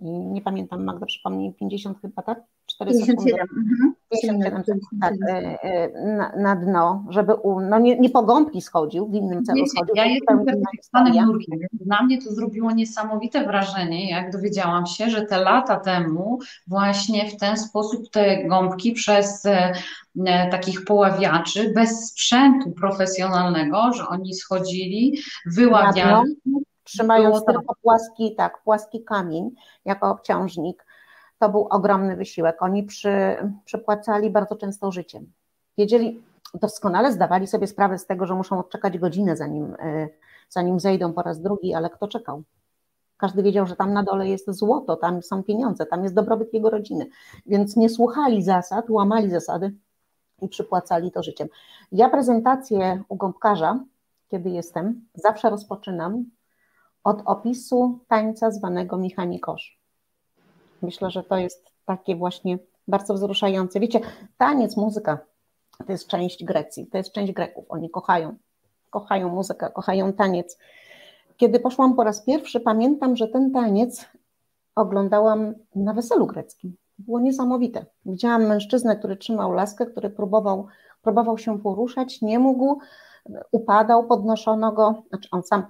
i 0.00 0.10
nie 0.10 0.42
pamiętam, 0.42 0.84
Magda 0.84 1.06
przypomnij, 1.06 1.54
50 1.54 2.00
chyba, 2.00 2.22
tak? 2.22 2.40
4 2.78 2.92
57. 2.92 3.48
Mhm. 3.56 3.94
57 4.22 4.80
tak, 5.00 5.14
e, 5.28 5.62
e, 5.62 6.02
na, 6.16 6.32
na, 6.36 6.56
dno, 6.56 7.04
żeby 7.08 7.34
u, 7.34 7.60
no 7.60 7.78
nie, 7.78 7.98
nie 7.98 8.10
po 8.10 8.22
gąbki 8.22 8.62
schodził, 8.62 9.08
w 9.08 9.14
innym 9.14 9.44
celu 9.44 9.66
schodził. 9.66 9.94
Ja 9.94 10.04
jestem 10.04 10.44
certyfikowanym 10.44 11.26
nurkiem, 11.26 11.58
dla 11.72 12.02
mnie 12.02 12.22
to 12.22 12.32
zrobiło 12.32 12.72
niesamowite 12.72 13.44
wrażenie, 13.44 14.10
jak 14.10 14.32
dowiedziałam 14.32 14.86
się, 14.86 15.10
że 15.10 15.22
te 15.22 15.38
lata 15.38 15.76
temu 15.76 16.38
właśnie 16.66 17.30
w 17.30 17.36
ten 17.36 17.56
sposób 17.56 18.10
te 18.10 18.44
gąbki 18.44 18.92
przez 18.92 19.46
e, 19.46 19.72
takich 20.50 20.84
poławiaczy, 20.84 21.72
bez 21.74 22.08
sprzętu 22.08 22.70
profesjonalnego, 22.70 23.92
że 23.92 24.08
oni 24.08 24.34
schodzili, 24.34 25.18
wyławiali. 25.46 26.36
Trzymając 26.84 27.44
tylko 27.44 27.74
płaski, 27.82 28.34
tak, 28.36 28.62
płaski 28.62 29.04
kamień 29.04 29.50
jako 29.84 30.10
obciążnik 30.10 30.87
to 31.38 31.48
był 31.48 31.66
ogromny 31.70 32.16
wysiłek. 32.16 32.62
Oni 32.62 32.82
przy, 32.82 33.36
przypłacali 33.64 34.30
bardzo 34.30 34.56
często 34.56 34.92
życiem. 34.92 35.32
Wiedzieli, 35.78 36.22
doskonale 36.54 37.12
zdawali 37.12 37.46
sobie 37.46 37.66
sprawę 37.66 37.98
z 37.98 38.06
tego, 38.06 38.26
że 38.26 38.34
muszą 38.34 38.58
odczekać 38.58 38.98
godzinę, 38.98 39.36
zanim, 39.36 39.76
e, 39.78 40.08
zanim 40.48 40.80
zejdą 40.80 41.12
po 41.12 41.22
raz 41.22 41.40
drugi, 41.40 41.74
ale 41.74 41.90
kto 41.90 42.08
czekał? 42.08 42.42
Każdy 43.16 43.42
wiedział, 43.42 43.66
że 43.66 43.76
tam 43.76 43.92
na 43.92 44.02
dole 44.02 44.28
jest 44.28 44.50
złoto, 44.50 44.96
tam 44.96 45.22
są 45.22 45.42
pieniądze, 45.42 45.86
tam 45.86 46.02
jest 46.02 46.14
dobrobyt 46.14 46.54
jego 46.54 46.70
rodziny. 46.70 47.06
Więc 47.46 47.76
nie 47.76 47.88
słuchali 47.88 48.42
zasad, 48.42 48.90
łamali 48.90 49.30
zasady 49.30 49.74
i 50.42 50.48
przypłacali 50.48 51.10
to 51.12 51.22
życiem. 51.22 51.48
Ja 51.92 52.10
prezentację 52.10 53.02
u 53.08 53.16
gąbkarza, 53.16 53.80
kiedy 54.28 54.50
jestem, 54.50 55.06
zawsze 55.14 55.50
rozpoczynam 55.50 56.24
od 57.04 57.22
opisu 57.24 57.98
tańca 58.08 58.50
zwanego 58.50 58.96
Michanikosz. 58.96 59.77
Myślę, 60.82 61.10
że 61.10 61.22
to 61.22 61.36
jest 61.36 61.70
takie 61.84 62.16
właśnie 62.16 62.58
bardzo 62.88 63.14
wzruszające. 63.14 63.80
Wiecie, 63.80 64.00
taniec, 64.38 64.76
muzyka 64.76 65.18
to 65.86 65.92
jest 65.92 66.06
część 66.06 66.44
Grecji, 66.44 66.86
to 66.86 66.98
jest 66.98 67.12
część 67.12 67.32
Greków. 67.32 67.64
Oni 67.68 67.90
kochają, 67.90 68.36
kochają 68.90 69.28
muzykę, 69.28 69.70
kochają 69.70 70.12
taniec. 70.12 70.58
Kiedy 71.36 71.60
poszłam 71.60 71.94
po 71.94 72.04
raz 72.04 72.24
pierwszy, 72.24 72.60
pamiętam, 72.60 73.16
że 73.16 73.28
ten 73.28 73.52
taniec 73.52 74.06
oglądałam 74.74 75.54
na 75.74 75.94
weselu 75.94 76.26
greckim. 76.26 76.76
Było 76.98 77.20
niesamowite. 77.20 77.86
Widziałam 78.06 78.46
mężczyznę, 78.46 78.96
który 78.96 79.16
trzymał 79.16 79.52
laskę, 79.52 79.86
który 79.86 80.10
próbował, 80.10 80.66
próbował 81.02 81.38
się 81.38 81.58
poruszać, 81.58 82.22
nie 82.22 82.38
mógł, 82.38 82.78
upadał, 83.52 84.06
podnoszono 84.06 84.72
go, 84.72 85.02
znaczy 85.08 85.28
on 85.32 85.42
sam 85.42 85.66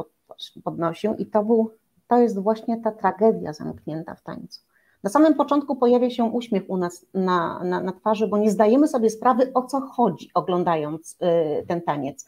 podnosił 0.65 1.15
i 1.15 1.27
to 1.27 1.45
był, 1.45 1.71
to 2.09 2.19
jest 2.19 2.39
właśnie 2.39 2.81
ta 2.81 2.93
tragedia 2.93 3.53
zamknięta 3.53 4.15
w 4.15 4.23
tańcu 4.23 4.68
Na 5.03 5.11
samym 5.11 5.35
początku 5.35 5.77
pojawia 5.77 6.11
się 6.11 6.25
uśmiech 6.25 6.63
u 6.71 6.77
nas 6.77 7.07
na, 7.15 7.65
na, 7.65 7.81
na 7.81 7.93
twarzy, 7.93 8.29
bo 8.29 8.39
nie 8.39 8.51
zdajemy 8.51 8.89
sobie 8.89 9.11
sprawy, 9.11 9.53
o 9.55 9.63
co 9.63 9.81
chodzi, 9.81 10.31
oglądając 10.35 11.13
y, 11.13 11.67
ten 11.67 11.83
taniec. 11.83 12.27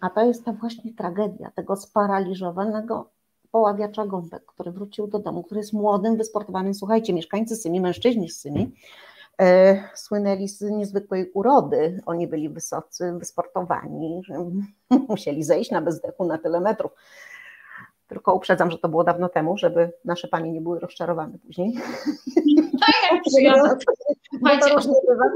A 0.00 0.10
to 0.10 0.24
jest 0.24 0.44
ta 0.44 0.52
właśnie 0.52 0.94
tragedia 0.94 1.50
tego 1.50 1.76
sparaliżowanego 1.76 3.10
poławiacza 3.50 4.06
gąbek, 4.06 4.44
który 4.46 4.72
wrócił 4.72 5.06
do 5.06 5.18
domu, 5.18 5.42
który 5.42 5.60
jest 5.60 5.72
młodym, 5.72 6.16
wysportowanym. 6.16 6.74
Słuchajcie, 6.74 7.12
mieszkańcy 7.12 7.56
Symi, 7.56 7.80
mężczyźni 7.80 8.30
z 8.30 8.40
Symi, 8.40 8.72
e, 9.40 9.82
słynęli 9.94 10.48
z 10.48 10.62
niezwykłej 10.62 11.30
urody. 11.34 12.02
Oni 12.06 12.26
byli 12.26 12.48
wysocy, 12.48 13.12
wysportowani, 13.18 14.22
że 14.24 14.34
musieli 15.08 15.42
zejść 15.42 15.70
na 15.70 15.82
bezdechu 15.82 16.24
na 16.24 16.38
tyle 16.38 16.60
metrów. 16.60 16.92
Tylko 18.06 18.34
uprzedzam, 18.34 18.70
że 18.70 18.78
to 18.78 18.88
było 18.88 19.04
dawno 19.04 19.28
temu, 19.28 19.58
żeby 19.58 19.92
nasze 20.04 20.28
panie 20.28 20.52
nie 20.52 20.60
były 20.60 20.80
rozczarowane 20.80 21.38
później. 21.38 21.72
Tak, 22.80 23.12
jak 23.12 23.22
Słuchajcie, 24.38 24.66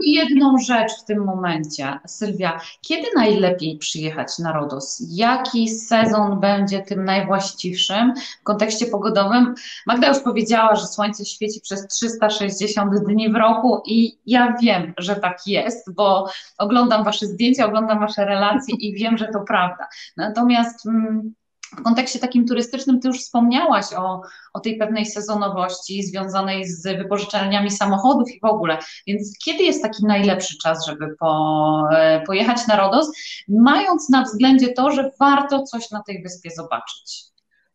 jedną 0.07 0.59
rzecz 0.59 0.93
w 1.03 1.05
tym 1.05 1.25
momencie, 1.25 1.99
Sylwia, 2.07 2.61
kiedy 2.81 3.07
najlepiej 3.17 3.79
przyjechać 3.79 4.39
na 4.39 4.53
Rodos? 4.53 5.03
Jaki 5.11 5.69
sezon 5.69 6.41
będzie 6.41 6.81
tym 6.83 7.05
najwłaściwszym 7.05 8.15
w 8.41 8.43
kontekście 8.43 8.87
pogodowym? 8.87 9.55
Magda 9.87 10.09
już 10.09 10.19
powiedziała, 10.19 10.77
że 10.77 10.87
słońce 10.87 11.25
świeci 11.25 11.61
przez 11.61 11.87
360 11.87 12.93
dni 13.07 13.33
w 13.33 13.37
roku 13.37 13.83
i 13.87 14.19
ja 14.27 14.57
wiem, 14.63 14.95
że 14.99 15.17
tak 15.17 15.47
jest, 15.47 15.95
bo 15.95 16.29
oglądam 16.59 17.05
Wasze 17.05 17.27
zdjęcia, 17.27 17.67
oglądam 17.67 18.01
Wasze 18.01 18.25
relacje 18.25 18.75
i 18.79 18.95
wiem, 18.95 19.19
że 19.19 19.29
to 19.29 19.41
prawda. 19.41 19.89
Natomiast 20.17 20.87
mm, 20.87 21.35
w 21.79 21.83
kontekście 21.83 22.19
takim 22.19 22.47
turystycznym, 22.47 23.01
Ty 23.01 23.09
już 23.09 23.19
wspomniałaś 23.19 23.87
o, 23.97 24.21
o 24.53 24.61
tej 24.61 24.79
pewnej 24.79 25.07
sezonowości 25.07 26.03
związanej 26.03 26.67
z 26.67 26.83
wypożyczalniami 26.83 27.71
samochodów 27.71 28.31
i 28.31 28.41
w 28.41 28.45
ogóle. 28.45 28.79
Więc 29.07 29.39
kiedy 29.45 29.63
jest 29.63 29.83
taki 29.83 30.07
najlepszy 30.07 30.59
czas, 30.63 30.87
żeby 30.87 31.17
po, 31.21 31.83
e, 31.93 32.21
pojechać 32.21 32.67
na 32.67 32.77
Rodos, 32.77 33.13
mając 33.49 34.09
na 34.09 34.23
względzie 34.23 34.69
to, 34.69 34.91
że 34.91 35.11
warto 35.21 35.63
coś 35.63 35.91
na 35.91 36.03
tej 36.03 36.23
wyspie 36.23 36.51
zobaczyć? 36.51 37.25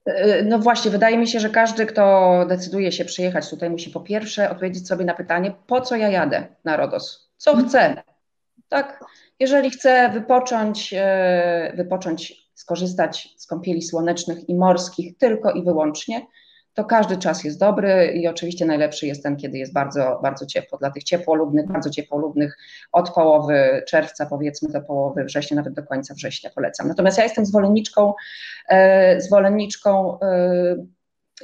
E, 0.06 0.44
no 0.44 0.60
właśnie, 0.60 0.92
wydaje 0.92 1.18
mi 1.18 1.28
się, 1.28 1.40
że 1.40 1.50
każdy, 1.50 1.86
kto 1.86 2.32
decyduje 2.50 2.92
się 2.92 3.06
przyjechać 3.06 3.50
tutaj, 3.50 3.70
musi 3.70 3.90
po 3.90 4.00
pierwsze 4.00 4.50
odpowiedzieć 4.50 4.88
sobie 4.88 5.06
na 5.06 5.14
pytanie, 5.14 5.54
po 5.68 5.82
co 5.82 5.96
ja 5.96 6.10
jadę 6.10 6.48
na 6.64 6.78
Rodos? 6.78 7.30
Co 7.38 7.58
chcę? 7.58 8.04
Tak? 8.70 9.04
Jeżeli 9.40 9.70
chcę 9.70 10.10
wypocząć, 10.10 10.94
e, 10.98 11.74
wypocząć 11.76 12.45
skorzystać 12.56 13.34
z 13.38 13.48
kąpieli 13.48 13.82
słonecznych 13.82 14.50
i 14.50 14.56
morskich 14.56 15.18
tylko 15.18 15.52
i 15.52 15.64
wyłącznie, 15.64 16.28
to 16.76 16.86
każdy 16.86 17.18
czas 17.18 17.44
jest 17.44 17.60
dobry 17.60 18.14
i 18.16 18.28
oczywiście 18.28 18.66
najlepszy 18.66 19.08
jest 19.08 19.24
ten, 19.24 19.36
kiedy 19.36 19.58
jest 19.58 19.74
bardzo, 19.74 20.20
bardzo 20.24 20.46
ciepło. 20.46 20.78
Dla 20.78 20.92
tych 20.92 21.04
ciepłolubnych, 21.04 21.68
bardzo 21.68 21.90
ciepłolubnych 21.90 22.58
od 22.92 23.10
połowy 23.10 23.84
czerwca 23.88 24.26
powiedzmy 24.26 24.70
do 24.70 24.82
połowy 24.82 25.24
września, 25.24 25.58
nawet 25.58 25.74
do 25.74 25.84
końca 25.84 26.14
września 26.14 26.50
polecam. 26.56 26.88
Natomiast 26.88 27.18
ja 27.18 27.24
jestem 27.24 27.46
zwolenniczką, 27.46 28.14
e, 28.70 29.22
zwolenniczką 29.22 30.20
e, 30.20 30.76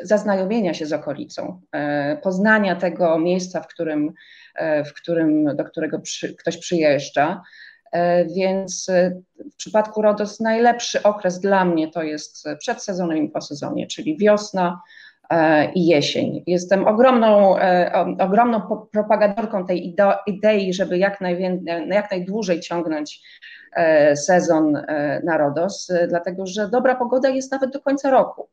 zaznajomienia 0.01 0.73
się 0.73 0.85
z 0.85 0.93
okolicą, 0.93 1.61
e, 1.71 2.17
poznania 2.17 2.75
tego 2.75 3.19
miejsca, 3.19 3.61
w 3.61 3.67
którym, 3.67 4.13
e, 4.55 4.83
w 4.83 4.93
którym 4.93 5.55
do 5.55 5.65
którego 5.65 5.99
przy, 5.99 6.35
ktoś 6.35 6.57
przyjeżdża, 6.57 7.41
więc 8.35 8.89
e, 8.89 9.21
w 9.53 9.55
przypadku 9.55 10.01
RODOS 10.01 10.39
najlepszy 10.39 11.03
okres 11.03 11.39
dla 11.39 11.65
mnie 11.65 11.91
to 11.91 12.03
jest 12.03 12.45
przed 12.59 12.83
sezonem 12.83 13.17
i 13.17 13.29
po 13.29 13.41
sezonie, 13.41 13.87
czyli 13.87 14.17
wiosna 14.17 14.81
e, 15.29 15.71
i 15.73 15.85
jesień. 15.85 16.43
Jestem 16.47 16.87
ogromną, 16.87 17.55
ogromną 18.19 18.61
propagantorką 18.91 19.65
tej 19.65 19.95
idei, 20.27 20.73
żeby 20.73 20.97
jak, 20.97 21.21
najwię- 21.21 21.87
jak 21.91 22.11
najdłużej 22.11 22.59
ciągnąć 22.59 23.21
sezon 24.15 24.73
na 25.23 25.37
RODOS, 25.37 25.91
dlatego 26.07 26.45
że 26.45 26.69
dobra 26.69 26.95
pogoda 26.95 27.29
jest 27.29 27.51
nawet 27.51 27.73
do 27.73 27.81
końca 27.81 28.09
roku. 28.09 28.49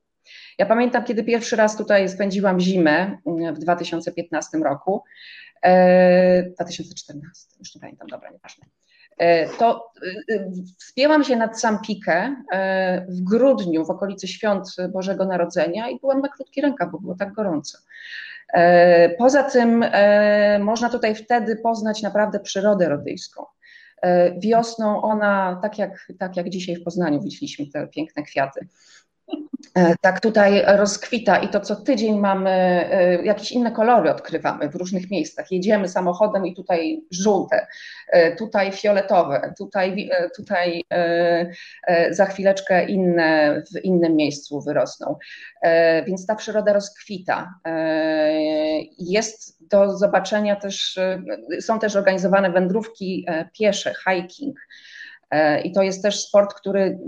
Ja 0.58 0.66
pamiętam, 0.66 1.04
kiedy 1.04 1.24
pierwszy 1.24 1.56
raz 1.56 1.76
tutaj 1.76 2.08
spędziłam 2.08 2.60
zimę 2.60 3.18
w 3.54 3.58
2015 3.58 4.58
roku, 4.58 5.02
2014, 6.58 7.56
już 7.58 7.74
nie 7.74 7.80
pamiętam, 7.80 8.08
dobra, 8.08 8.30
nieważne. 8.30 8.64
E, 9.18 9.48
to 9.48 9.92
wspięłam 10.78 11.20
e, 11.20 11.24
się 11.24 11.36
nad 11.36 11.60
Sampikę 11.60 12.36
e, 12.52 13.06
w 13.08 13.20
grudniu 13.20 13.84
w 13.84 13.90
okolicy 13.90 14.28
świąt 14.28 14.76
Bożego 14.92 15.24
Narodzenia 15.24 15.88
i 15.88 16.00
byłam 16.00 16.20
na 16.20 16.28
krótki 16.28 16.60
rękaw, 16.60 16.90
bo 16.92 16.98
było 16.98 17.14
tak 17.14 17.32
gorąco. 17.32 17.78
Poza 19.18 19.42
tym 19.42 19.84
można 20.60 20.88
tutaj 20.88 21.14
wtedy 21.14 21.56
poznać 21.56 22.02
naprawdę 22.02 22.40
przyrodę 22.40 22.88
rodyjską. 22.88 23.44
Wiosną 24.38 25.02
ona, 25.02 25.58
tak 25.62 25.78
jak, 25.78 26.12
tak 26.18 26.36
jak 26.36 26.48
dzisiaj 26.48 26.76
w 26.76 26.84
Poznaniu 26.84 27.22
widzieliśmy 27.22 27.66
te 27.66 27.86
piękne 27.86 28.22
kwiaty, 28.22 28.60
E, 28.60 29.07
tak 30.00 30.20
tutaj 30.20 30.62
rozkwita 30.66 31.38
i 31.38 31.48
to 31.48 31.60
co 31.60 31.76
tydzień 31.76 32.18
mamy 32.18 32.50
e, 32.50 33.24
jakieś 33.24 33.52
inne 33.52 33.70
kolory 33.70 34.10
odkrywamy 34.10 34.70
w 34.70 34.74
różnych 34.74 35.10
miejscach. 35.10 35.52
Jedziemy 35.52 35.88
samochodem 35.88 36.46
i 36.46 36.54
tutaj 36.54 37.02
żółte, 37.10 37.66
e, 38.08 38.36
tutaj 38.36 38.72
fioletowe, 38.72 39.54
tutaj, 39.58 40.10
tutaj 40.36 40.84
za 42.10 42.26
chwileczkę 42.26 42.86
inne 42.86 43.62
w 43.74 43.84
innym 43.84 44.16
miejscu 44.16 44.60
wyrosną. 44.60 45.16
Więc 46.06 46.26
ta 46.26 46.34
przyroda 46.34 46.72
rozkwita. 46.72 47.54
Jest 48.98 49.68
do 49.68 49.96
zobaczenia 49.96 50.56
też, 50.56 50.98
są 51.60 51.78
też 51.78 51.96
organizowane 51.96 52.50
wędrówki 52.50 53.26
piesze, 53.58 53.92
hiking 54.04 54.58
E, 54.58 54.87
I 55.64 55.72
to 55.72 55.82
jest 55.82 56.02
też 56.02 56.20
sport, 56.20 56.54
który 56.54 56.98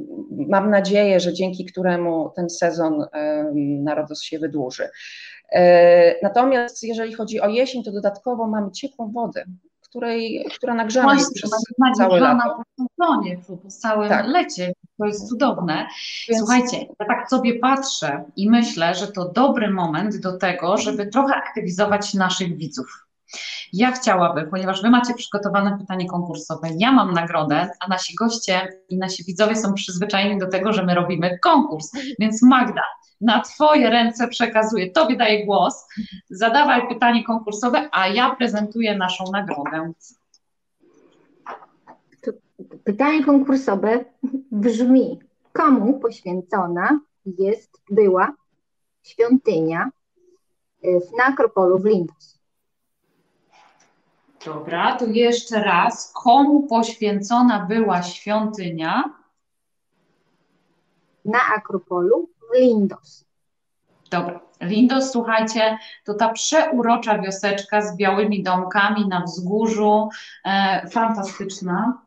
mam 0.48 0.70
nadzieję, 0.70 1.20
że 1.20 1.32
dzięki 1.32 1.64
któremu 1.64 2.32
ten 2.36 2.50
sezon 2.50 3.04
Narodos 3.82 4.22
się 4.22 4.38
wydłuży. 4.38 4.88
E, 5.52 6.22
natomiast 6.22 6.82
jeżeli 6.82 7.14
chodzi 7.14 7.40
o 7.40 7.48
jesień, 7.48 7.84
to 7.84 7.92
dodatkowo 7.92 8.46
mamy 8.46 8.70
ciepłą 8.70 9.12
wodę, 9.12 9.44
której, 9.82 10.44
która 10.56 10.74
nagrzana 10.74 11.06
Właśnie, 11.06 11.22
jest 11.22 11.34
przez 11.34 11.50
całe 11.98 12.20
lato. 12.20 12.62
po 12.76 12.84
sezonie, 12.84 13.38
po 13.46 13.68
całym 13.68 14.08
tak. 14.08 14.26
lecie. 14.26 14.72
To 14.98 15.06
jest 15.06 15.28
cudowne. 15.28 15.86
Więc... 16.28 16.38
Słuchajcie, 16.38 16.86
ja 17.00 17.06
tak 17.06 17.30
sobie 17.30 17.58
patrzę 17.58 18.24
i 18.36 18.50
myślę, 18.50 18.94
że 18.94 19.08
to 19.08 19.28
dobry 19.28 19.70
moment 19.70 20.16
do 20.16 20.38
tego, 20.38 20.76
żeby 20.76 21.06
trochę 21.06 21.34
aktywizować 21.34 22.14
naszych 22.14 22.56
widzów. 22.56 23.09
Ja 23.72 23.90
chciałabym, 23.90 24.50
ponieważ 24.50 24.82
Wy 24.82 24.90
macie 24.90 25.14
przygotowane 25.14 25.78
pytanie 25.78 26.06
konkursowe, 26.06 26.68
ja 26.78 26.92
mam 26.92 27.12
nagrodę, 27.12 27.70
a 27.80 27.88
nasi 27.88 28.14
goście 28.14 28.68
i 28.88 28.98
nasi 28.98 29.24
widzowie 29.24 29.56
są 29.56 29.74
przyzwyczajeni 29.74 30.38
do 30.40 30.46
tego, 30.46 30.72
że 30.72 30.84
my 30.84 30.94
robimy 30.94 31.38
konkurs. 31.38 31.90
Więc 32.18 32.42
Magda, 32.42 32.82
na 33.20 33.40
Twoje 33.40 33.90
ręce 33.90 34.28
przekazuję, 34.28 34.90
Tobie 34.90 35.16
daję 35.16 35.46
głos, 35.46 35.86
zadawaj 36.30 36.88
pytanie 36.88 37.24
konkursowe, 37.24 37.88
a 37.92 38.08
ja 38.08 38.34
prezentuję 38.34 38.96
naszą 38.96 39.24
nagrodę. 39.32 39.92
Pytanie 42.84 43.24
konkursowe 43.24 44.04
brzmi: 44.50 45.18
komu 45.52 46.00
poświęcona 46.00 47.00
jest, 47.38 47.70
była 47.90 48.32
świątynia 49.02 49.90
na 51.18 51.24
Akropolu 51.24 51.78
w 51.78 51.84
Lindos? 51.84 52.39
Dobra, 54.44 54.96
to 54.96 55.06
jeszcze 55.06 55.62
raz. 55.62 56.12
Komu 56.12 56.62
poświęcona 56.62 57.66
była 57.66 58.02
świątynia? 58.02 59.04
Na 61.24 61.38
Akropolu 61.56 62.28
w 62.40 62.56
Lindos. 62.56 63.24
Dobra, 64.10 64.40
Lindos, 64.60 65.12
słuchajcie, 65.12 65.78
to 66.04 66.14
ta 66.14 66.28
przeurocza 66.28 67.18
wioseczka 67.18 67.82
z 67.82 67.96
białymi 67.96 68.42
domkami 68.42 69.08
na 69.08 69.20
wzgórzu, 69.20 70.08
e, 70.44 70.88
fantastyczna. 70.88 72.02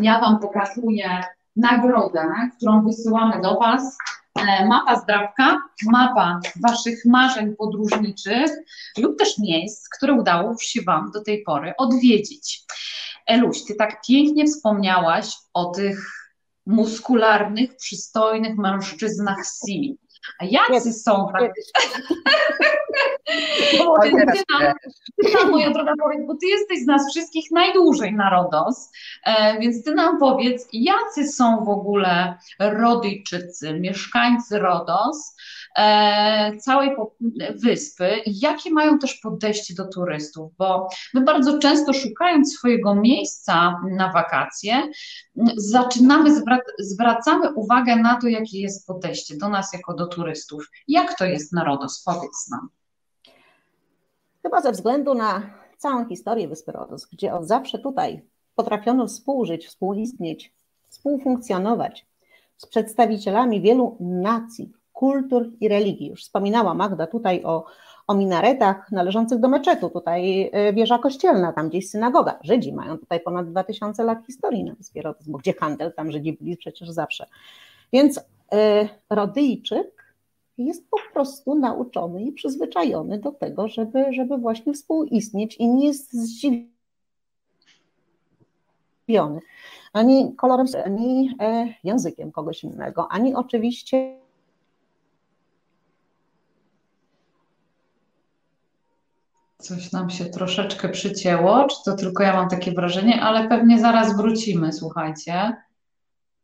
Ja 0.00 0.20
Wam 0.20 0.38
pokazuję 0.38 1.24
nagrodę, 1.56 2.28
którą 2.56 2.84
wysyłamy 2.84 3.42
do 3.42 3.58
Was. 3.58 3.98
E, 4.38 4.66
mapa 4.66 5.00
zdrawka, 5.00 5.58
mapa 5.86 6.40
Waszych 6.62 7.04
marzeń 7.04 7.56
podróżniczych 7.56 8.50
lub 8.98 9.18
też 9.18 9.38
miejsc, 9.38 9.88
które 9.88 10.12
udało 10.12 10.56
się 10.58 10.82
Wam 10.82 11.10
do 11.10 11.22
tej 11.22 11.42
pory 11.42 11.72
odwiedzić. 11.78 12.62
Eluś, 13.26 13.64
Ty 13.64 13.74
tak 13.74 14.02
pięknie 14.08 14.44
wspomniałaś 14.46 15.32
o 15.54 15.64
tych 15.64 16.10
muskularnych, 16.66 17.76
przystojnych 17.76 18.56
mężczyznach 18.56 19.38
Simi. 19.46 19.98
A 20.38 20.44
jacy 20.44 20.92
są 20.92 21.28
tak? 21.32 21.52
Ty, 25.22 25.32
nam, 25.34 25.50
moja 25.50 25.70
droga, 25.70 25.92
powiedz, 26.02 26.26
bo 26.26 26.34
ty 26.34 26.46
jesteś 26.46 26.82
z 26.82 26.86
nas 26.86 27.10
wszystkich 27.10 27.50
najdłużej 27.50 28.12
na 28.12 28.30
RODOS, 28.30 28.92
e, 29.24 29.58
więc 29.58 29.84
ty 29.84 29.94
nam 29.94 30.18
powiedz, 30.18 30.68
jacy 30.72 31.28
są 31.28 31.64
w 31.64 31.68
ogóle 31.68 32.38
Rodyjczycy, 32.60 33.80
mieszkańcy 33.80 34.58
RODOS, 34.58 35.36
całej 36.60 36.96
wyspy, 37.54 38.10
jakie 38.26 38.70
mają 38.70 38.98
też 38.98 39.14
podejście 39.14 39.74
do 39.74 39.88
turystów, 39.88 40.52
bo 40.58 40.88
my 41.14 41.20
bardzo 41.20 41.58
często 41.58 41.92
szukając 41.92 42.54
swojego 42.54 42.94
miejsca 42.94 43.80
na 43.90 44.12
wakacje, 44.12 44.82
zaczynamy, 45.56 46.30
zwracamy 46.78 47.54
uwagę 47.54 47.96
na 47.96 48.20
to, 48.20 48.28
jakie 48.28 48.60
jest 48.60 48.86
podejście 48.86 49.36
do 49.36 49.48
nas 49.48 49.72
jako 49.72 49.94
do 49.94 50.06
turystów. 50.06 50.70
Jak 50.88 51.18
to 51.18 51.24
jest 51.24 51.52
na 51.52 51.64
Rodos? 51.64 52.02
Powiedz 52.02 52.50
nam. 52.50 52.68
Chyba 54.42 54.60
ze 54.60 54.72
względu 54.72 55.14
na 55.14 55.42
całą 55.78 56.08
historię 56.08 56.48
Wyspy 56.48 56.72
Rodos, 56.72 57.06
gdzie 57.06 57.34
od 57.34 57.46
zawsze 57.46 57.78
tutaj 57.78 58.22
potrafiono 58.54 59.06
współżyć, 59.06 59.66
współistnieć, 59.66 60.54
współfunkcjonować 60.88 62.06
z 62.56 62.66
przedstawicielami 62.66 63.60
wielu 63.60 63.96
nacji, 64.00 64.72
kultur 64.94 65.50
i 65.60 65.68
religii. 65.68 66.08
Już 66.08 66.22
wspominała 66.22 66.74
Magda 66.74 67.06
tutaj 67.06 67.44
o, 67.44 67.64
o 68.06 68.14
minaretach 68.14 68.92
należących 68.92 69.40
do 69.40 69.48
meczetu, 69.48 69.90
tutaj 69.90 70.50
e, 70.52 70.72
wieża 70.72 70.98
kościelna, 70.98 71.52
tam 71.52 71.68
gdzieś 71.68 71.90
synagoga. 71.90 72.38
Żydzi 72.42 72.72
mają 72.72 72.98
tutaj 72.98 73.20
ponad 73.20 73.50
2000 73.50 74.04
lat 74.04 74.26
historii 74.26 74.64
na 74.64 74.74
Wyspie 74.74 75.02
Rodos, 75.02 75.28
bo 75.28 75.38
gdzie 75.38 75.52
handel, 75.52 75.92
tam 75.92 76.12
Żydzi 76.12 76.32
byli 76.32 76.56
przecież 76.56 76.90
zawsze. 76.90 77.26
Więc 77.92 78.18
y, 78.18 78.22
Rodyjczyk 79.10 80.14
jest 80.58 80.90
po 80.90 80.96
prostu 81.12 81.54
nauczony 81.54 82.22
i 82.22 82.32
przyzwyczajony 82.32 83.18
do 83.18 83.32
tego, 83.32 83.68
żeby, 83.68 84.04
żeby 84.12 84.38
właśnie 84.38 84.72
współistnieć 84.72 85.56
i 85.56 85.68
nie 85.68 85.86
jest 85.86 86.12
zdziwiony 86.12 86.70
ani 89.94 90.34
kolorem, 90.36 90.66
ani 90.84 91.30
e, 91.40 91.74
językiem 91.84 92.32
kogoś 92.32 92.64
innego, 92.64 93.08
ani 93.10 93.34
oczywiście 93.34 94.23
Coś 99.64 99.92
nam 99.92 100.10
się 100.10 100.24
troszeczkę 100.24 100.88
przycięło, 100.88 101.66
czy 101.66 101.76
to 101.84 101.96
tylko 101.96 102.22
ja 102.22 102.32
mam 102.32 102.48
takie 102.48 102.72
wrażenie, 102.72 103.22
ale 103.22 103.48
pewnie 103.48 103.80
zaraz 103.80 104.16
wrócimy, 104.16 104.72
słuchajcie. 104.72 105.56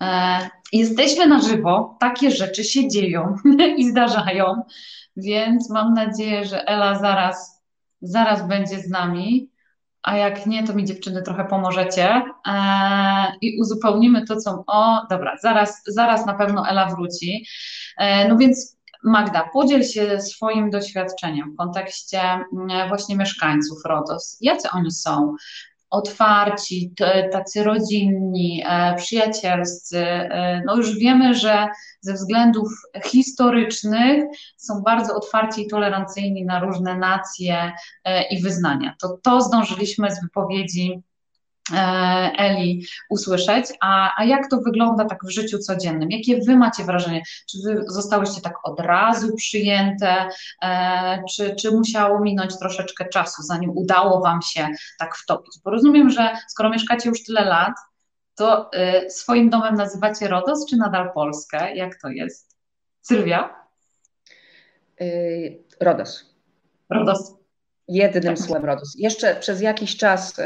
E, 0.03 0.39
jesteśmy 0.73 1.27
na 1.27 1.43
żywo, 1.43 1.97
takie 2.01 2.31
rzeczy 2.31 2.65
się 2.65 2.89
dzieją 2.89 3.37
i 3.77 3.91
zdarzają, 3.91 4.63
więc 5.17 5.71
mam 5.71 5.95
nadzieję, 5.95 6.45
że 6.45 6.69
Ela 6.69 6.99
zaraz, 6.99 7.63
zaraz 8.03 8.49
będzie 8.49 8.79
z 8.79 8.89
nami, 8.89 9.51
a 10.03 10.17
jak 10.17 10.47
nie, 10.47 10.67
to 10.67 10.75
mi 10.75 10.85
dziewczyny 10.85 11.23
trochę 11.23 11.45
pomożecie 11.45 12.23
e, 12.47 12.63
i 13.41 13.61
uzupełnimy 13.61 14.27
to, 14.27 14.37
co... 14.37 14.65
O, 14.67 15.07
dobra, 15.11 15.37
zaraz, 15.43 15.83
zaraz 15.87 16.27
na 16.27 16.35
pewno 16.35 16.69
Ela 16.69 16.87
wróci. 16.87 17.47
E, 17.99 18.29
no 18.29 18.37
więc 18.37 18.80
Magda, 19.05 19.51
podziel 19.53 19.85
się 19.85 20.21
swoim 20.21 20.71
doświadczeniem 20.71 21.53
w 21.53 21.57
kontekście 21.57 22.21
mm, 22.21 22.89
właśnie 22.89 23.17
mieszkańców 23.17 23.79
RODOS. 23.85 24.39
Jacy 24.41 24.69
oni 24.71 24.91
są? 24.91 25.35
otwarci, 25.91 26.95
tacy 27.33 27.65
rodzinni, 27.65 28.63
e, 28.67 28.95
przyjacielscy. 28.97 29.99
E, 30.07 30.63
no 30.67 30.77
już 30.77 30.99
wiemy, 30.99 31.35
że 31.35 31.67
ze 32.01 32.15
względów 32.15 32.69
historycznych 33.05 34.25
są 34.57 34.83
bardzo 34.83 35.15
otwarci 35.15 35.63
i 35.63 35.69
tolerancyjni 35.69 36.45
na 36.45 36.61
różne 36.61 36.99
nacje 36.99 37.73
e, 38.05 38.23
i 38.23 38.43
wyznania. 38.43 38.95
To, 39.01 39.19
to 39.23 39.41
zdążyliśmy 39.41 40.11
z 40.11 40.23
wypowiedzi 40.23 41.03
Eli 42.39 42.87
usłyszeć, 43.11 43.67
a, 43.81 44.13
a 44.17 44.25
jak 44.25 44.51
to 44.51 44.61
wygląda 44.61 45.05
tak 45.05 45.25
w 45.25 45.31
życiu 45.31 45.59
codziennym? 45.59 46.11
Jakie 46.11 46.41
wy 46.41 46.57
macie 46.57 46.85
wrażenie? 46.85 47.23
Czy 47.51 47.59
wy 47.65 47.85
zostałyście 47.87 48.41
tak 48.41 48.55
od 48.63 48.81
razu 48.81 49.37
przyjęte, 49.37 50.29
e, 50.63 51.23
czy, 51.35 51.55
czy 51.55 51.71
musiało 51.71 52.21
minąć 52.21 52.59
troszeczkę 52.59 53.09
czasu, 53.09 53.43
zanim 53.43 53.71
udało 53.71 54.21
wam 54.21 54.43
się 54.43 54.69
tak 54.99 55.17
wtopić? 55.17 55.55
Bo 55.65 55.71
rozumiem, 55.71 56.11
że 56.11 56.37
skoro 56.49 56.71
mieszkacie 56.71 57.09
już 57.09 57.25
tyle 57.25 57.45
lat, 57.45 57.75
to 58.35 58.73
e, 58.73 59.11
swoim 59.11 59.51
domem 59.51 59.75
nazywacie 59.75 60.29
Rodos, 60.29 60.67
czy 60.71 60.77
nadal 60.77 61.13
Polskę? 61.13 61.77
Jak 61.77 62.01
to 62.03 62.09
jest? 62.09 62.57
Sylwia? 63.01 63.67
Yy, 65.01 65.65
Rodos. 65.81 66.35
Rodos. 66.91 67.35
Jednym 67.89 68.37
tak. 68.37 68.39
słowem 68.39 68.65
Rodos. 68.65 68.95
Jeszcze 68.99 69.37
przez 69.37 69.61
jakiś 69.61 69.97
czas 69.97 70.41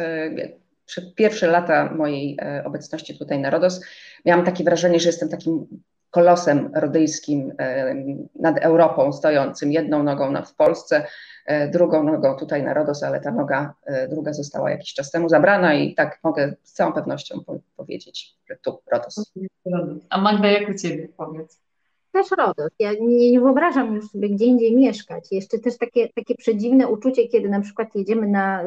przez 0.87 1.15
pierwsze 1.15 1.47
lata 1.47 1.95
mojej 1.95 2.37
e, 2.41 2.65
obecności 2.65 3.19
tutaj 3.19 3.39
na 3.39 3.51
RODOS 3.51 3.81
miałam 4.25 4.45
takie 4.45 4.65
wrażenie, 4.65 5.01
że 5.01 5.09
jestem 5.09 5.29
takim 5.29 5.67
kolosem 6.11 6.71
rodyjskim 6.75 7.53
e, 7.59 7.95
nad 8.35 8.59
Europą 8.59 9.13
stojącym, 9.13 9.73
jedną 9.73 10.03
nogą 10.03 10.43
w 10.45 10.55
Polsce, 10.55 11.07
e, 11.47 11.69
drugą 11.69 12.05
nogą 12.05 12.37
tutaj 12.37 12.63
na 12.63 12.75
RODOS, 12.75 13.03
ale 13.03 13.21
ta 13.21 13.31
noga 13.31 13.75
druga 14.11 14.33
została 14.33 14.71
jakiś 14.71 14.95
czas 14.95 15.11
temu 15.11 15.29
zabrana 15.29 15.75
i 15.75 15.95
tak 15.95 16.19
mogę 16.23 16.55
z 16.63 16.73
całą 16.73 16.93
pewnością 16.93 17.41
powiedzieć, 17.77 18.37
że 18.51 18.57
tu 18.57 18.83
RODOS. 18.93 19.33
A 20.11 20.21
Magda, 20.21 20.49
jak 20.49 20.69
u 20.69 20.75
Ciebie 20.75 21.09
powiedz? 21.17 21.65
też 22.15 22.31
RODOS. 22.31 22.71
Ja 22.79 22.93
nie, 22.93 23.31
nie, 23.31 23.41
wyobrażam 23.41 23.95
już 23.95 24.11
sobie 24.11 24.29
gdzie 24.31 24.45
indziej 24.45 24.77
mieszkać. 24.77 25.25
Jeszcze 25.33 25.59
też 25.59 25.79
takie, 25.79 26.09
takie 26.09 26.35
przedziwne 26.35 26.89
uczucie, 26.89 27.29
kiedy 27.29 27.49
na 27.49 27.61
przykład 27.61 27.95
jedziemy 27.95 28.27
na, 28.27 28.63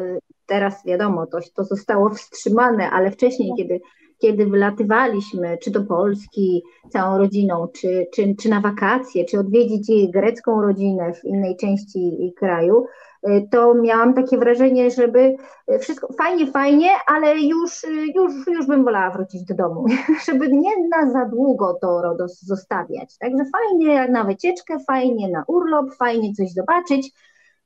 teraz 0.47 0.85
wiadomo, 0.85 1.25
to, 1.25 1.37
to 1.55 1.63
zostało 1.63 2.09
wstrzymane, 2.09 2.89
ale 2.89 3.11
wcześniej, 3.11 3.53
kiedy, 3.57 3.81
kiedy 4.17 4.45
wylatywaliśmy, 4.45 5.57
czy 5.57 5.71
do 5.71 5.83
Polski 5.83 6.63
całą 6.89 7.17
rodziną, 7.17 7.67
czy, 7.67 8.07
czy, 8.13 8.35
czy 8.39 8.49
na 8.49 8.61
wakacje, 8.61 9.25
czy 9.25 9.39
odwiedzić 9.39 10.11
grecką 10.11 10.61
rodzinę 10.61 11.13
w 11.13 11.25
innej 11.25 11.57
części 11.57 12.33
kraju, 12.37 12.85
Y, 13.29 13.47
to 13.51 13.73
miałam 13.73 14.13
takie 14.13 14.37
wrażenie, 14.37 14.91
żeby 14.91 15.35
y, 15.71 15.79
wszystko 15.79 16.13
fajnie, 16.13 16.51
fajnie, 16.51 16.89
ale 17.07 17.39
już, 17.39 17.83
y, 17.83 18.05
już, 18.15 18.47
już 18.47 18.67
bym 18.67 18.83
wolała 18.83 19.11
wrócić 19.11 19.43
do 19.43 19.55
domu, 19.55 19.85
żeby 20.27 20.47
nie 20.51 20.71
na 20.87 21.11
za 21.11 21.25
długo 21.25 21.77
to 21.81 22.01
RODOS 22.01 22.41
zostawiać. 22.41 23.17
Także 23.17 23.43
fajnie 23.51 24.07
na 24.07 24.23
wycieczkę, 24.23 24.77
fajnie 24.87 25.29
na 25.29 25.43
urlop, 25.47 25.95
fajnie 25.95 26.33
coś 26.33 26.53
zobaczyć, 26.53 27.11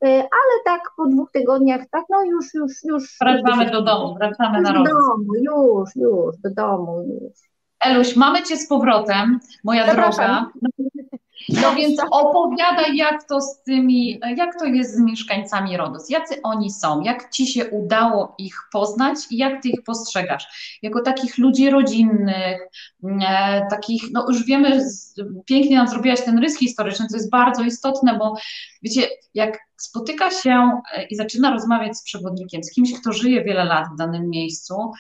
ale 0.08 0.64
tak 0.66 0.82
po 0.98 1.08
dwóch 1.08 1.32
tygodniach, 1.32 1.82
tak 1.92 2.04
no 2.10 2.24
już, 2.24 2.54
już, 2.54 2.84
już. 2.84 3.18
Wracamy 3.22 3.72
do 3.72 3.82
domu, 3.82 4.16
wracamy 4.16 4.62
na 4.62 4.72
RODOS. 4.72 4.90
Do 4.90 5.00
domu, 5.00 5.36
już, 5.36 5.96
już, 5.96 6.38
do 6.38 6.50
domu, 6.50 7.02
już. 7.02 7.52
Eluś, 7.80 8.16
mamy 8.16 8.44
Cię 8.44 8.58
z 8.58 8.68
powrotem, 8.68 9.40
moja 9.64 9.94
droga. 9.94 10.50
No 11.50 11.76
więc 11.76 12.02
opowiadaj, 12.12 12.96
jak 12.96 13.28
to 13.28 13.42
z 13.42 13.64
tymi, 13.64 14.20
jak 14.38 14.60
to 14.60 14.66
jest 14.66 14.96
z 14.96 15.00
mieszkańcami 15.00 15.78
RODOS, 15.78 16.10
jacy 16.10 16.42
oni 16.44 16.72
są, 16.72 17.02
jak 17.02 17.30
ci 17.30 17.48
się 17.48 17.70
udało 17.70 18.36
ich 18.38 18.56
poznać 18.72 19.18
i 19.30 19.38
jak 19.38 19.64
ty 19.64 19.70
ich 19.70 19.84
postrzegasz? 19.84 20.80
Jako 20.82 21.02
takich 21.02 21.38
ludzi 21.38 21.70
rodzinnych, 21.70 22.62
e, 23.28 23.68
takich, 23.70 24.04
no 24.12 24.26
już 24.30 24.46
wiemy, 24.46 24.86
pięknie 25.46 25.78
nam 25.78 25.88
zrobiłaś 25.88 26.22
ten 26.22 26.40
rys 26.40 26.58
historyczny, 26.58 27.08
co 27.08 27.18
jest 27.18 27.32
bardzo 27.32 27.64
istotne, 27.64 28.18
bo 28.18 28.36
wiecie, 28.82 29.08
jak 29.34 29.60
spotyka 29.78 30.32
się 30.32 30.82
e, 30.94 31.04
i 31.04 31.16
zaczyna 31.16 31.52
rozmawiać 31.52 31.98
z 31.98 32.04
przewodnikiem, 32.04 32.64
z 32.64 32.72
kimś, 32.72 32.94
kto 33.02 33.14
żyje 33.14 33.44
wiele 33.44 33.66
lat 33.66 33.86
w 33.94 33.98
danym 33.98 34.30
miejscu, 34.30 34.92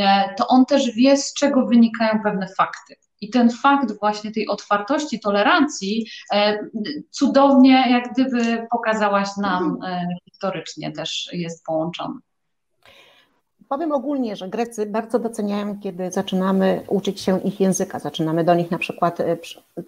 e, 0.00 0.34
to 0.38 0.46
on 0.46 0.66
też 0.66 0.90
wie, 0.94 1.16
z 1.16 1.34
czego 1.34 1.66
wynikają 1.66 2.20
pewne 2.24 2.48
fakty. 2.48 2.96
I 3.20 3.30
ten 3.30 3.50
fakt 3.50 3.98
właśnie 3.98 4.32
tej 4.32 4.48
otwartości, 4.48 5.20
tolerancji 5.20 6.06
e, 6.32 6.58
cudownie 7.10 7.84
jak 7.90 8.12
gdyby 8.12 8.66
pokazałaś 8.70 9.28
nam 9.36 9.78
e, 9.86 10.06
historycznie 10.24 10.92
też 10.92 11.28
jest 11.32 11.64
połączony. 11.64 12.14
Powiem 13.68 13.92
ogólnie, 13.92 14.36
że 14.36 14.48
Grecy 14.48 14.86
bardzo 14.86 15.18
doceniają, 15.18 15.78
kiedy 15.80 16.10
zaczynamy 16.10 16.82
uczyć 16.88 17.20
się 17.20 17.40
ich 17.40 17.60
języka, 17.60 17.98
zaczynamy 17.98 18.44
do 18.44 18.54
nich 18.54 18.70
na 18.70 18.78
przykład. 18.78 19.20
E, 19.20 19.36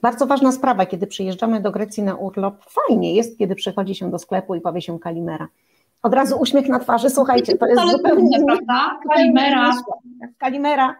bardzo 0.02 0.26
ważna 0.26 0.52
sprawa, 0.52 0.86
kiedy 0.86 1.06
przyjeżdżamy 1.06 1.60
do 1.60 1.72
Grecji 1.72 2.02
na 2.02 2.14
urlop, 2.14 2.54
fajnie 2.64 3.14
jest, 3.14 3.38
kiedy 3.38 3.54
przychodzi 3.54 3.94
się 3.94 4.10
do 4.10 4.18
sklepu 4.18 4.54
i 4.54 4.60
powie 4.60 4.82
się 4.82 4.98
kalimera. 4.98 5.48
Od 6.02 6.14
razu 6.14 6.36
uśmiech 6.40 6.68
na 6.68 6.78
twarzy, 6.78 7.10
słuchajcie, 7.10 7.58
to 7.58 7.66
jest 7.66 7.82
zupełnie. 7.90 8.44
Prawda? 8.46 8.98
Kalimera. 9.08 9.72
Kalimera 10.38 10.96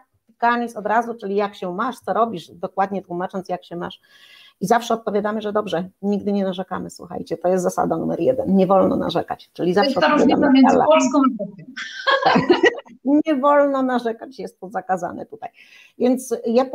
Od 0.75 0.85
razu, 0.85 1.15
czyli 1.15 1.35
jak 1.35 1.55
się 1.55 1.73
masz, 1.73 1.99
co 1.99 2.13
robisz, 2.13 2.51
dokładnie 2.51 3.01
tłumacząc, 3.01 3.49
jak 3.49 3.65
się 3.65 3.75
masz. 3.75 4.01
I 4.61 4.67
zawsze 4.67 4.93
odpowiadamy, 4.93 5.41
że 5.41 5.53
dobrze, 5.53 5.89
nigdy 6.01 6.31
nie 6.31 6.43
narzekamy, 6.43 6.89
słuchajcie, 6.89 7.37
to 7.37 7.47
jest 7.47 7.63
zasada 7.63 7.97
numer 7.97 8.19
jeden, 8.19 8.55
nie 8.55 8.67
wolno 8.67 8.95
narzekać, 8.95 9.49
czyli 9.53 9.73
zawsze 9.73 9.93
to 9.93 10.07
jest 10.15 10.29
ta 10.29 10.51
między 10.51 10.77
Polską 10.77 11.19
Nie 13.25 13.35
wolno 13.35 13.81
narzekać, 13.81 14.39
jest 14.39 14.59
to 14.59 14.69
zakazane 14.69 15.25
tutaj. 15.25 15.49
Więc 15.97 16.35
ja 16.45 16.65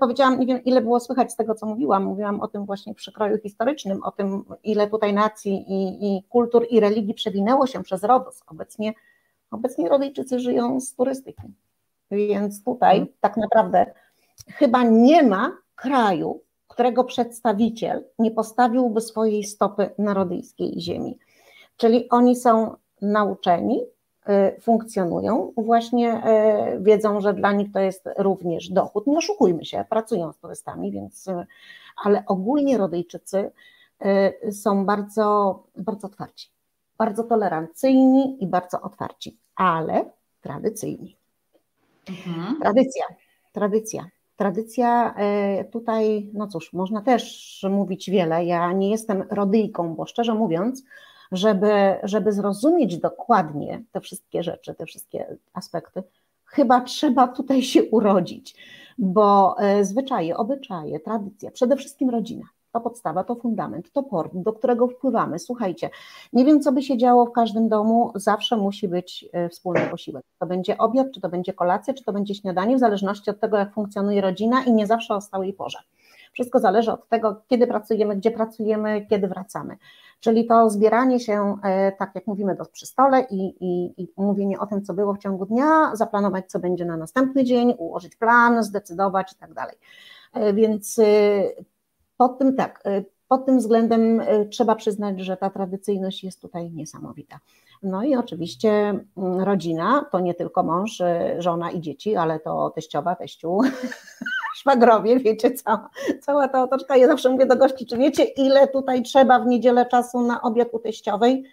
powiedziałam, 0.00 0.40
nie 0.40 0.46
wiem 0.46 0.64
ile 0.64 0.80
było 0.80 1.00
słychać 1.00 1.32
z 1.32 1.36
tego, 1.36 1.54
co 1.54 1.66
mówiłam, 1.66 2.04
mówiłam 2.04 2.40
o 2.40 2.48
tym 2.48 2.66
właśnie 2.66 2.94
przekroju 2.94 3.38
historycznym, 3.38 4.02
o 4.02 4.10
tym 4.10 4.44
ile 4.64 4.90
tutaj 4.90 5.14
nacji 5.14 5.64
i, 5.68 6.06
i 6.06 6.22
kultur 6.22 6.66
i 6.70 6.80
religii 6.80 7.14
przewinęło 7.14 7.66
się 7.66 7.82
przez 7.82 8.04
Rodos. 8.04 8.42
Obecnie, 8.46 8.92
obecnie 9.50 9.88
Rodyjczycy 9.88 10.40
żyją 10.40 10.80
z 10.80 10.94
turystyki. 10.94 11.42
Więc 12.10 12.64
tutaj 12.64 12.98
mhm. 12.98 13.16
tak 13.20 13.36
naprawdę 13.36 13.86
chyba 14.48 14.82
nie 14.82 15.22
ma 15.22 15.56
kraju, 15.74 16.40
którego 16.68 17.04
przedstawiciel 17.04 18.04
nie 18.18 18.30
postawiłby 18.30 19.00
swojej 19.00 19.44
stopy 19.44 19.90
na 19.98 20.14
rodyjskiej 20.14 20.80
ziemi. 20.80 21.18
Czyli 21.76 22.08
oni 22.08 22.36
są 22.36 22.76
nauczeni, 23.02 23.82
y, 24.28 24.60
funkcjonują, 24.60 25.52
właśnie 25.56 26.22
y, 26.76 26.80
wiedzą, 26.80 27.20
że 27.20 27.34
dla 27.34 27.52
nich 27.52 27.72
to 27.72 27.80
jest 27.80 28.08
również 28.18 28.68
dochód. 28.68 29.06
Nie 29.06 29.18
oszukujmy 29.18 29.64
się, 29.64 29.84
pracują 29.90 30.32
z 30.32 30.38
turystami, 30.38 30.92
więc, 30.92 31.28
y, 31.28 31.46
ale 32.04 32.22
ogólnie 32.26 32.78
Rodyjczycy 32.78 33.50
są 34.52 34.86
bardzo, 34.86 35.62
bardzo 35.76 36.06
otwarci, 36.06 36.50
bardzo 36.98 37.24
tolerancyjni 37.24 38.44
i 38.44 38.46
bardzo 38.46 38.80
otwarci, 38.80 39.38
ale 39.56 40.04
tradycyjni. 40.40 41.17
Mhm. 42.10 42.60
Tradycja, 42.60 43.04
tradycja. 43.52 44.06
Tradycja 44.36 45.14
tutaj, 45.72 46.30
no 46.34 46.46
cóż, 46.46 46.72
można 46.72 47.02
też 47.02 47.66
mówić 47.70 48.10
wiele. 48.10 48.44
Ja 48.44 48.72
nie 48.72 48.90
jestem 48.90 49.24
rodyjką, 49.30 49.94
bo 49.94 50.06
szczerze 50.06 50.34
mówiąc, 50.34 50.84
żeby, 51.32 51.70
żeby 52.02 52.32
zrozumieć 52.32 52.98
dokładnie 52.98 53.82
te 53.92 54.00
wszystkie 54.00 54.42
rzeczy, 54.42 54.74
te 54.74 54.86
wszystkie 54.86 55.36
aspekty, 55.52 56.02
chyba 56.44 56.80
trzeba 56.80 57.28
tutaj 57.28 57.62
się 57.62 57.84
urodzić, 57.84 58.54
bo 58.98 59.56
e, 59.58 59.84
zwyczaje, 59.84 60.36
obyczaje, 60.36 61.00
tradycja, 61.00 61.50
przede 61.50 61.76
wszystkim 61.76 62.10
rodzina. 62.10 62.44
To 62.72 62.80
podstawa, 62.80 63.24
to 63.24 63.34
fundament, 63.34 63.92
to 63.92 64.02
port, 64.02 64.32
do 64.34 64.52
którego 64.52 64.88
wpływamy. 64.88 65.38
Słuchajcie, 65.38 65.90
nie 66.32 66.44
wiem, 66.44 66.60
co 66.60 66.72
by 66.72 66.82
się 66.82 66.96
działo 66.96 67.26
w 67.26 67.32
każdym 67.32 67.68
domu, 67.68 68.12
zawsze 68.14 68.56
musi 68.56 68.88
być 68.88 69.28
e, 69.32 69.48
wspólny 69.48 69.80
posiłek. 69.90 70.24
To 70.38 70.46
będzie 70.46 70.78
obiad, 70.78 71.06
czy 71.14 71.20
to 71.20 71.28
będzie 71.28 71.52
kolacja, 71.52 71.94
czy 71.94 72.04
to 72.04 72.12
będzie 72.12 72.34
śniadanie, 72.34 72.76
w 72.76 72.80
zależności 72.80 73.30
od 73.30 73.40
tego, 73.40 73.56
jak 73.56 73.74
funkcjonuje 73.74 74.20
rodzina 74.20 74.64
i 74.64 74.72
nie 74.72 74.86
zawsze 74.86 75.14
o 75.14 75.20
stałej 75.20 75.52
porze. 75.52 75.78
Wszystko 76.32 76.58
zależy 76.58 76.92
od 76.92 77.08
tego, 77.08 77.42
kiedy 77.48 77.66
pracujemy, 77.66 78.16
gdzie 78.16 78.30
pracujemy, 78.30 79.06
kiedy 79.06 79.28
wracamy. 79.28 79.76
Czyli 80.20 80.46
to 80.46 80.70
zbieranie 80.70 81.20
się, 81.20 81.56
e, 81.62 81.92
tak 81.92 82.14
jak 82.14 82.26
mówimy, 82.26 82.54
do 82.54 82.64
przy 82.64 82.86
stole 82.86 83.26
i, 83.30 83.64
i, 83.64 84.02
i 84.02 84.08
mówienie 84.16 84.58
o 84.58 84.66
tym, 84.66 84.82
co 84.82 84.94
było 84.94 85.14
w 85.14 85.18
ciągu 85.18 85.46
dnia, 85.46 85.96
zaplanować, 85.96 86.50
co 86.50 86.58
będzie 86.58 86.84
na 86.84 86.96
następny 86.96 87.44
dzień, 87.44 87.74
ułożyć 87.78 88.16
plan, 88.16 88.62
zdecydować 88.62 89.32
i 89.32 89.36
tak 89.36 89.54
dalej. 89.54 89.76
E, 90.34 90.52
więc 90.52 91.00
pod 92.18 92.38
tym 92.38 92.56
tak, 92.56 92.82
pod 93.28 93.46
tym 93.46 93.58
względem 93.58 94.22
trzeba 94.50 94.74
przyznać, 94.74 95.20
że 95.20 95.36
ta 95.36 95.50
tradycyjność 95.50 96.24
jest 96.24 96.40
tutaj 96.42 96.70
niesamowita. 96.70 97.38
No 97.82 98.02
i 98.02 98.16
oczywiście 98.16 98.70
mm, 98.70 99.40
rodzina 99.40 100.06
to 100.12 100.20
nie 100.20 100.34
tylko 100.34 100.62
mąż, 100.62 101.02
żona 101.38 101.70
i 101.70 101.80
dzieci, 101.80 102.16
ale 102.16 102.40
to 102.40 102.70
teściowa, 102.70 103.16
teściu, 103.16 103.58
szwagrowie, 104.58 105.20
wiecie, 105.20 105.50
cała, 105.50 105.90
cała 106.22 106.48
ta 106.48 106.62
otoczka. 106.62 106.96
Ja 106.96 107.06
zawsze 107.06 107.30
mówię 107.30 107.46
do 107.46 107.56
gości, 107.56 107.86
czy 107.86 107.98
wiecie, 107.98 108.24
ile 108.24 108.68
tutaj 108.68 109.02
trzeba 109.02 109.38
w 109.38 109.46
niedzielę 109.46 109.86
czasu 109.86 110.20
na 110.20 110.42
obiad 110.42 110.68
u 110.72 110.78
teściowej? 110.78 111.44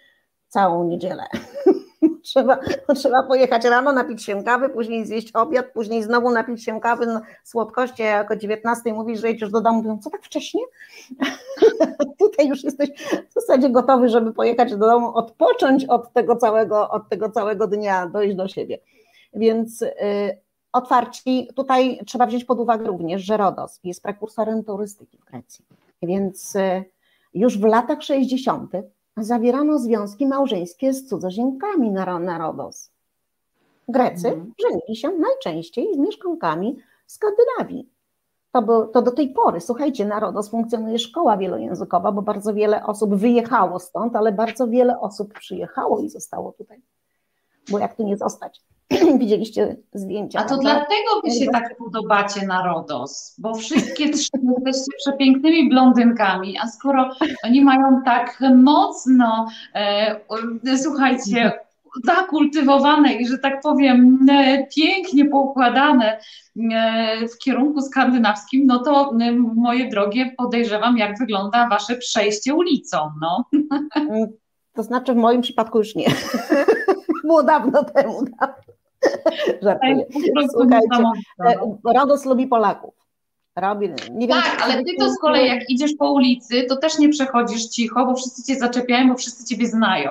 Całą 0.48 0.84
niedzielę. 0.84 1.26
trzeba, 2.22 2.58
trzeba 2.94 3.22
pojechać 3.22 3.64
rano, 3.64 3.92
napić 3.92 4.24
się 4.24 4.44
kawy, 4.44 4.68
później 4.68 5.06
zjeść 5.06 5.32
obiad, 5.32 5.66
później 5.72 6.02
znowu 6.02 6.30
napić 6.30 6.64
się 6.64 6.80
kawy, 6.80 7.06
no, 7.06 7.20
słodkości, 7.44 8.02
a 8.02 8.06
jak 8.06 8.30
o 8.30 8.36
19 8.36 8.92
mówisz, 8.92 9.20
że 9.20 9.28
jedziesz 9.28 9.50
do 9.50 9.60
domu, 9.60 9.82
mówią, 9.82 9.98
co 9.98 10.10
tak 10.10 10.22
wcześnie? 10.22 10.60
Tutaj 12.18 12.48
już 12.48 12.64
jesteś 12.64 12.90
w 13.30 13.34
zasadzie 13.34 13.70
gotowy, 13.70 14.08
żeby 14.08 14.32
pojechać 14.32 14.70
do 14.70 14.86
domu, 14.86 15.14
odpocząć 15.14 15.84
od 15.84 16.12
tego 16.12 16.36
całego, 16.36 16.90
od 16.90 17.08
tego 17.08 17.30
całego 17.30 17.66
dnia, 17.66 18.06
dojść 18.06 18.36
do 18.36 18.48
siebie. 18.48 18.78
Więc 19.34 19.82
y, 19.82 19.90
otwarci. 20.72 21.48
Tutaj 21.54 22.00
trzeba 22.06 22.26
wziąć 22.26 22.44
pod 22.44 22.60
uwagę 22.60 22.86
również, 22.86 23.22
że 23.22 23.36
Rodos 23.36 23.80
jest 23.84 24.02
prekursorem 24.02 24.64
turystyki 24.64 25.18
w 25.18 25.24
Grecji. 25.24 25.64
Więc 26.02 26.56
y, 26.56 26.84
już 27.34 27.58
w 27.58 27.64
latach 27.64 28.02
60. 28.02 28.72
zawierano 29.16 29.78
związki 29.78 30.26
małżeńskie 30.26 30.92
z 30.92 31.08
cudzoziemkami 31.08 31.90
na, 31.90 32.18
na 32.18 32.38
Rodos. 32.38 32.90
Grecy 33.88 34.28
mm. 34.28 34.52
żenili 34.62 34.96
się 34.96 35.10
najczęściej 35.10 35.94
z 35.94 35.98
mieszkankami 35.98 36.78
Skandynawii. 37.06 37.88
To, 38.52 38.62
bo, 38.62 38.86
to 38.86 39.02
do 39.02 39.10
tej 39.10 39.28
pory, 39.28 39.60
słuchajcie, 39.60 40.06
na 40.06 40.20
Rodos 40.20 40.48
funkcjonuje 40.48 40.98
szkoła 40.98 41.36
wielojęzykowa, 41.36 42.12
bo 42.12 42.22
bardzo 42.22 42.54
wiele 42.54 42.86
osób 42.86 43.14
wyjechało 43.14 43.78
stąd, 43.78 44.16
ale 44.16 44.32
bardzo 44.32 44.68
wiele 44.68 45.00
osób 45.00 45.34
przyjechało 45.38 46.00
i 46.00 46.08
zostało 46.08 46.52
tutaj. 46.52 46.82
Bo 47.70 47.78
jak 47.78 47.94
tu 47.94 48.04
nie 48.04 48.16
zostać? 48.16 48.62
Widzieliście 49.18 49.76
zdjęcia. 49.94 50.38
A 50.38 50.44
to 50.44 50.58
dlatego 50.58 51.20
wy 51.24 51.30
się 51.30 51.46
tak 51.46 51.76
podobacie 51.76 52.46
na 52.46 52.64
Rodos, 52.64 53.34
bo 53.38 53.54
wszystkie 53.54 54.10
trzy 54.10 54.30
jesteście 54.66 54.92
przepięknymi 54.98 55.68
blondynkami, 55.68 56.58
a 56.58 56.66
skoro 56.66 57.10
oni 57.44 57.64
mają 57.64 58.02
tak 58.04 58.42
mocno, 58.54 59.48
e, 59.74 60.20
słuchajcie, 60.76 61.52
zakultywowane 62.04 63.14
i, 63.14 63.28
że 63.28 63.38
tak 63.38 63.60
powiem, 63.60 64.26
e, 64.30 64.66
pięknie 64.76 65.24
poukładane 65.24 66.20
e, 66.72 67.28
w 67.28 67.38
kierunku 67.38 67.80
skandynawskim, 67.80 68.66
no 68.66 68.78
to 68.78 69.12
moje 69.54 69.88
drogie, 69.88 70.34
podejrzewam, 70.36 70.98
jak 70.98 71.18
wygląda 71.18 71.68
wasze 71.68 71.96
przejście 71.96 72.54
ulicą, 72.54 73.10
no. 73.20 73.44
To 74.72 74.82
znaczy 74.82 75.12
w 75.12 75.16
moim 75.16 75.40
przypadku 75.40 75.78
już 75.78 75.94
nie. 75.94 76.06
Było 77.24 77.42
dawno 77.42 77.84
temu. 77.84 78.24
Dawno. 78.40 78.75
Żartuję. 79.62 80.06
Słuchajcie, 80.50 81.04
Rodos 81.94 82.24
lubi 82.24 82.46
Polaków. 82.46 83.05
Robi, 83.56 83.88
nie 84.10 84.28
wiem, 84.28 84.42
tak, 84.42 84.62
ale 84.62 84.84
ty 84.84 84.90
to 84.98 85.10
z 85.10 85.18
kolei 85.18 85.46
jak 85.46 85.70
idziesz 85.70 85.92
po 85.98 86.12
ulicy, 86.12 86.64
to 86.68 86.76
też 86.76 86.98
nie 86.98 87.08
przechodzisz 87.08 87.66
cicho, 87.66 88.06
bo 88.06 88.14
wszyscy 88.14 88.42
cię 88.42 88.58
zaczepiają, 88.58 89.08
bo 89.08 89.14
wszyscy 89.14 89.44
ciebie 89.44 89.66
znają. 89.66 90.10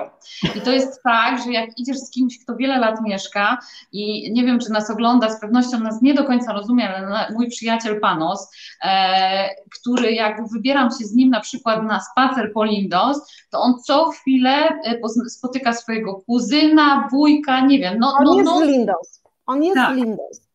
I 0.56 0.60
to 0.60 0.72
jest 0.72 1.02
tak, 1.02 1.42
że 1.44 1.52
jak 1.52 1.78
idziesz 1.78 1.98
z 1.98 2.10
kimś, 2.10 2.38
kto 2.44 2.56
wiele 2.56 2.78
lat 2.78 3.02
mieszka 3.02 3.58
i 3.92 4.32
nie 4.32 4.44
wiem, 4.44 4.58
czy 4.58 4.72
nas 4.72 4.90
ogląda, 4.90 5.30
z 5.30 5.40
pewnością 5.40 5.80
nas 5.80 6.02
nie 6.02 6.14
do 6.14 6.24
końca 6.24 6.52
rozumie, 6.52 6.88
ale 6.88 7.32
mój 7.34 7.48
przyjaciel 7.48 8.00
Panos, 8.00 8.50
e, 8.84 9.48
który 9.80 10.12
jak 10.12 10.48
wybieram 10.52 10.90
się 10.90 11.04
z 11.04 11.14
nim 11.14 11.30
na 11.30 11.40
przykład 11.40 11.82
na 11.82 12.00
spacer 12.00 12.52
po 12.52 12.64
Lindos, 12.64 13.32
to 13.50 13.60
on 13.60 13.74
co 13.82 14.10
chwilę 14.10 14.68
e, 14.84 15.28
spotyka 15.28 15.72
swojego 15.72 16.14
kuzyna, 16.14 17.08
wujka, 17.10 17.60
nie 17.60 17.78
wiem. 17.78 17.98
No, 17.98 18.14
on 18.18 18.24
no, 18.24 18.34
jest 18.34 18.46
no. 18.46 18.58
z 18.58 18.62
Lindos. 18.62 19.22
On 19.46 19.64
jest 19.64 19.76
tak. 19.76 19.94
z 19.94 19.96
Lindos. 19.96 20.45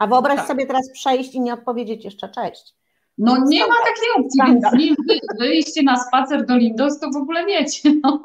A 0.00 0.06
wyobraź 0.06 0.36
tak. 0.36 0.48
sobie 0.48 0.66
teraz 0.66 0.92
przejść 0.92 1.34
i 1.34 1.40
nie 1.40 1.54
odpowiedzieć 1.54 2.04
jeszcze 2.04 2.28
cześć. 2.28 2.74
No 3.18 3.36
nie 3.46 3.60
ma 3.60 3.74
takiej 3.74 4.24
opcji, 4.24 4.40
Skandal. 4.40 4.78
więc 4.78 4.96
wy, 5.08 5.18
wyjście 5.38 5.82
na 5.82 5.96
spacer 5.96 6.46
do 6.46 6.56
Lindos 6.56 6.98
to 7.00 7.10
w 7.10 7.16
ogóle 7.16 7.46
wiecie. 7.46 7.92
No. 8.02 8.22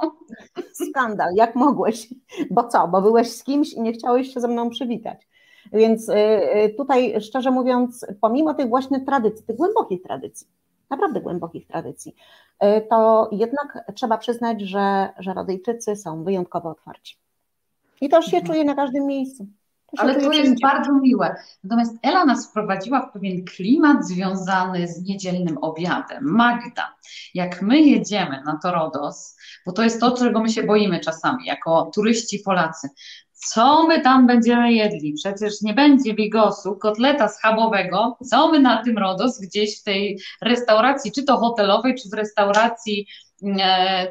Skandal, 0.89 1.34
jak 1.36 1.55
mogłeś? 1.55 2.07
Bo 2.51 2.63
co, 2.67 2.88
bo 2.88 3.01
byłeś 3.01 3.32
z 3.32 3.43
kimś 3.43 3.73
i 3.73 3.82
nie 3.82 3.93
chciałeś 3.93 4.34
się 4.34 4.39
ze 4.39 4.47
mną 4.47 4.69
przywitać. 4.69 5.28
Więc 5.73 6.09
y, 6.09 6.13
y, 6.13 6.73
tutaj 6.78 7.21
szczerze 7.21 7.51
mówiąc, 7.51 8.05
pomimo 8.21 8.53
tych 8.53 8.69
właśnie 8.69 8.99
tradycji, 8.99 9.45
tych 9.45 9.55
głębokich 9.55 10.01
tradycji, 10.01 10.47
naprawdę 10.89 11.21
głębokich 11.21 11.67
tradycji, 11.67 12.15
y, 12.63 12.82
to 12.89 13.30
jednak 13.32 13.91
trzeba 13.95 14.17
przyznać, 14.17 14.61
że, 14.61 15.09
że 15.19 15.34
Rodyjczycy 15.34 15.95
są 15.95 16.23
wyjątkowo 16.23 16.69
otwarci. 16.69 17.17
I 18.01 18.09
to 18.09 18.21
się 18.21 18.38
mhm. 18.38 18.45
czuje 18.45 18.63
na 18.63 18.76
każdym 18.76 19.05
miejscu. 19.05 19.47
Ale 19.98 20.22
to 20.22 20.32
jest 20.32 20.62
bardzo 20.62 20.94
miłe. 20.94 21.36
Natomiast 21.64 21.96
Ela 22.04 22.26
nas 22.26 22.50
wprowadziła 22.50 23.02
w 23.02 23.14
pewien 23.14 23.46
klimat 23.46 24.08
związany 24.08 24.88
z 24.88 25.04
niedzielnym 25.04 25.58
obiadem. 25.58 26.24
Magda, 26.24 26.96
jak 27.34 27.62
my 27.62 27.82
jedziemy 27.82 28.44
na 28.46 28.60
Torodos, 28.64 29.38
bo 29.66 29.72
to 29.72 29.84
jest 29.84 30.00
to, 30.00 30.12
czego 30.12 30.40
my 30.40 30.50
się 30.50 30.64
boimy 30.64 31.00
czasami, 31.00 31.46
jako 31.46 31.92
turyści 31.96 32.40
Polacy, 32.40 32.90
co 33.34 33.88
my 33.88 34.02
tam 34.02 34.28
będziemy 34.28 34.74
jedli? 34.74 35.14
Przecież 35.14 35.62
nie 35.62 35.74
będzie 35.74 36.14
bigosu, 36.14 36.76
kotleta 36.76 37.28
schabowego. 37.28 38.18
Co 38.30 38.52
my 38.52 38.60
na 38.60 38.84
tym 38.84 38.98
Rodos 38.98 39.40
gdzieś 39.40 39.82
w 39.82 39.84
tej 39.84 40.20
restauracji, 40.42 41.12
czy 41.12 41.24
to 41.24 41.38
hotelowej, 41.38 41.96
czy 41.96 42.10
w 42.10 42.14
restauracji 42.14 43.08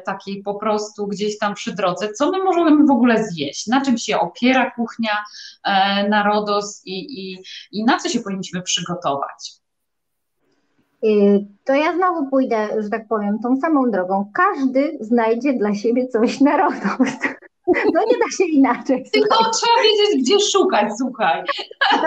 takiej 0.05 0.43
po 0.43 0.55
prostu 0.55 1.07
gdzieś 1.07 1.37
tam 1.37 1.53
przy 1.53 1.75
drodze, 1.75 2.13
co 2.13 2.31
my 2.31 2.43
możemy 2.43 2.85
w 2.85 2.91
ogóle 2.91 3.23
zjeść, 3.23 3.67
na 3.67 3.81
czym 3.81 3.97
się 3.97 4.19
opiera 4.19 4.71
kuchnia 4.71 5.23
e, 5.63 6.09
na 6.09 6.23
Rodos 6.23 6.81
i, 6.85 7.21
i, 7.21 7.43
i 7.71 7.83
na 7.83 7.97
co 7.97 8.09
się 8.09 8.19
powinniśmy 8.19 8.61
przygotować. 8.61 9.51
Y, 11.05 11.45
to 11.65 11.73
ja 11.73 11.95
znowu 11.95 12.29
pójdę, 12.29 12.69
że 12.83 12.89
tak 12.89 13.07
powiem, 13.07 13.39
tą 13.43 13.55
samą 13.55 13.91
drogą. 13.91 14.31
Każdy 14.33 14.97
znajdzie 15.01 15.53
dla 15.53 15.73
siebie 15.73 16.07
coś 16.07 16.41
na 16.41 16.57
Rodos. 16.57 17.09
No 17.67 18.01
nie 18.11 18.17
da 18.17 18.31
się 18.37 18.43
inaczej. 18.43 19.05
Tylko 19.13 19.35
trzeba 19.35 19.83
wiedzieć, 19.83 20.23
gdzie 20.23 20.39
szukać, 20.39 20.87
słuchaj. 20.97 21.43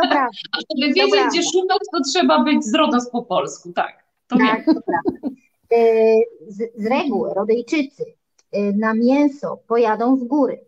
Dobra. 0.02 0.28
A 0.52 0.58
żeby 0.82 0.92
wiedzieć, 0.92 1.20
gdzie 1.30 1.42
szukać, 1.42 1.78
to 1.92 1.98
trzeba 2.12 2.44
być 2.44 2.64
z 2.64 2.74
RODOS 2.74 3.10
po 3.10 3.22
polsku, 3.22 3.72
tak. 3.72 4.04
To 4.28 4.36
tak, 4.36 4.66
wiem. 4.66 4.74
to 4.74 4.82
prawda. 4.82 5.38
E, 5.72 6.16
z, 6.48 6.82
z 6.82 6.86
reguły 6.86 7.34
Rodejczycy 7.34 8.04
e, 8.52 8.72
na 8.72 8.94
mięso 8.94 9.58
pojadą 9.66 10.16
z 10.16 10.24
góry. 10.24 10.60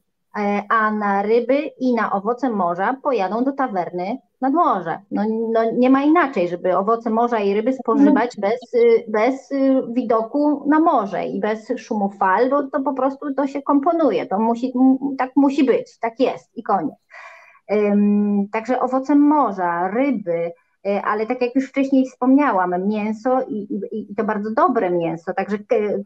a 0.68 0.90
na 0.90 1.22
ryby 1.22 1.56
i 1.78 1.94
na 1.94 2.12
owoce 2.12 2.50
morza 2.50 2.96
pojadą 3.02 3.44
do 3.44 3.52
tawerny 3.52 4.18
nad 4.40 4.52
morze. 4.52 5.00
No, 5.10 5.22
no, 5.52 5.60
nie 5.72 5.90
ma 5.90 6.02
inaczej, 6.02 6.48
żeby 6.48 6.76
owoce 6.76 7.10
morza 7.10 7.38
i 7.38 7.54
ryby 7.54 7.72
spożywać 7.72 8.36
no. 8.36 8.48
bez, 8.48 8.60
bez 9.08 9.50
widoku 9.92 10.64
na 10.68 10.80
morze 10.80 11.26
i 11.26 11.40
bez 11.40 11.72
szumu 11.76 12.10
fal, 12.10 12.50
bo 12.50 12.62
to 12.62 12.80
po 12.80 12.92
prostu 12.92 13.34
to 13.34 13.46
się 13.46 13.62
komponuje, 13.62 14.26
to 14.26 14.38
musi, 14.38 14.72
tak 15.18 15.30
musi 15.36 15.64
być, 15.64 15.98
tak 15.98 16.20
jest 16.20 16.56
i 16.56 16.62
koniec. 16.62 16.94
Także 18.52 18.80
owoce 18.80 19.14
morza, 19.14 19.88
ryby, 19.88 20.32
e, 20.36 20.52
ale 21.04 21.26
tak 21.26 21.40
jak 21.40 21.54
już 21.54 21.68
wcześniej 21.68 22.06
wspomniałam, 22.06 22.88
mięso 22.88 23.42
i, 23.42 23.54
i, 23.54 24.10
i 24.10 24.14
to 24.14 24.24
bardzo 24.24 24.50
dobre 24.50 24.90
mięso, 24.90 25.34
także 25.34 25.58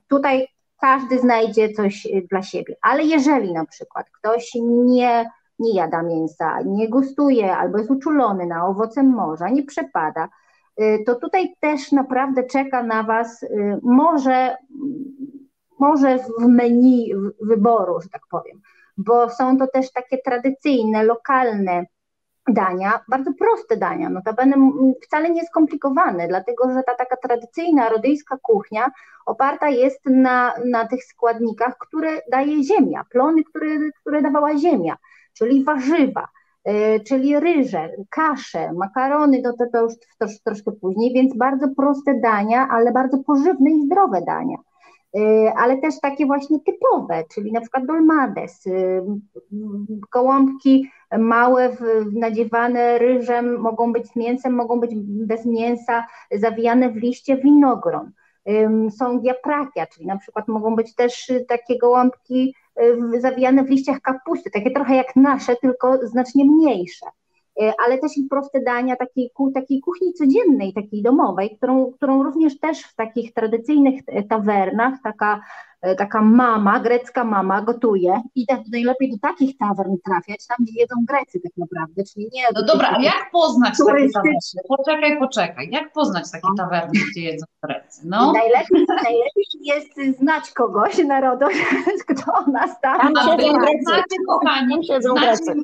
tutaj 0.08 0.48
każdy 0.80 1.18
znajdzie 1.18 1.72
coś 1.72 2.06
e, 2.06 2.22
dla 2.30 2.42
siebie. 2.42 2.76
Ale 2.82 3.02
jeżeli 3.02 3.52
na 3.52 3.64
przykład 3.66 4.10
ktoś 4.10 4.50
nie, 4.84 5.30
nie 5.58 5.74
jada 5.74 6.02
mięsa, 6.02 6.62
nie 6.62 6.88
gustuje 6.88 7.56
albo 7.56 7.78
jest 7.78 7.90
uczulony 7.90 8.46
na 8.46 8.66
owoce 8.66 9.02
morza, 9.02 9.48
nie 9.48 9.62
przepada, 9.62 10.28
e, 10.76 10.98
to 11.04 11.14
tutaj 11.14 11.54
też 11.60 11.92
naprawdę 11.92 12.44
czeka 12.44 12.82
na 12.82 13.02
Was 13.02 13.46
może, 13.82 14.56
może 15.78 16.18
w 16.18 16.48
menu 16.48 17.12
wyboru, 17.40 18.00
że 18.00 18.08
tak 18.08 18.22
powiem 18.30 18.60
bo 18.96 19.30
są 19.30 19.58
to 19.58 19.66
też 19.66 19.92
takie 19.92 20.18
tradycyjne, 20.18 21.04
lokalne 21.04 21.86
dania, 22.48 23.00
bardzo 23.08 23.30
proste 23.38 23.76
dania, 23.76 24.10
notabene 24.10 24.56
wcale 25.02 25.30
nie 25.30 25.44
skomplikowane, 25.44 26.28
dlatego 26.28 26.74
że 26.74 26.82
ta 26.82 26.94
taka 26.94 27.16
tradycyjna 27.16 27.88
rodyjska 27.88 28.38
kuchnia 28.42 28.90
oparta 29.26 29.68
jest 29.68 30.00
na, 30.06 30.54
na 30.64 30.88
tych 30.88 31.04
składnikach, 31.04 31.78
które 31.78 32.20
daje 32.30 32.64
ziemia, 32.64 33.04
plony, 33.10 33.44
które, 33.44 33.66
które 34.00 34.22
dawała 34.22 34.58
ziemia, 34.58 34.96
czyli 35.32 35.64
warzywa, 35.64 36.28
y, 36.68 37.00
czyli 37.00 37.40
ryże, 37.40 37.90
kasze, 38.10 38.72
makarony, 38.72 39.42
to, 39.42 39.52
to, 39.52 39.64
to 39.72 39.82
już 39.82 39.92
to, 40.18 40.26
troszkę 40.44 40.72
później, 40.72 41.12
więc 41.14 41.36
bardzo 41.36 41.68
proste 41.76 42.20
dania, 42.20 42.68
ale 42.70 42.92
bardzo 42.92 43.18
pożywne 43.18 43.70
i 43.70 43.86
zdrowe 43.86 44.22
dania. 44.22 44.56
Y, 45.16 45.52
ale 45.56 45.78
też 45.78 46.00
takie 46.00 46.26
właśnie 46.26 46.58
typowe, 46.60 47.24
czyli 47.34 47.52
na 47.52 47.60
przykład 47.60 47.86
dolmades, 47.86 48.66
y, 48.66 49.02
gołąbki 50.12 50.90
małe, 51.18 51.76
nadziewane 52.12 52.98
ryżem, 52.98 53.60
mogą 53.60 53.92
być 53.92 54.06
z 54.08 54.16
mięsem, 54.16 54.54
mogą 54.54 54.80
być 54.80 54.90
bez 55.04 55.46
mięsa, 55.46 56.06
zawijane 56.32 56.90
w 56.90 56.96
liście 56.96 57.36
winogron. 57.36 58.12
Są 58.90 59.20
diaprakia, 59.20 59.86
czyli 59.86 60.06
na 60.06 60.18
przykład 60.18 60.48
mogą 60.48 60.76
być 60.76 60.94
też 60.94 61.32
takie 61.48 61.78
gołąbki 61.78 62.54
y, 63.14 63.20
zawijane 63.20 63.64
w 63.64 63.70
liściach 63.70 64.00
kapusty, 64.00 64.50
takie 64.50 64.70
trochę 64.70 64.96
jak 64.96 65.16
nasze, 65.16 65.56
tylko 65.56 65.98
znacznie 66.06 66.44
mniejsze. 66.44 67.06
E, 67.62 67.72
ale 67.86 67.98
też 67.98 68.16
i 68.16 68.24
proste 68.30 68.60
dania 68.60 68.96
takiej, 68.96 69.30
takiej 69.54 69.80
kuchni 69.80 70.12
codziennej, 70.12 70.72
takiej 70.72 71.02
domowej, 71.02 71.56
którą, 71.56 71.92
którą 71.92 72.22
również 72.22 72.58
też 72.58 72.82
w 72.82 72.94
takich 72.94 73.34
tradycyjnych 73.34 74.00
tawernach 74.28 74.94
taka, 75.04 75.40
e, 75.82 75.94
taka 75.94 76.22
mama, 76.22 76.80
grecka 76.80 77.24
mama 77.24 77.62
gotuje 77.62 78.22
i 78.34 78.46
tak 78.46 78.60
najlepiej 78.72 79.10
do 79.10 79.18
takich 79.18 79.58
tawern 79.58 79.96
trafiać, 80.04 80.46
tam 80.46 80.56
gdzie 80.60 80.80
jedzą 80.80 80.94
Grecy 81.08 81.40
tak 81.40 81.52
naprawdę, 81.56 82.02
czyli 82.12 82.28
nie... 82.32 82.42
No 82.54 82.62
dobra, 82.62 82.90
a 82.90 83.02
jak 83.02 83.30
poznać 83.32 83.74
takie 83.86 84.10
tawerny? 84.10 84.38
Poczekaj, 84.68 85.18
poczekaj, 85.18 85.68
jak 85.70 85.92
poznać 85.92 86.30
takie 86.30 86.48
no. 86.48 86.64
tawerny, 86.64 87.00
gdzie 87.10 87.20
jedzą 87.20 87.46
Grecy? 87.62 88.02
No. 88.04 88.32
Najlepiej, 88.32 88.86
najlepiej 88.88 89.44
jest 89.60 90.18
znać 90.18 90.50
kogoś, 90.50 90.98
narodu, 90.98 91.46
kto 92.08 92.50
nas 92.50 92.80
tam... 92.80 93.00
Tam 93.00 93.14
siedzą 93.16 93.58
Grecy, 93.58 94.16
kochani, 94.26 94.86
siedzą 94.86 95.14
Grecy 95.14 95.54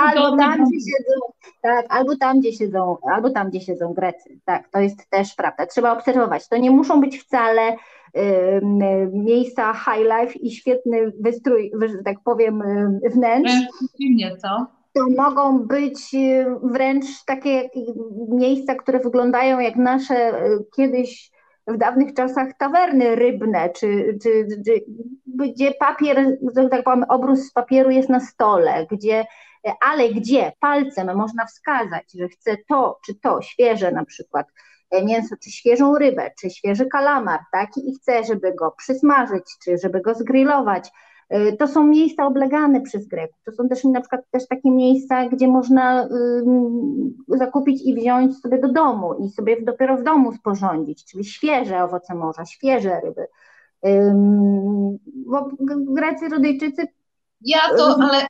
albo 0.00 0.36
tam, 0.36 0.64
gdzie 0.64 0.80
siedzą, 0.80 1.20
tak, 1.62 1.86
albo 1.88 2.16
tam, 2.16 2.40
gdzie 2.40 2.52
siedzą, 2.52 2.96
albo 3.14 3.30
tam, 3.30 3.50
gdzie 3.50 3.60
siedzą 3.60 3.94
Grecy. 3.94 4.38
Tak, 4.44 4.68
to 4.68 4.80
jest 4.80 5.10
też 5.10 5.34
prawda. 5.34 5.66
Trzeba 5.66 5.92
obserwować. 5.92 6.48
To 6.48 6.56
nie 6.56 6.70
muszą 6.70 7.00
być 7.00 7.18
wcale 7.18 7.72
y, 7.72 7.76
miejsca 9.12 9.74
high 9.74 10.06
life 10.20 10.38
i 10.38 10.50
świetny 10.50 11.12
wystrój, 11.20 11.72
że 11.86 12.02
tak 12.04 12.16
powiem, 12.24 12.62
wnętrz. 13.14 13.52
Przeciwnie, 13.88 14.36
co? 14.36 14.66
To 14.94 15.00
mogą 15.16 15.58
być 15.58 16.16
wręcz 16.62 17.24
takie 17.26 17.70
miejsca, 18.28 18.74
które 18.74 18.98
wyglądają 18.98 19.58
jak 19.58 19.76
nasze 19.76 20.32
kiedyś 20.76 21.30
w 21.66 21.76
dawnych 21.76 22.14
czasach 22.14 22.48
tawerny 22.58 23.16
rybne, 23.16 23.70
czy, 23.70 24.18
czy, 24.22 24.46
czy, 24.66 24.84
gdzie 25.26 25.72
papier, 25.72 26.36
tak 26.70 26.84
powiem, 26.84 27.04
obrus 27.08 27.40
z 27.40 27.52
papieru 27.52 27.90
jest 27.90 28.08
na 28.08 28.20
stole, 28.20 28.86
gdzie 28.90 29.24
ale 29.80 30.08
gdzie 30.08 30.52
palcem 30.60 31.16
można 31.16 31.46
wskazać, 31.46 32.04
że 32.14 32.28
chce 32.28 32.56
to 32.68 32.98
czy 33.06 33.14
to, 33.14 33.42
świeże 33.42 33.92
na 33.92 34.04
przykład 34.04 34.46
e, 34.90 35.04
mięso, 35.04 35.36
czy 35.42 35.50
świeżą 35.50 35.98
rybę, 35.98 36.30
czy 36.40 36.50
świeży 36.50 36.86
kalamar, 36.86 37.40
tak, 37.52 37.70
i 37.76 37.94
chce, 37.94 38.24
żeby 38.24 38.54
go 38.54 38.74
przysmażyć, 38.78 39.44
czy 39.64 39.78
żeby 39.78 40.00
go 40.00 40.14
zgrillować, 40.14 40.90
e, 41.28 41.52
to 41.52 41.68
są 41.68 41.86
miejsca 41.86 42.26
oblegane 42.26 42.80
przez 42.80 43.08
Greków. 43.08 43.38
To 43.44 43.52
są 43.52 43.68
też 43.68 43.84
na 43.84 44.00
przykład 44.00 44.20
też 44.30 44.48
takie 44.48 44.70
miejsca, 44.70 45.28
gdzie 45.28 45.48
można 45.48 46.08
zakupić 47.28 47.82
i 47.86 47.94
wziąć 47.94 48.38
sobie 48.38 48.58
do 48.58 48.72
domu 48.72 49.14
i 49.14 49.28
sobie 49.28 49.62
dopiero 49.62 49.96
w 49.96 50.02
domu 50.02 50.32
sporządzić, 50.32 51.04
czyli 51.04 51.24
świeże 51.24 51.84
owoce 51.84 52.14
morza, 52.14 52.44
świeże 52.44 53.00
ryby. 53.00 53.26
bo 55.26 55.48
Grecy, 55.94 56.28
Rodyjczycy 56.28 56.88
ja 57.40 57.60
to, 57.76 57.96
ale 58.00 58.26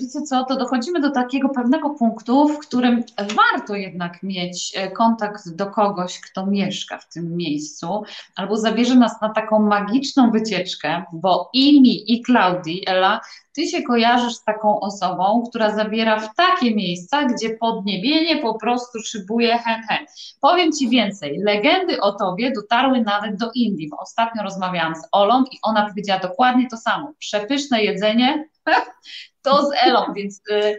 wiecie 0.00 0.22
co, 0.22 0.44
to 0.44 0.56
dochodzimy 0.56 1.00
do 1.00 1.10
takiego 1.10 1.48
pewnego 1.48 1.90
punktu, 1.90 2.48
w 2.48 2.58
którym 2.58 3.04
warto 3.18 3.74
jednak 3.74 4.22
mieć 4.22 4.72
e, 4.76 4.90
kontakt 4.90 5.48
do 5.48 5.66
kogoś, 5.66 6.20
kto 6.20 6.46
mieszka 6.46 6.98
w 6.98 7.08
tym 7.08 7.36
miejscu, 7.36 8.02
albo 8.36 8.56
zabierze 8.56 8.94
nas 8.94 9.20
na 9.20 9.28
taką 9.28 9.58
magiczną 9.58 10.30
wycieczkę, 10.30 11.04
bo 11.12 11.50
i 11.52 11.82
mi, 11.82 12.12
i 12.12 12.22
Klaudii, 12.22 12.82
Ela, 12.86 13.20
ty 13.56 13.66
się 13.66 13.82
kojarzysz 13.82 14.34
z 14.34 14.44
taką 14.44 14.80
osobą, 14.80 15.44
która 15.48 15.74
zabiera 15.74 16.20
w 16.20 16.34
takie 16.34 16.74
miejsca, 16.74 17.24
gdzie 17.24 17.50
podniebienie 17.50 18.42
po 18.42 18.58
prostu 18.58 18.98
szybuje 18.98 19.58
hen, 19.58 19.82
hen. 19.88 20.06
Powiem 20.40 20.72
ci 20.72 20.88
więcej, 20.88 21.38
legendy 21.38 22.00
o 22.00 22.12
tobie 22.12 22.52
dotarły 22.52 23.00
nawet 23.00 23.36
do 23.36 23.50
Indii, 23.54 23.88
bo 23.88 23.96
ostatnio 23.96 24.42
rozmawiałam 24.42 24.94
z 24.94 25.08
Olą 25.12 25.44
i 25.52 25.58
ona 25.62 25.88
powiedziała 25.88 26.20
dokładnie 26.20 26.68
to 26.70 26.76
samo. 26.76 27.12
Przepyszne 27.18 27.82
jedzenie 27.82 28.48
to 29.44 29.66
z 29.66 29.70
Elą, 29.82 30.12
więc 30.14 30.40
y, 30.50 30.78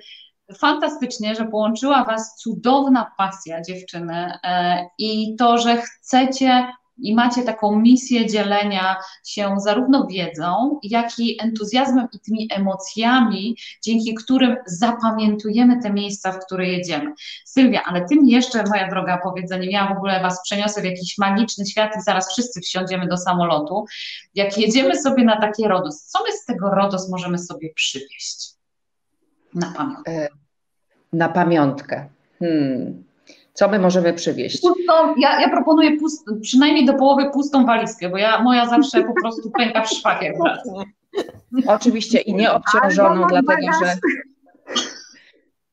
fantastycznie, 0.58 1.36
że 1.36 1.46
połączyła 1.46 2.04
Was 2.04 2.36
cudowna 2.36 3.12
pasja 3.18 3.62
dziewczyny 3.62 4.34
y, 4.34 4.50
i 4.98 5.36
to, 5.36 5.58
że 5.58 5.78
chcecie 5.78 6.68
i 7.00 7.16
macie 7.16 7.44
taką 7.44 7.80
misję 7.80 8.26
dzielenia 8.26 8.98
się 9.26 9.56
zarówno 9.58 10.08
wiedzą, 10.08 10.80
jak 10.84 11.20
i 11.20 11.42
entuzjazmem 11.42 12.08
i 12.14 12.20
tymi 12.20 12.48
emocjami, 12.52 13.58
dzięki 13.84 14.16
którym 14.16 14.56
zapamiętujemy 14.66 15.82
te 15.82 15.94
miejsca, 15.94 16.32
w 16.32 16.46
które 16.46 16.68
jedziemy. 16.68 17.14
Sylwia, 17.46 17.84
ale 17.84 18.06
tym 18.06 18.28
jeszcze, 18.28 18.64
moja 18.64 18.90
droga, 18.90 19.20
powiedzenie, 19.24 19.72
ja 19.72 19.94
w 19.94 19.98
ogóle 19.98 20.22
Was 20.22 20.44
przeniosę 20.44 20.82
w 20.82 20.86
jakiś 20.86 21.18
magiczny 21.18 21.66
świat 21.66 21.92
i 21.98 22.02
zaraz 22.02 22.32
wszyscy 22.32 22.62
wsiądziemy 22.62 23.08
do 23.08 23.18
samolotu. 23.18 23.86
Jak 24.36 24.58
jedziemy 24.58 25.02
sobie 25.02 25.24
na 25.24 25.42
takie 25.42 25.68
RODOS, 25.68 26.06
co 26.06 26.20
my 26.24 26.32
z 26.32 26.46
tego 26.46 26.70
RODOS 26.70 27.10
możemy 27.10 27.38
sobie 27.38 27.74
przywieźć 27.74 28.58
na 29.54 29.72
pamiątkę? 29.72 30.12
E, 30.12 30.30
na 31.14 31.30
pamiątkę. 31.30 32.10
Hmm. 32.40 33.04
Co 33.58 33.68
my 33.68 33.80
możemy 33.80 34.14
przywieźć? 34.14 34.62
Pustą, 34.62 35.16
ja, 35.18 35.42
ja 35.42 35.50
proponuję 35.50 35.98
pust, 35.98 36.26
przynajmniej 36.42 36.86
do 36.86 36.94
połowy 36.94 37.30
pustą 37.32 37.66
walizkę, 37.66 38.10
bo 38.10 38.18
ja, 38.18 38.42
moja 38.42 38.66
zawsze 38.66 39.04
po 39.04 39.14
prostu 39.22 39.52
pęka 39.52 39.82
w 39.82 39.90
szwach 39.90 40.22
jak. 40.22 40.36
Oczywiście 41.68 42.20
i 42.20 42.34
nieobciążoną, 42.34 43.28
dlatego 43.28 43.68
że 43.84 43.94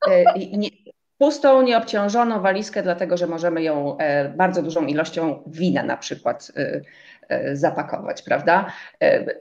e, 0.07 0.39
nie, 0.57 0.69
pustą, 1.17 1.61
nieobciążoną 1.61 2.41
walizkę, 2.41 2.83
dlatego 2.83 3.17
że 3.17 3.27
możemy 3.27 3.63
ją 3.63 3.97
e, 3.97 4.29
bardzo 4.29 4.63
dużą 4.63 4.85
ilością 4.85 5.43
wina 5.47 5.83
na 5.83 5.97
przykład 5.97 6.51
e, 7.29 7.55
zapakować, 7.55 8.21
prawda? 8.21 8.65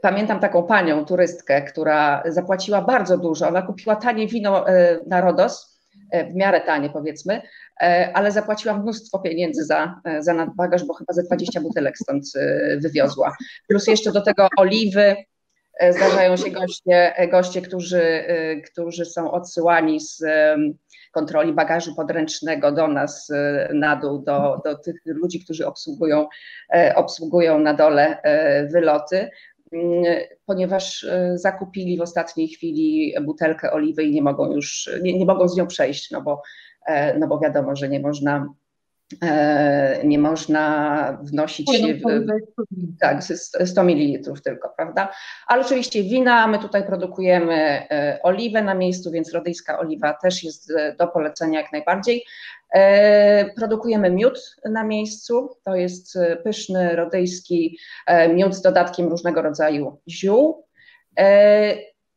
Pamiętam 0.01 0.41
taką 0.41 0.63
panią, 0.63 1.05
turystkę, 1.05 1.63
która 1.63 2.23
zapłaciła 2.27 2.83
bardzo 2.83 3.19
dużo, 3.19 3.49
ona 3.49 3.63
kupiła 3.63 3.97
tanie 3.97 4.27
wino 4.27 4.65
na 5.07 5.21
Rodos, 5.21 5.74
E, 5.74 5.74
w 6.13 6.35
miarę 6.35 6.61
tanie 6.61 6.91
powiedzmy, 6.91 7.43
e, 7.81 8.11
ale 8.15 8.33
zapłaciła 8.33 8.79
mnóstwo 8.79 9.19
pieniędzy 9.19 9.65
za, 9.65 10.01
e, 10.05 10.23
za 10.23 10.35
nadbagaż, 10.35 10.85
bo 10.85 10.95
chyba 10.95 11.13
ze 11.13 11.23
20 11.23 11.61
butelek 11.61 11.99
stąd 11.99 12.25
wywiozła. 12.79 13.37
Plus 13.69 13.87
jeszcze 13.87 14.13
do 14.13 14.21
tego 14.21 14.49
oliwy, 14.57 15.17
zdarzają 15.91 16.37
się 16.37 16.51
goście, 16.51 17.13
goście 17.31 17.63
którzy, 17.63 18.25
którzy 18.65 19.05
są 19.05 19.31
odsyłani 19.31 20.01
z 20.01 20.25
kontroli 21.13 21.53
bagażu 21.53 21.95
podręcznego 21.95 22.73
do 22.73 22.89
nas 22.89 23.33
na 23.73 23.97
dół, 23.97 24.19
do, 24.19 24.61
do 24.65 24.79
tych 24.79 24.97
ludzi, 25.05 25.45
którzy 25.45 25.67
obsługują, 25.67 26.27
obsługują 26.95 27.59
na 27.59 27.75
dole 27.75 28.19
wyloty. 28.73 29.31
Ponieważ 30.47 31.07
zakupili 31.35 31.99
w 31.99 32.01
ostatniej 32.01 32.49
chwili 32.49 33.15
butelkę 33.23 33.73
oliwy 33.73 34.03
i 34.05 34.11
nie 34.11 34.23
mogą 34.23 34.53
już, 34.53 34.91
nie, 35.03 35.19
nie 35.19 35.27
mogą 35.27 35.49
z 35.49 35.57
nią 35.57 35.67
przejść, 35.67 36.11
no 36.11 36.23
bo, 36.23 36.43
no 37.19 37.29
bo 37.29 37.39
wiadomo, 37.39 37.77
że 37.77 37.89
nie 37.89 38.01
można 38.01 38.47
E, 38.47 38.64
nie 40.05 40.19
można 40.19 41.19
wnosić 41.23 41.67
tak, 43.01 43.25
100 43.65 43.85
ml 43.85 44.33
tylko, 44.45 44.73
prawda? 44.77 45.09
Ale 45.47 45.63
oczywiście 45.63 46.03
wina, 46.03 46.47
my 46.47 46.59
tutaj 46.59 46.87
produkujemy 46.87 47.55
e, 47.55 48.19
oliwę 48.23 48.63
na 48.63 48.75
miejscu, 48.75 49.11
więc 49.11 49.33
rodyjska 49.33 49.79
oliwa 49.79 50.15
też 50.23 50.45
jest 50.45 50.71
e, 50.71 50.95
do 50.99 51.09
polecenia 51.09 51.61
jak 51.61 51.73
najbardziej. 51.73 52.25
Produkujemy 53.57 54.11
miód 54.11 54.57
na 54.65 54.85
miejscu, 54.85 55.57
to 55.65 55.77
jest 55.77 56.19
pyszny 56.45 56.97
rodyjski 56.97 57.79
miód 58.35 58.55
z 58.55 58.63
dodatkiem 58.63 59.09
różnego 59.09 59.43
rodzaju 59.43 60.01
ziół. 60.09 60.65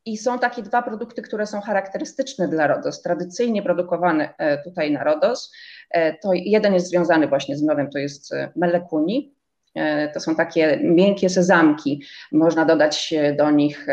I 0.07 0.17
są 0.17 0.39
takie 0.39 0.61
dwa 0.61 0.81
produkty, 0.81 1.21
które 1.21 1.45
są 1.45 1.61
charakterystyczne 1.61 2.47
dla 2.47 2.67
RODOS, 2.67 3.01
tradycyjnie 3.01 3.63
produkowane 3.63 4.33
tutaj 4.63 4.91
na 4.91 5.03
RODOS. 5.03 5.51
E, 5.91 6.13
to 6.13 6.29
jeden 6.33 6.73
jest 6.73 6.89
związany 6.89 7.27
właśnie 7.27 7.57
z 7.57 7.63
miodem, 7.63 7.89
to 7.89 7.99
jest 7.99 8.33
e, 8.33 8.51
melekuni. 8.55 9.33
E, 9.75 10.11
to 10.11 10.19
są 10.19 10.35
takie 10.35 10.79
miękkie 10.83 11.29
sezamki. 11.29 12.03
Można 12.31 12.65
dodać 12.65 13.13
do 13.37 13.51
nich 13.51 13.87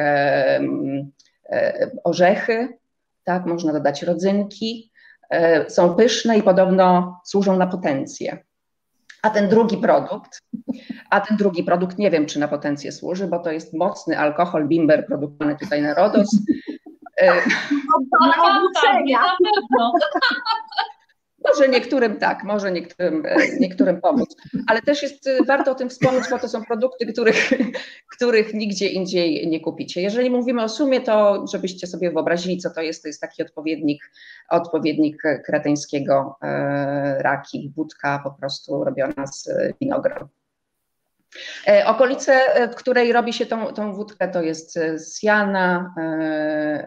orzechy, 2.04 2.68
tak, 3.24 3.46
można 3.46 3.72
dodać 3.72 4.02
rodzynki. 4.02 4.92
Są 5.68 5.94
pyszne 5.94 6.38
i 6.38 6.42
podobno 6.42 7.16
służą 7.24 7.56
na 7.56 7.66
potencję. 7.66 8.38
A 9.22 9.30
ten 9.30 9.48
drugi 9.48 9.76
produkt, 9.76 10.42
a 11.14 11.20
ten 11.20 11.36
drugi 11.36 11.64
produkt 11.64 11.98
nie 11.98 12.10
wiem, 12.10 12.26
czy 12.26 12.38
na 12.38 12.48
potencję 12.48 12.92
służy, 12.92 13.26
bo 13.26 13.38
to 13.38 13.52
jest 13.52 13.74
mocny 13.74 14.18
alkohol 14.18 14.68
bimber 14.68 15.06
produkowany 15.06 15.56
tutaj 15.56 15.82
na 15.82 15.94
RODOS. 15.94 16.28
No, 17.22 18.26
na 18.26 18.32
pewno. 18.82 19.92
Może 21.48 21.68
niektórym 21.68 22.16
tak, 22.16 22.44
może 22.44 22.72
niektórym, 22.72 23.26
e, 23.26 23.58
niektórym 23.60 24.00
pomóc, 24.00 24.36
ale 24.66 24.82
też 24.82 25.02
jest 25.02 25.26
e, 25.26 25.44
warto 25.46 25.70
o 25.70 25.74
tym 25.74 25.88
wspomnieć, 25.88 26.24
bo 26.30 26.38
to 26.38 26.48
są 26.48 26.64
produkty, 26.64 27.06
których, 27.06 27.50
których 28.16 28.54
nigdzie 28.54 28.88
indziej 28.88 29.48
nie 29.48 29.60
kupicie. 29.60 30.02
Jeżeli 30.02 30.30
mówimy 30.30 30.62
o 30.62 30.68
sumie, 30.68 31.00
to 31.00 31.44
żebyście 31.52 31.86
sobie 31.86 32.10
wyobrazili, 32.10 32.58
co 32.58 32.70
to 32.70 32.82
jest, 32.82 33.02
to 33.02 33.08
jest 33.08 33.20
taki 33.20 33.42
odpowiednik, 33.42 34.10
odpowiednik 34.50 35.22
kreteńskiego 35.46 36.36
e, 36.42 37.22
raki, 37.22 37.72
wódka 37.76 38.20
po 38.24 38.30
prostu 38.30 38.84
robiona 38.84 39.26
z 39.26 39.48
winogron. 39.80 40.28
Okolice, 41.87 42.41
w 42.72 42.74
której 42.74 43.12
robi 43.12 43.32
się 43.32 43.47
tą, 43.47 43.74
tą 43.74 43.95
wódkę, 43.95 44.28
to 44.28 44.43
jest 44.43 44.78
Siana, 45.20 45.95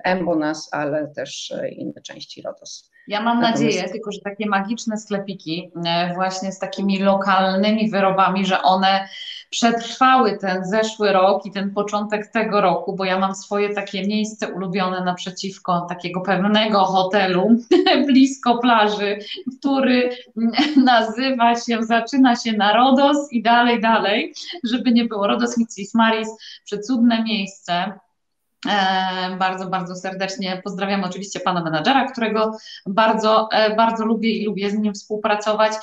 Embonas, 0.04 0.70
ale 0.72 1.08
też 1.16 1.54
inne 1.72 2.02
części 2.02 2.42
Rodos. 2.42 2.92
Ja 3.08 3.22
mam 3.22 3.42
nadzieję, 3.42 3.90
tylko 3.90 4.12
że 4.12 4.20
takie 4.22 4.46
magiczne 4.50 4.98
sklepiki 4.98 5.72
e, 5.86 6.14
właśnie 6.16 6.52
z 6.52 6.60
takimi 6.60 7.00
lokalnymi 7.00 7.90
wyrobami, 7.90 8.46
że 8.46 8.62
one 8.62 9.08
przetrwały 9.50 10.38
ten 10.38 10.66
zeszły 10.66 11.14
rok 11.14 11.46
i 11.46 11.52
ten 11.52 11.74
początek 11.74 12.28
tego 12.28 12.62
roku, 12.62 12.96
bo 12.96 13.06
ja 13.06 13.20
mam 13.20 13.36
swoje 13.36 13.74
takie 13.74 14.08
miejsce 14.08 14.54
ulubione 14.54 15.04
naprzeciwko 15.04 15.86
takiego 15.90 16.22
pewnego 16.22 16.80
hotelu 16.80 17.50
blisko 18.08 18.58
plaży, 18.58 19.20
który 19.60 20.10
nazywa 20.86 21.56
się, 21.56 21.84
zaczyna 21.84 22.36
się 22.36 22.54
na 22.54 22.74
Rodos 22.74 23.32
i 23.32 23.42
dalej, 23.42 23.82
dalej, 23.82 24.34
żeby 24.64 24.92
nie 24.92 25.06
było. 25.06 25.28
Rodos 25.28 25.58
Mitsis 25.58 25.94
Maris, 25.94 26.30
przecudne 26.66 27.24
miejsce 27.24 28.00
bardzo, 29.40 29.68
bardzo 29.68 29.96
serdecznie 29.96 30.62
pozdrawiam 30.64 31.04
oczywiście 31.04 31.40
pana 31.40 31.64
menadżera, 31.64 32.12
którego 32.12 32.58
bardzo, 32.86 33.50
e, 33.52 33.76
bardzo 33.76 34.06
lubię 34.06 34.32
i 34.32 34.46
lubię 34.46 34.70
z 34.70 34.74
nim 34.74 34.94
współpracować, 34.94 35.74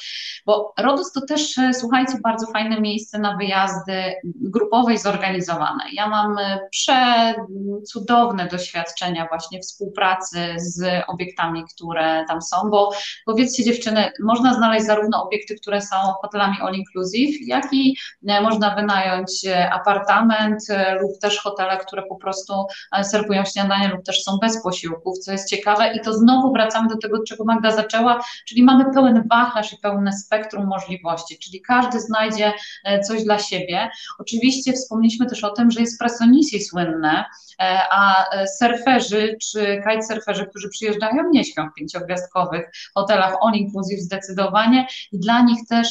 bo 0.46 0.74
RODOS 0.78 1.12
to 1.12 1.20
też, 1.20 1.58
e, 1.58 1.74
słuchajcie, 1.74 2.12
bardzo 2.22 2.46
fajne 2.46 2.80
miejsce 2.80 3.18
na 3.18 3.36
wyjazdy 3.36 4.14
grupowe 4.24 4.94
i 4.94 4.98
zorganizowane. 4.98 5.84
Ja 5.92 6.08
mam 6.08 6.36
przecudowne 6.70 8.48
doświadczenia 8.48 9.26
właśnie 9.28 9.60
współpracy 9.60 10.38
z 10.56 11.04
obiektami, 11.08 11.64
które 11.74 12.24
tam 12.28 12.42
są, 12.42 12.70
bo 12.70 12.90
powiedzcie 13.26 13.64
dziewczyny, 13.64 14.12
można 14.22 14.54
znaleźć 14.54 14.86
zarówno 14.86 15.24
obiekty, 15.24 15.54
które 15.54 15.80
są 15.80 15.96
hotelami 16.22 16.56
all 16.60 16.74
inclusive, 16.74 17.36
jak 17.46 17.72
i 17.72 17.96
można 18.22 18.74
wynająć 18.74 19.30
apartament 19.70 20.60
lub 21.00 21.18
też 21.20 21.38
hotele, 21.38 21.76
które 21.76 22.02
po 22.02 22.16
prostu 22.16 22.66
serwują 23.02 23.44
śniadania 23.44 23.88
lub 23.88 24.04
też 24.04 24.22
są 24.22 24.38
bez 24.40 24.62
posiłków, 24.62 25.18
co 25.18 25.32
jest 25.32 25.50
ciekawe 25.50 25.94
i 25.94 26.00
to 26.00 26.12
znowu 26.12 26.52
wracamy 26.52 26.88
do 26.88 26.96
tego, 26.96 27.22
czego 27.22 27.44
Magda 27.44 27.70
zaczęła, 27.70 28.24
czyli 28.48 28.62
mamy 28.62 28.84
pełen 28.94 29.28
wachlarz 29.30 29.72
i 29.72 29.76
pełne 29.78 30.12
spektrum 30.12 30.66
możliwości, 30.66 31.38
czyli 31.38 31.62
każdy 31.62 32.00
znajdzie 32.00 32.52
e, 32.84 33.00
coś 33.00 33.24
dla 33.24 33.38
siebie. 33.38 33.90
Oczywiście 34.18 34.72
wspomnieliśmy 34.72 35.26
też 35.26 35.44
o 35.44 35.50
tym, 35.50 35.70
że 35.70 35.80
jest 35.80 35.98
Presonisi 35.98 36.64
słynne, 36.64 37.24
e, 37.60 37.80
a 37.90 38.30
e, 38.30 38.46
surferzy 38.46 39.36
czy 39.42 39.82
kitesurferzy, 39.88 40.46
którzy 40.46 40.68
przyjeżdżają, 40.68 41.30
nie 41.30 41.44
śpią 41.44 41.68
w 41.70 41.74
pięciogwiazdkowych 41.74 42.70
hotelach 42.94 43.34
all 43.42 43.54
inclusive 43.54 44.00
zdecydowanie 44.00 44.86
i 45.12 45.18
dla 45.18 45.42
nich 45.42 45.58
też 45.68 45.88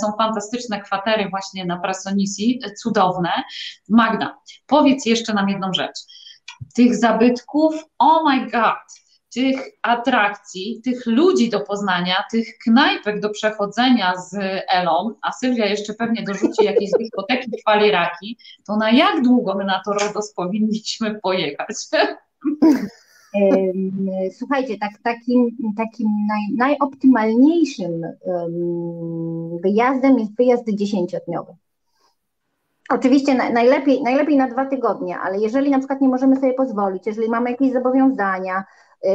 są 0.00 0.12
fantastyczne 0.18 0.80
kwatery 0.80 1.28
właśnie 1.30 1.64
na 1.64 1.78
Prasonisi, 1.78 2.60
cudowne. 2.82 3.30
Magda, 3.88 4.38
powiedz 4.66 5.06
jeszcze 5.06 5.34
nam 5.34 5.48
jedną 5.48 5.72
rzecz 5.72 5.98
tych 6.74 6.96
zabytków, 6.96 7.84
oh 7.98 8.30
my 8.30 8.50
god, 8.50 9.02
tych 9.34 9.60
atrakcji, 9.82 10.80
tych 10.84 11.06
ludzi 11.06 11.50
do 11.50 11.60
poznania, 11.60 12.24
tych 12.30 12.46
knajpek 12.64 13.20
do 13.20 13.30
przechodzenia 13.30 14.16
z 14.16 14.36
Elą, 14.72 15.14
a 15.22 15.32
Sylwia 15.32 15.66
jeszcze 15.66 15.94
pewnie 15.94 16.22
dorzuci 16.22 16.64
jakieś 16.64 16.90
dyskoteki 16.98 17.50
chwali 17.60 17.90
raki, 17.90 18.38
to 18.66 18.76
na 18.76 18.90
jak 18.90 19.22
długo 19.22 19.54
my 19.54 19.64
na 19.64 19.82
to 19.84 19.92
RODOS 19.92 20.34
powinniśmy 20.34 21.20
pojechać? 21.20 21.76
Słuchajcie, 24.38 24.78
tak, 24.78 24.90
takim, 25.02 25.56
takim 25.76 26.08
naj, 26.28 26.56
najoptymalniejszym 26.56 28.02
wyjazdem 29.62 30.18
jest 30.18 30.36
wyjazd 30.36 30.64
dziesięciodniowy. 30.74 31.52
Oczywiście 32.90 33.34
najlepiej, 33.34 34.02
najlepiej 34.02 34.36
na 34.36 34.48
dwa 34.48 34.66
tygodnie, 34.66 35.18
ale 35.18 35.38
jeżeli 35.38 35.70
na 35.70 35.78
przykład 35.78 36.00
nie 36.00 36.08
możemy 36.08 36.36
sobie 36.36 36.54
pozwolić, 36.54 37.06
jeżeli 37.06 37.28
mamy 37.28 37.50
jakieś 37.50 37.72
zobowiązania, 37.72 38.64
yy, 39.04 39.10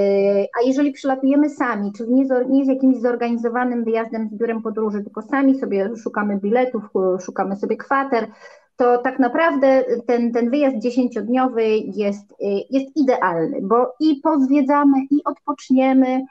a 0.59 0.68
jeżeli 0.68 0.91
przylatujemy 0.91 1.49
sami, 1.49 1.93
czyli 1.93 2.13
nie 2.13 2.26
z, 2.26 2.49
nie 2.49 2.65
z 2.65 2.68
jakimś 2.68 2.97
zorganizowanym 2.97 3.84
wyjazdem 3.84 4.30
z 4.30 4.36
biurem 4.36 4.61
podróży, 4.61 5.03
tylko 5.03 5.22
sami 5.22 5.59
sobie 5.59 5.89
szukamy 6.03 6.38
biletów, 6.38 6.84
szukamy 7.20 7.55
sobie 7.55 7.78
kwater, 7.78 8.28
to 8.76 8.97
tak 8.97 9.20
naprawdę 9.20 9.86
ten, 10.07 10.34
ten 10.34 10.49
wyjazd 10.49 10.78
dziesięciodniowy 10.78 11.63
jest, 11.78 12.34
yy, 12.39 12.49
jest 12.70 12.97
idealny, 12.97 13.59
bo 13.61 13.93
i 13.99 14.15
pozwiedzamy, 14.24 14.97
i 15.11 15.24
odpoczniemy, 15.24 16.26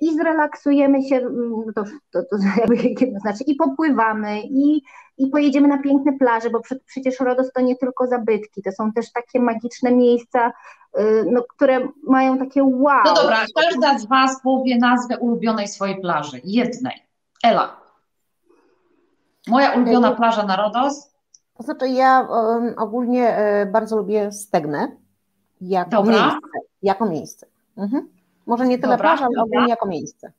i 0.00 0.14
zrelaksujemy 0.14 1.02
się, 1.02 1.16
mm, 1.16 1.64
to, 1.74 1.84
to, 2.10 2.22
to 2.22 2.36
jakby, 2.60 3.20
znaczy 3.20 3.44
i 3.46 3.54
popływamy, 3.54 4.40
i 4.40 4.82
i 5.18 5.26
pojedziemy 5.26 5.68
na 5.68 5.78
piękne 5.78 6.12
plaże, 6.18 6.50
bo 6.50 6.60
przecież 6.86 7.20
Rodos 7.20 7.52
to 7.52 7.60
nie 7.60 7.76
tylko 7.76 8.06
zabytki, 8.06 8.62
to 8.62 8.72
są 8.72 8.92
też 8.92 9.12
takie 9.12 9.40
magiczne 9.40 9.92
miejsca, 9.92 10.52
y, 10.98 11.24
no, 11.30 11.42
które 11.48 11.88
mają 12.02 12.38
takie 12.38 12.64
wow. 12.64 13.02
No 13.04 13.14
dobra, 13.14 13.44
każda 13.54 13.98
z 13.98 14.06
Was 14.06 14.42
powie 14.42 14.78
nazwę 14.78 15.18
ulubionej 15.18 15.68
swojej 15.68 16.00
plaży, 16.00 16.40
jednej. 16.44 17.06
Ela. 17.42 17.76
Moja 19.46 19.72
ulubiona 19.72 20.12
plaża 20.12 20.42
na 20.42 20.56
Rodos? 20.56 21.10
To 21.56 21.62
znaczy 21.62 21.88
ja 21.88 22.20
um, 22.20 22.74
ogólnie 22.78 23.36
e, 23.36 23.66
bardzo 23.66 23.96
lubię 23.96 24.32
Stegnę 24.32 24.96
jako 25.60 25.90
Dobra. 25.90 26.12
miejsce. 26.12 26.38
Jako 26.82 27.06
miejsce. 27.06 27.46
Mhm. 27.76 28.08
Może 28.46 28.66
nie 28.66 28.78
tyle 28.78 28.92
Dobra, 28.92 29.10
plaża, 29.10 29.24
ale 29.24 29.42
ogólnie 29.42 29.68
jako 29.68 29.88
miejsce. 29.88 30.32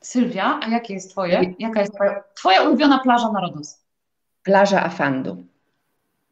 Sylwia, 0.00 0.60
a 0.62 0.68
jakie 0.68 0.94
jest 0.94 1.10
twoje? 1.10 1.54
Jaka 1.58 1.80
jest 1.80 1.94
twoja, 1.94 2.22
twoja 2.34 2.62
ulubiona 2.62 2.98
plaża 2.98 3.32
na 3.32 3.40
Rodos? 3.40 3.84
Plaża 4.42 4.84
Afandu. 4.84 5.44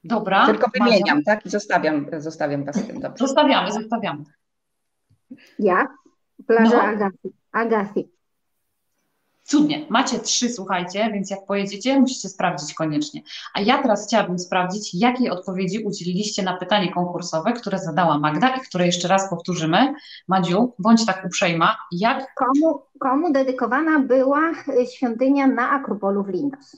Dobra. 0.05 0.47
Tylko 0.47 0.71
wymieniam, 0.79 1.23
tak? 1.23 1.47
I 1.47 1.51
zostawiam, 1.51 2.07
zostawiam 2.19 2.65
was 2.65 2.77
z 2.77 2.87
tym. 2.87 3.01
Dobrze. 3.01 3.27
Zostawiamy, 3.27 3.73
zostawiamy. 3.73 4.25
Ja? 5.59 5.87
Plaża 6.47 6.93
no. 6.93 7.09
Agaty. 7.53 8.09
Cudnie, 9.49 9.87
macie 9.89 10.19
trzy, 10.19 10.51
słuchajcie, 10.51 11.11
więc 11.13 11.31
jak 11.31 11.47
pojedziecie, 11.47 12.01
musicie 12.01 12.29
sprawdzić 12.29 12.75
koniecznie. 12.75 13.23
A 13.55 13.61
ja 13.61 13.83
teraz 13.83 14.07
chciałabym 14.07 14.39
sprawdzić, 14.39 14.95
jakiej 14.95 15.31
odpowiedzi 15.31 15.79
udzieliliście 15.79 16.43
na 16.43 16.57
pytanie 16.57 16.93
konkursowe, 16.93 17.53
które 17.53 17.79
zadała 17.79 18.19
Magda 18.19 18.49
i 18.49 18.61
które 18.61 18.87
jeszcze 18.87 19.09
raz 19.09 19.31
powtórzymy. 19.31 19.95
Madziu, 20.29 20.73
bądź 20.79 21.07
tak 21.07 21.25
uprzejma, 21.27 21.77
jak... 21.93 22.35
Komu, 22.35 22.83
komu 22.99 23.33
dedykowana 23.33 24.01
była 24.01 24.41
świątynia 24.95 25.47
na 25.47 25.71
Akropolu 25.71 26.25
w 26.25 26.29
Lindos? 26.29 26.77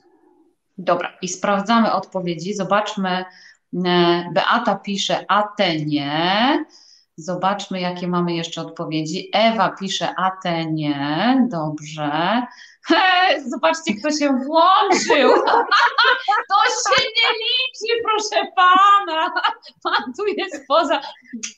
Dobra, 0.78 1.12
i 1.22 1.28
sprawdzamy 1.28 1.92
odpowiedzi. 1.92 2.55
Zobaczmy. 2.55 3.24
E, 3.84 4.24
Beata 4.32 4.74
pisze 4.74 5.24
Atenie. 5.28 6.64
Zobaczmy, 7.20 7.80
jakie 7.80 8.09
mamy 8.09 8.32
jeszcze 8.34 8.60
odpowiedzi. 8.60 9.30
Ewa 9.32 9.68
pisze 9.68 10.14
Atenie. 10.16 11.47
Dobrze. 11.51 12.42
He, 12.86 12.97
zobaczcie, 13.47 13.94
kto 13.94 14.10
się 14.10 14.28
włączył. 14.47 15.30
To 16.48 16.56
się 16.70 17.02
nie 17.02 17.38
liczy, 17.38 18.02
proszę 18.05 18.47
pana. 18.56 19.30
Pan 19.82 20.12
tu 20.18 20.26
jest 20.36 20.66
poza. 20.68 21.01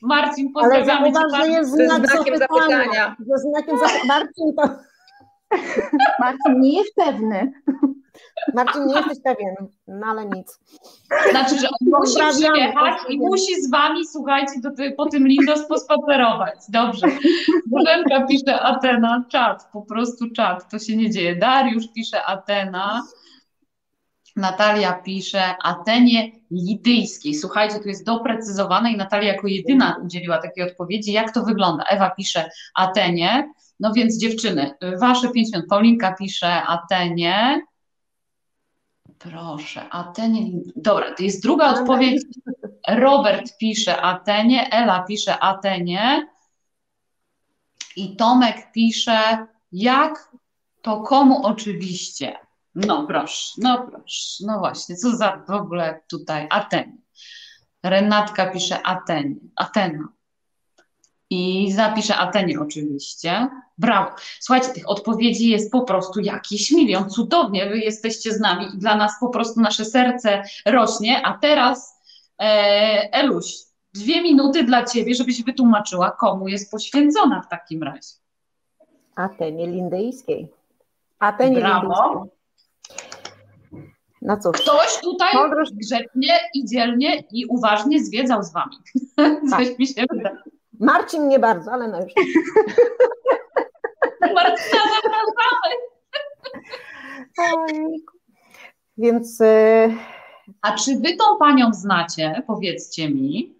Marcin, 0.01 0.53
pozdrawiamy 0.53 1.01
Ale 1.01 1.13
zauważ, 1.13 1.45
że 1.45 1.51
jest 1.51 1.71
znak 1.71 2.07
znakiem 2.07 2.37
zapytania. 2.37 2.77
zapytania. 2.77 3.15
Ze 3.19 3.37
znakiem 3.37 3.77
zapytania. 3.77 4.05
Marcin, 4.07 4.53
to... 4.57 4.69
Marcin 6.19 6.59
nie 6.59 6.77
jest 6.77 6.95
pewny. 6.95 7.51
Marcin, 8.53 8.85
nie 8.85 8.95
jesteś 8.95 9.17
pewien, 9.23 9.55
no 9.87 10.07
ale 10.07 10.25
nic. 10.25 10.59
Znaczy, 11.31 11.59
że 11.59 11.67
on 11.67 11.99
musi 11.99 12.19
przyjechać 12.29 12.93
i 13.09 13.17
musi 13.17 13.61
z 13.61 13.71
wami, 13.71 14.07
słuchajcie, 14.07 14.53
do 14.61 14.71
ty, 14.71 14.91
po 14.91 15.05
tym 15.05 15.27
Lindos 15.27 15.67
pospacerować. 15.67 16.55
Dobrze. 16.69 17.07
Bożenka 17.67 18.27
pisze 18.27 18.61
Atena, 18.61 19.25
czat, 19.29 19.69
po 19.73 19.81
prostu 19.81 20.31
czat, 20.31 20.71
to 20.71 20.79
się 20.79 20.97
nie 20.97 21.09
dzieje. 21.09 21.35
Dariusz 21.35 21.87
pisze 21.95 22.23
Atena. 22.23 23.03
Natalia 24.35 24.93
pisze 24.93 25.55
Atenie 25.63 26.31
Lidyjskiej. 26.51 27.35
Słuchajcie, 27.35 27.79
tu 27.79 27.87
jest 27.87 28.05
doprecyzowane 28.05 28.91
i 28.91 28.97
Natalia 28.97 29.33
jako 29.33 29.47
jedyna 29.47 29.97
udzieliła 30.05 30.37
takiej 30.37 30.63
odpowiedzi. 30.63 31.13
Jak 31.13 31.33
to 31.33 31.43
wygląda? 31.43 31.83
Ewa 31.83 32.09
pisze 32.09 32.49
Atenie. 32.75 33.53
No 33.79 33.93
więc 33.93 34.17
dziewczyny, 34.17 34.71
wasze 34.99 35.29
pięć 35.29 35.53
minut. 35.53 35.69
Paulinka 35.69 36.15
pisze 36.19 36.63
Atenie. 36.63 37.61
Proszę, 39.23 39.89
Atenie. 39.89 40.61
Dobra, 40.75 41.15
to 41.15 41.23
jest 41.23 41.43
druga 41.43 41.69
odpowiedź. 41.69 42.21
Robert 42.87 43.57
pisze 43.57 44.01
Atenie, 44.01 44.69
Ela 44.71 45.03
pisze 45.03 45.39
Atenie 45.39 46.27
i 47.95 48.15
Tomek 48.15 48.71
pisze 48.71 49.47
jak 49.71 50.31
to 50.81 51.01
komu 51.01 51.45
oczywiście. 51.45 52.39
No 52.75 53.07
proszę, 53.07 53.53
no 53.57 53.87
proszę, 53.91 54.43
no 54.47 54.59
właśnie, 54.59 54.95
co 54.95 55.17
za 55.17 55.43
w 55.47 55.51
ogóle 55.51 56.01
tutaj 56.09 56.47
Atenie. 56.49 56.97
Renatka 57.83 58.51
pisze 58.51 58.87
Atenie, 58.87 59.35
Atena. 59.55 60.07
I 61.33 61.71
zapisze 61.71 62.15
Atenie 62.17 62.59
oczywiście. 62.59 63.47
Brawo. 63.77 64.11
Słuchajcie, 64.39 64.69
tych 64.69 64.89
odpowiedzi 64.89 65.49
jest 65.49 65.71
po 65.71 65.81
prostu 65.81 66.19
jakiś 66.19 66.71
milion. 66.71 67.09
Cudownie, 67.09 67.69
wy 67.69 67.77
jesteście 67.77 68.31
z 68.33 68.39
nami 68.39 68.65
i 68.75 68.77
dla 68.77 68.95
nas 68.95 69.11
po 69.19 69.29
prostu 69.29 69.61
nasze 69.61 69.85
serce 69.85 70.43
rośnie. 70.65 71.21
A 71.25 71.37
teraz, 71.37 72.01
e, 72.39 72.45
Eluś, 73.13 73.45
dwie 73.93 74.21
minuty 74.21 74.63
dla 74.63 74.85
ciebie, 74.85 75.15
żebyś 75.15 75.43
wytłumaczyła, 75.43 76.11
komu 76.11 76.47
jest 76.47 76.71
poświęcona 76.71 77.41
w 77.41 77.49
takim 77.49 77.83
razie. 77.83 78.13
Atenie 79.15 79.67
Lindyjskiej. 79.67 80.47
Atenie 81.19 81.59
Brawo. 81.59 81.87
Lindyjskiej. 81.87 82.33
No 84.21 84.37
cóż, 84.37 84.61
Ktoś 84.61 85.01
tutaj 85.01 85.33
Podróż- 85.33 85.71
grzecznie 85.73 86.39
i 86.53 86.65
dzielnie 86.65 87.23
i 87.31 87.45
uważnie 87.45 88.03
zwiedzał 88.03 88.43
z 88.43 88.53
wami. 88.53 88.75
Coś 89.51 89.79
mi 89.79 89.87
się 89.87 90.05
wydaje. 90.09 90.52
Marcin 90.79 91.27
nie 91.27 91.39
bardzo, 91.39 91.71
ale 91.71 91.87
no 91.87 92.01
już. 92.01 92.13
Martyna, 94.35 94.81
zapraszamy. 94.95 95.75
Ojejku. 97.37 98.17
Więc 98.97 99.41
y, 99.41 99.93
A 100.61 100.75
czy 100.75 100.95
wy 100.95 101.17
tą 101.17 101.37
panią 101.39 101.73
znacie? 101.73 102.43
Powiedzcie 102.47 103.09
mi. 103.09 103.55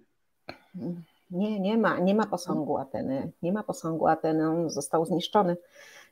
nie, 1.31 1.59
nie 1.59 1.77
ma, 1.77 1.99
nie 1.99 2.15
ma 2.15 2.25
posągu 2.25 2.77
Ateny. 2.77 3.31
Nie 3.41 3.53
ma 3.53 3.63
posągu 3.63 4.07
Ateny, 4.07 4.49
on 4.49 4.69
został 4.69 5.05
zniszczony. 5.05 5.57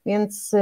Więc 0.05 0.53
y, 0.53 0.57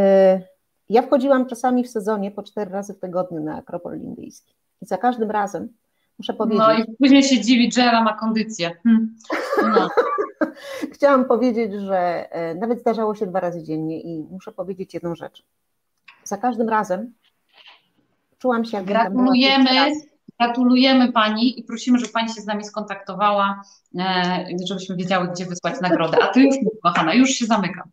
ja 0.89 1.01
wchodziłam 1.01 1.45
czasami 1.45 1.83
w 1.83 1.89
sezonie 1.89 2.31
po 2.31 2.43
cztery 2.43 2.71
razy 2.71 2.93
w 2.93 2.99
tygodniu 2.99 3.39
na 3.39 3.57
Akropol 3.57 4.01
Indyjski. 4.01 4.55
I 4.81 4.85
za 4.85 4.97
każdym 4.97 5.31
razem 5.31 5.73
muszę 6.19 6.33
powiedzieć, 6.33 6.59
No 6.59 6.73
i 6.73 6.95
później 6.99 7.23
się 7.23 7.41
dziwi, 7.41 7.71
że 7.71 7.81
Ela 7.81 8.03
ma 8.03 8.13
kondycję. 8.13 8.71
Hm. 8.83 9.15
No. 9.61 9.89
chciałam 10.93 11.25
powiedzieć, 11.25 11.73
że 11.73 12.31
e, 12.31 12.55
nawet 12.55 12.81
zdarzało 12.81 13.15
się 13.15 13.27
dwa 13.27 13.39
razy 13.39 13.63
dziennie 13.63 14.01
i 14.01 14.23
muszę 14.31 14.51
powiedzieć 14.51 14.93
jedną 14.93 15.15
rzecz. 15.15 15.43
Za 16.23 16.37
każdym 16.37 16.69
razem 16.69 17.13
czułam 18.37 18.65
się, 18.65 18.71
pierwszy 18.71 18.85
Gratulujemy, 18.85 19.91
gratulujemy 20.39 21.11
pani 21.11 21.59
i 21.59 21.63
prosimy, 21.63 21.99
żeby 21.99 22.11
pani 22.11 22.33
się 22.33 22.41
z 22.41 22.45
nami 22.45 22.65
skontaktowała, 22.65 23.61
e, 23.99 24.45
żebyśmy 24.67 24.95
wiedziały, 24.95 25.27
gdzie 25.27 25.45
wysłać 25.45 25.81
nagrodę. 25.81 26.17
A 26.21 26.27
ty 26.27 26.41
już, 26.41 26.55
kochana, 26.83 27.13
już 27.13 27.29
się 27.29 27.45
zamykam. 27.45 27.89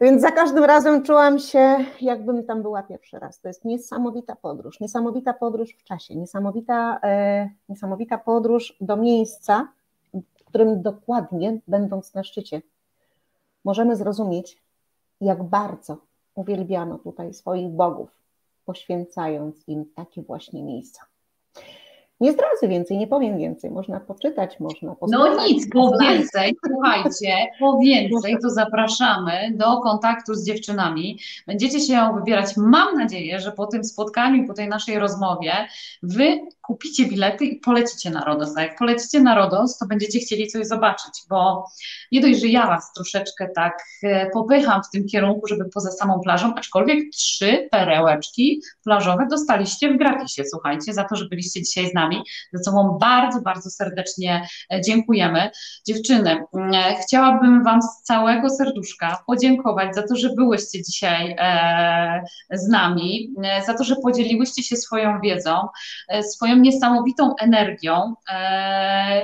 Więc 0.00 0.22
za 0.22 0.30
każdym 0.30 0.64
razem 0.64 1.02
czułam 1.02 1.38
się, 1.38 1.76
jakbym 2.00 2.44
tam 2.44 2.62
była 2.62 2.82
pierwszy 2.82 3.18
raz. 3.18 3.40
To 3.40 3.48
jest 3.48 3.64
niesamowita 3.64 4.36
podróż, 4.36 4.80
niesamowita 4.80 5.34
podróż 5.34 5.70
w 5.70 5.84
czasie, 5.84 6.16
niesamowita, 6.16 6.98
e, 7.02 7.50
niesamowita 7.68 8.18
podróż 8.18 8.76
do 8.80 8.96
miejsca, 8.96 9.68
w 10.14 10.44
którym 10.44 10.82
dokładnie, 10.82 11.58
będąc 11.68 12.14
na 12.14 12.24
szczycie, 12.24 12.62
możemy 13.64 13.96
zrozumieć, 13.96 14.62
jak 15.20 15.42
bardzo 15.42 15.96
uwielbiano 16.34 16.98
tutaj 16.98 17.34
swoich 17.34 17.68
bogów, 17.68 18.10
poświęcając 18.64 19.68
im 19.68 19.84
takie 19.96 20.22
właśnie 20.22 20.62
miejsca. 20.62 21.00
Nie 22.20 22.32
zdradzę 22.32 22.68
więcej, 22.68 22.98
nie 22.98 23.06
powiem 23.06 23.38
więcej. 23.38 23.70
Można 23.70 24.00
poczytać, 24.00 24.60
można 24.60 24.88
No 24.88 24.96
posłuchać. 24.96 25.50
nic, 25.50 25.70
po 25.72 25.98
więcej, 26.00 26.56
słuchajcie, 26.66 27.36
po 27.60 27.78
więcej 27.78 28.36
to 28.42 28.50
zapraszamy 28.50 29.52
do 29.54 29.80
kontaktu 29.80 30.34
z 30.34 30.46
dziewczynami. 30.46 31.18
Będziecie 31.46 31.80
się 31.80 32.12
wybierać. 32.14 32.56
Mam 32.56 32.98
nadzieję, 32.98 33.40
że 33.40 33.52
po 33.52 33.66
tym 33.66 33.84
spotkaniu, 33.84 34.46
po 34.46 34.54
tej 34.54 34.68
naszej 34.68 34.98
rozmowie, 34.98 35.52
wy 36.02 36.40
kupicie 36.62 37.06
bilety 37.06 37.44
i 37.44 37.60
polecicie 37.60 38.10
na 38.10 38.24
Rodos. 38.24 38.56
A 38.56 38.62
jak 38.62 38.78
polecicie 38.78 39.20
na 39.20 39.34
Rodos, 39.34 39.78
to 39.78 39.86
będziecie 39.86 40.18
chcieli 40.18 40.46
coś 40.46 40.66
zobaczyć, 40.66 41.22
bo 41.28 41.66
nie 42.12 42.20
dość, 42.20 42.40
że 42.40 42.46
ja 42.48 42.66
was 42.66 42.92
troszeczkę 42.92 43.48
tak 43.54 43.78
e, 44.02 44.30
popycham 44.30 44.82
w 44.82 44.90
tym 44.90 45.06
kierunku, 45.06 45.46
żeby 45.46 45.64
poza 45.74 45.90
samą 45.90 46.20
plażą, 46.20 46.54
aczkolwiek 46.54 46.98
trzy 47.14 47.68
perełeczki 47.70 48.62
plażowe 48.84 49.26
dostaliście 49.30 49.94
w 49.94 49.98
gratisie, 49.98 50.42
słuchajcie, 50.50 50.92
za 50.94 51.04
to, 51.04 51.16
że 51.16 51.24
byliście 51.28 51.62
dzisiaj 51.62 51.90
z 51.90 51.94
nami, 51.94 52.03
za 52.52 52.60
co 52.60 52.72
wam 52.72 52.98
bardzo, 52.98 53.40
bardzo 53.40 53.70
serdecznie 53.70 54.48
e, 54.72 54.80
dziękujemy. 54.80 55.50
Dziewczyny, 55.86 56.30
e, 56.30 56.94
chciałabym 56.94 57.64
wam 57.64 57.82
z 57.82 58.02
całego 58.02 58.50
serduszka 58.50 59.22
podziękować 59.26 59.94
za 59.94 60.02
to, 60.02 60.16
że 60.16 60.28
byłyście 60.36 60.82
dzisiaj 60.82 61.36
e, 61.38 62.24
z 62.50 62.68
nami, 62.68 63.34
za 63.66 63.74
to, 63.74 63.84
że 63.84 63.96
podzieliłyście 63.96 64.62
się 64.62 64.76
swoją 64.76 65.20
wiedzą, 65.20 65.68
swoją 66.32 66.56
niesamowitą 66.56 67.34
energią, 67.40 68.14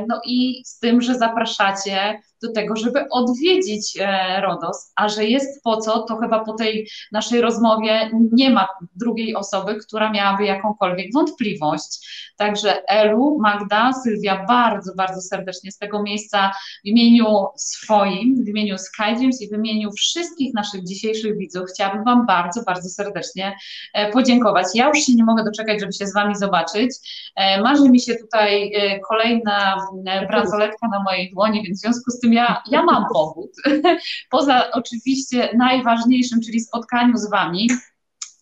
no 0.09 0.21
i 0.25 0.63
z 0.65 0.79
tym, 0.79 1.03
że 1.03 1.15
zapraszacie 1.15 2.21
do 2.43 2.53
tego, 2.53 2.77
żeby 2.77 3.09
odwiedzić 3.09 3.99
Rodos, 4.43 4.93
a 4.97 5.09
że 5.09 5.25
jest 5.25 5.63
po 5.63 5.77
co, 5.77 6.03
to 6.03 6.17
chyba 6.17 6.45
po 6.45 6.53
tej 6.53 6.89
naszej 7.13 7.41
rozmowie 7.41 8.11
nie 8.33 8.51
ma 8.51 8.69
drugiej 8.97 9.35
osoby, 9.35 9.77
która 9.77 10.11
miałaby 10.11 10.45
jakąkolwiek 10.45 11.13
wątpliwość. 11.13 12.09
Także 12.37 12.70
Elu, 12.89 13.39
Magda, 13.41 13.93
Sylwia, 13.93 14.45
bardzo, 14.49 14.93
bardzo 14.97 15.21
serdecznie 15.21 15.73
z 15.73 15.79
tego 15.79 16.03
miejsca 16.03 16.51
w 16.85 16.87
imieniu 16.87 17.27
swoim, 17.57 18.45
w 18.45 18.49
imieniu 18.49 18.79
Sky 18.79 19.17
Dreams 19.17 19.43
i 19.43 19.49
w 19.49 19.53
imieniu 19.53 19.93
wszystkich 19.93 20.55
naszych 20.55 20.85
dzisiejszych 20.85 21.39
widzów 21.39 21.63
chciałabym 21.75 22.05
Wam 22.05 22.27
bardzo, 22.27 22.63
bardzo 22.63 22.89
serdecznie 22.89 23.57
e, 23.95 24.13
podziękować. 24.13 24.67
Ja 24.75 24.89
już 24.89 24.99
się 24.99 25.15
nie 25.15 25.25
mogę 25.25 25.45
doczekać, 25.45 25.81
żeby 25.81 25.93
się 25.93 26.07
z 26.07 26.15
Wami 26.15 26.37
zobaczyć. 26.37 26.91
E, 27.37 27.63
Marzy 27.63 27.91
mi 27.91 28.01
się 28.01 28.15
tutaj 28.15 28.73
e, 28.75 29.01
kolejna 29.01 29.87
bransoletka 30.29 30.89
na 30.89 31.03
mojej 31.03 31.31
dłoni, 31.31 31.63
więc 31.63 31.79
w 31.79 31.83
związku 31.83 32.11
z 32.11 32.21
tym 32.21 32.33
ja, 32.33 32.63
ja 32.71 32.83
mam 32.83 33.05
powód. 33.13 33.51
Poza 34.31 34.71
oczywiście 34.73 35.49
najważniejszym, 35.57 36.41
czyli 36.41 36.61
spotkaniu 36.61 37.17
z 37.17 37.31
Wami 37.31 37.69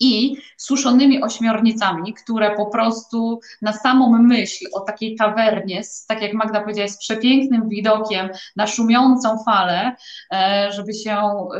i 0.01 0.37
suszonymi 0.57 1.23
ośmiornicami, 1.23 2.15
które 2.15 2.57
po 2.57 2.66
prostu 2.66 3.41
na 3.62 3.73
samą 3.73 4.23
myśl 4.23 4.65
o 4.73 4.81
takiej 4.81 5.16
tawernie, 5.16 5.85
z, 5.85 6.07
tak 6.07 6.23
jak 6.23 6.33
Magda 6.33 6.61
powiedziała, 6.61 6.89
z 6.89 6.99
przepięknym 6.99 7.69
widokiem 7.69 8.29
na 8.57 8.66
szumiącą 8.66 9.39
falę, 9.45 9.97
e, 10.33 10.69
żeby 10.73 10.95
się, 10.95 11.16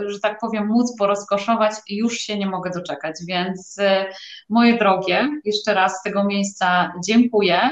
że 0.07 0.21
tak 0.21 0.39
powiem, 0.41 0.67
móc 0.67 0.97
porozkoszować, 0.99 1.73
już 1.89 2.19
się 2.19 2.39
nie 2.39 2.47
mogę 2.47 2.71
doczekać. 2.71 3.17
Więc 3.27 3.79
e, 3.79 4.07
moje 4.49 4.79
drogie, 4.79 5.29
jeszcze 5.45 5.75
raz 5.75 5.99
z 6.01 6.03
tego 6.03 6.25
miejsca 6.25 6.93
dziękuję. 7.07 7.71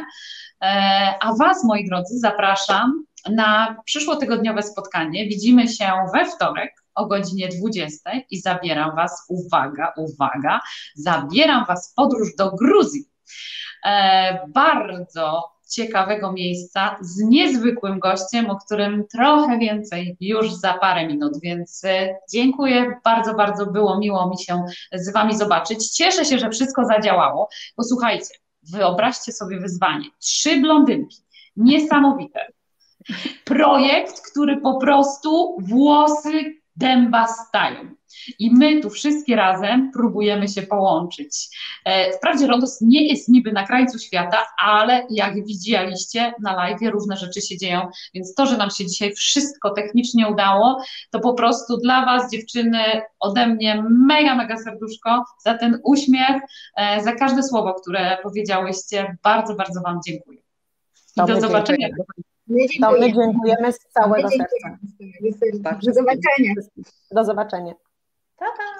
E, 0.63 1.15
A 1.21 1.35
Was, 1.35 1.65
moi 1.65 1.89
drodzy, 1.89 2.19
zapraszam 2.19 3.05
na 3.31 3.77
przyszłotygodniowe 3.85 4.63
spotkanie. 4.63 5.29
Widzimy 5.29 5.69
się 5.69 5.93
we 6.15 6.25
wtorek 6.25 6.86
o 6.97 7.07
godzinie 7.07 7.49
20 7.49 8.11
i 8.31 8.41
zabieram 8.41 8.97
Was, 8.97 9.27
uwaga, 9.29 9.93
uwaga, 9.97 10.61
zabieram 10.95 11.65
Was 11.65 11.91
w 11.93 11.95
podróż 11.95 12.37
do 12.39 12.51
Gruzji. 12.51 13.05
E, 13.85 14.49
bardzo 14.49 15.57
ciekawego 15.71 16.33
miejsca 16.33 16.97
z 17.01 17.21
niezwykłym 17.21 17.99
gościem, 17.99 18.51
o 18.51 18.57
którym 18.57 19.05
trochę 19.13 19.59
więcej 19.59 20.17
już 20.21 20.55
za 20.55 20.75
parę 20.75 21.07
minut, 21.07 21.41
więc 21.43 21.85
e, 21.85 22.17
dziękuję, 22.33 23.01
bardzo, 23.05 23.35
bardzo 23.35 23.67
było 23.67 23.99
miło 23.99 24.31
mi 24.31 24.45
się 24.45 24.65
z 24.93 25.13
Wami 25.13 25.37
zobaczyć. 25.37 25.91
Cieszę 25.91 26.25
się, 26.25 26.39
że 26.39 26.51
wszystko 26.51 26.85
zadziałało. 26.85 27.49
Posłuchajcie, 27.77 28.35
wyobraźcie 28.63 29.33
sobie 29.33 29.61
wyzwanie. 29.61 30.05
Trzy 30.19 30.61
blondynki, 30.61 31.17
niesamowite. 31.57 32.53
Projekt, 33.45 34.23
który 34.31 34.61
po 34.61 34.79
prostu 34.79 35.57
włosy 35.61 36.55
dęba 36.77 37.27
stają. 37.27 37.97
I 38.39 38.51
my 38.55 38.81
tu 38.81 38.91
wszystkie 38.91 39.37
razem 39.37 39.91
próbujemy 39.93 40.49
się 40.49 40.63
połączyć. 40.63 41.49
E, 41.85 42.13
wprawdzie 42.13 42.47
Rodos 42.47 42.81
nie 42.81 43.09
jest 43.09 43.29
niby 43.29 43.53
na 43.53 43.67
krańcu 43.67 43.99
świata, 43.99 44.47
ale 44.59 45.07
jak 45.11 45.47
widzieliście 45.47 46.33
na 46.43 46.57
live, 46.57 46.93
różne 46.93 47.17
rzeczy 47.17 47.41
się 47.41 47.59
dzieją, 47.59 47.89
więc 48.15 48.35
to, 48.35 48.47
że 48.47 48.57
nam 48.57 48.71
się 48.71 48.87
dzisiaj 48.87 49.15
wszystko 49.15 49.71
technicznie 49.71 50.29
udało, 50.29 50.83
to 51.11 51.21
po 51.21 51.35
prostu 51.35 51.77
dla 51.77 52.05
Was, 52.05 52.31
dziewczyny, 52.31 52.79
ode 53.21 53.47
mnie 53.47 53.85
mega, 53.91 54.35
mega 54.35 54.57
serduszko 54.57 55.25
za 55.45 55.59
ten 55.59 55.81
uśmiech, 55.85 56.37
e, 56.77 57.03
za 57.03 57.13
każde 57.13 57.43
słowo, 57.43 57.75
które 57.75 58.19
powiedziałyście. 58.23 59.17
Bardzo, 59.23 59.55
bardzo 59.55 59.81
Wam 59.81 60.01
dziękuję. 60.07 60.39
I 61.17 61.27
do 61.27 61.41
zobaczenia. 61.41 61.89
My 62.47 62.67
dziękujemy. 62.69 63.13
To 63.13 63.19
my 63.21 63.33
dziękujemy 63.33 63.73
z 63.73 63.79
całego 63.79 64.29
serca. 64.29 65.79
Do 65.83 65.93
zobaczenia. 65.93 66.55
Do 67.11 67.25
zobaczenia. 67.25 67.75
Ta-ta. 68.37 68.76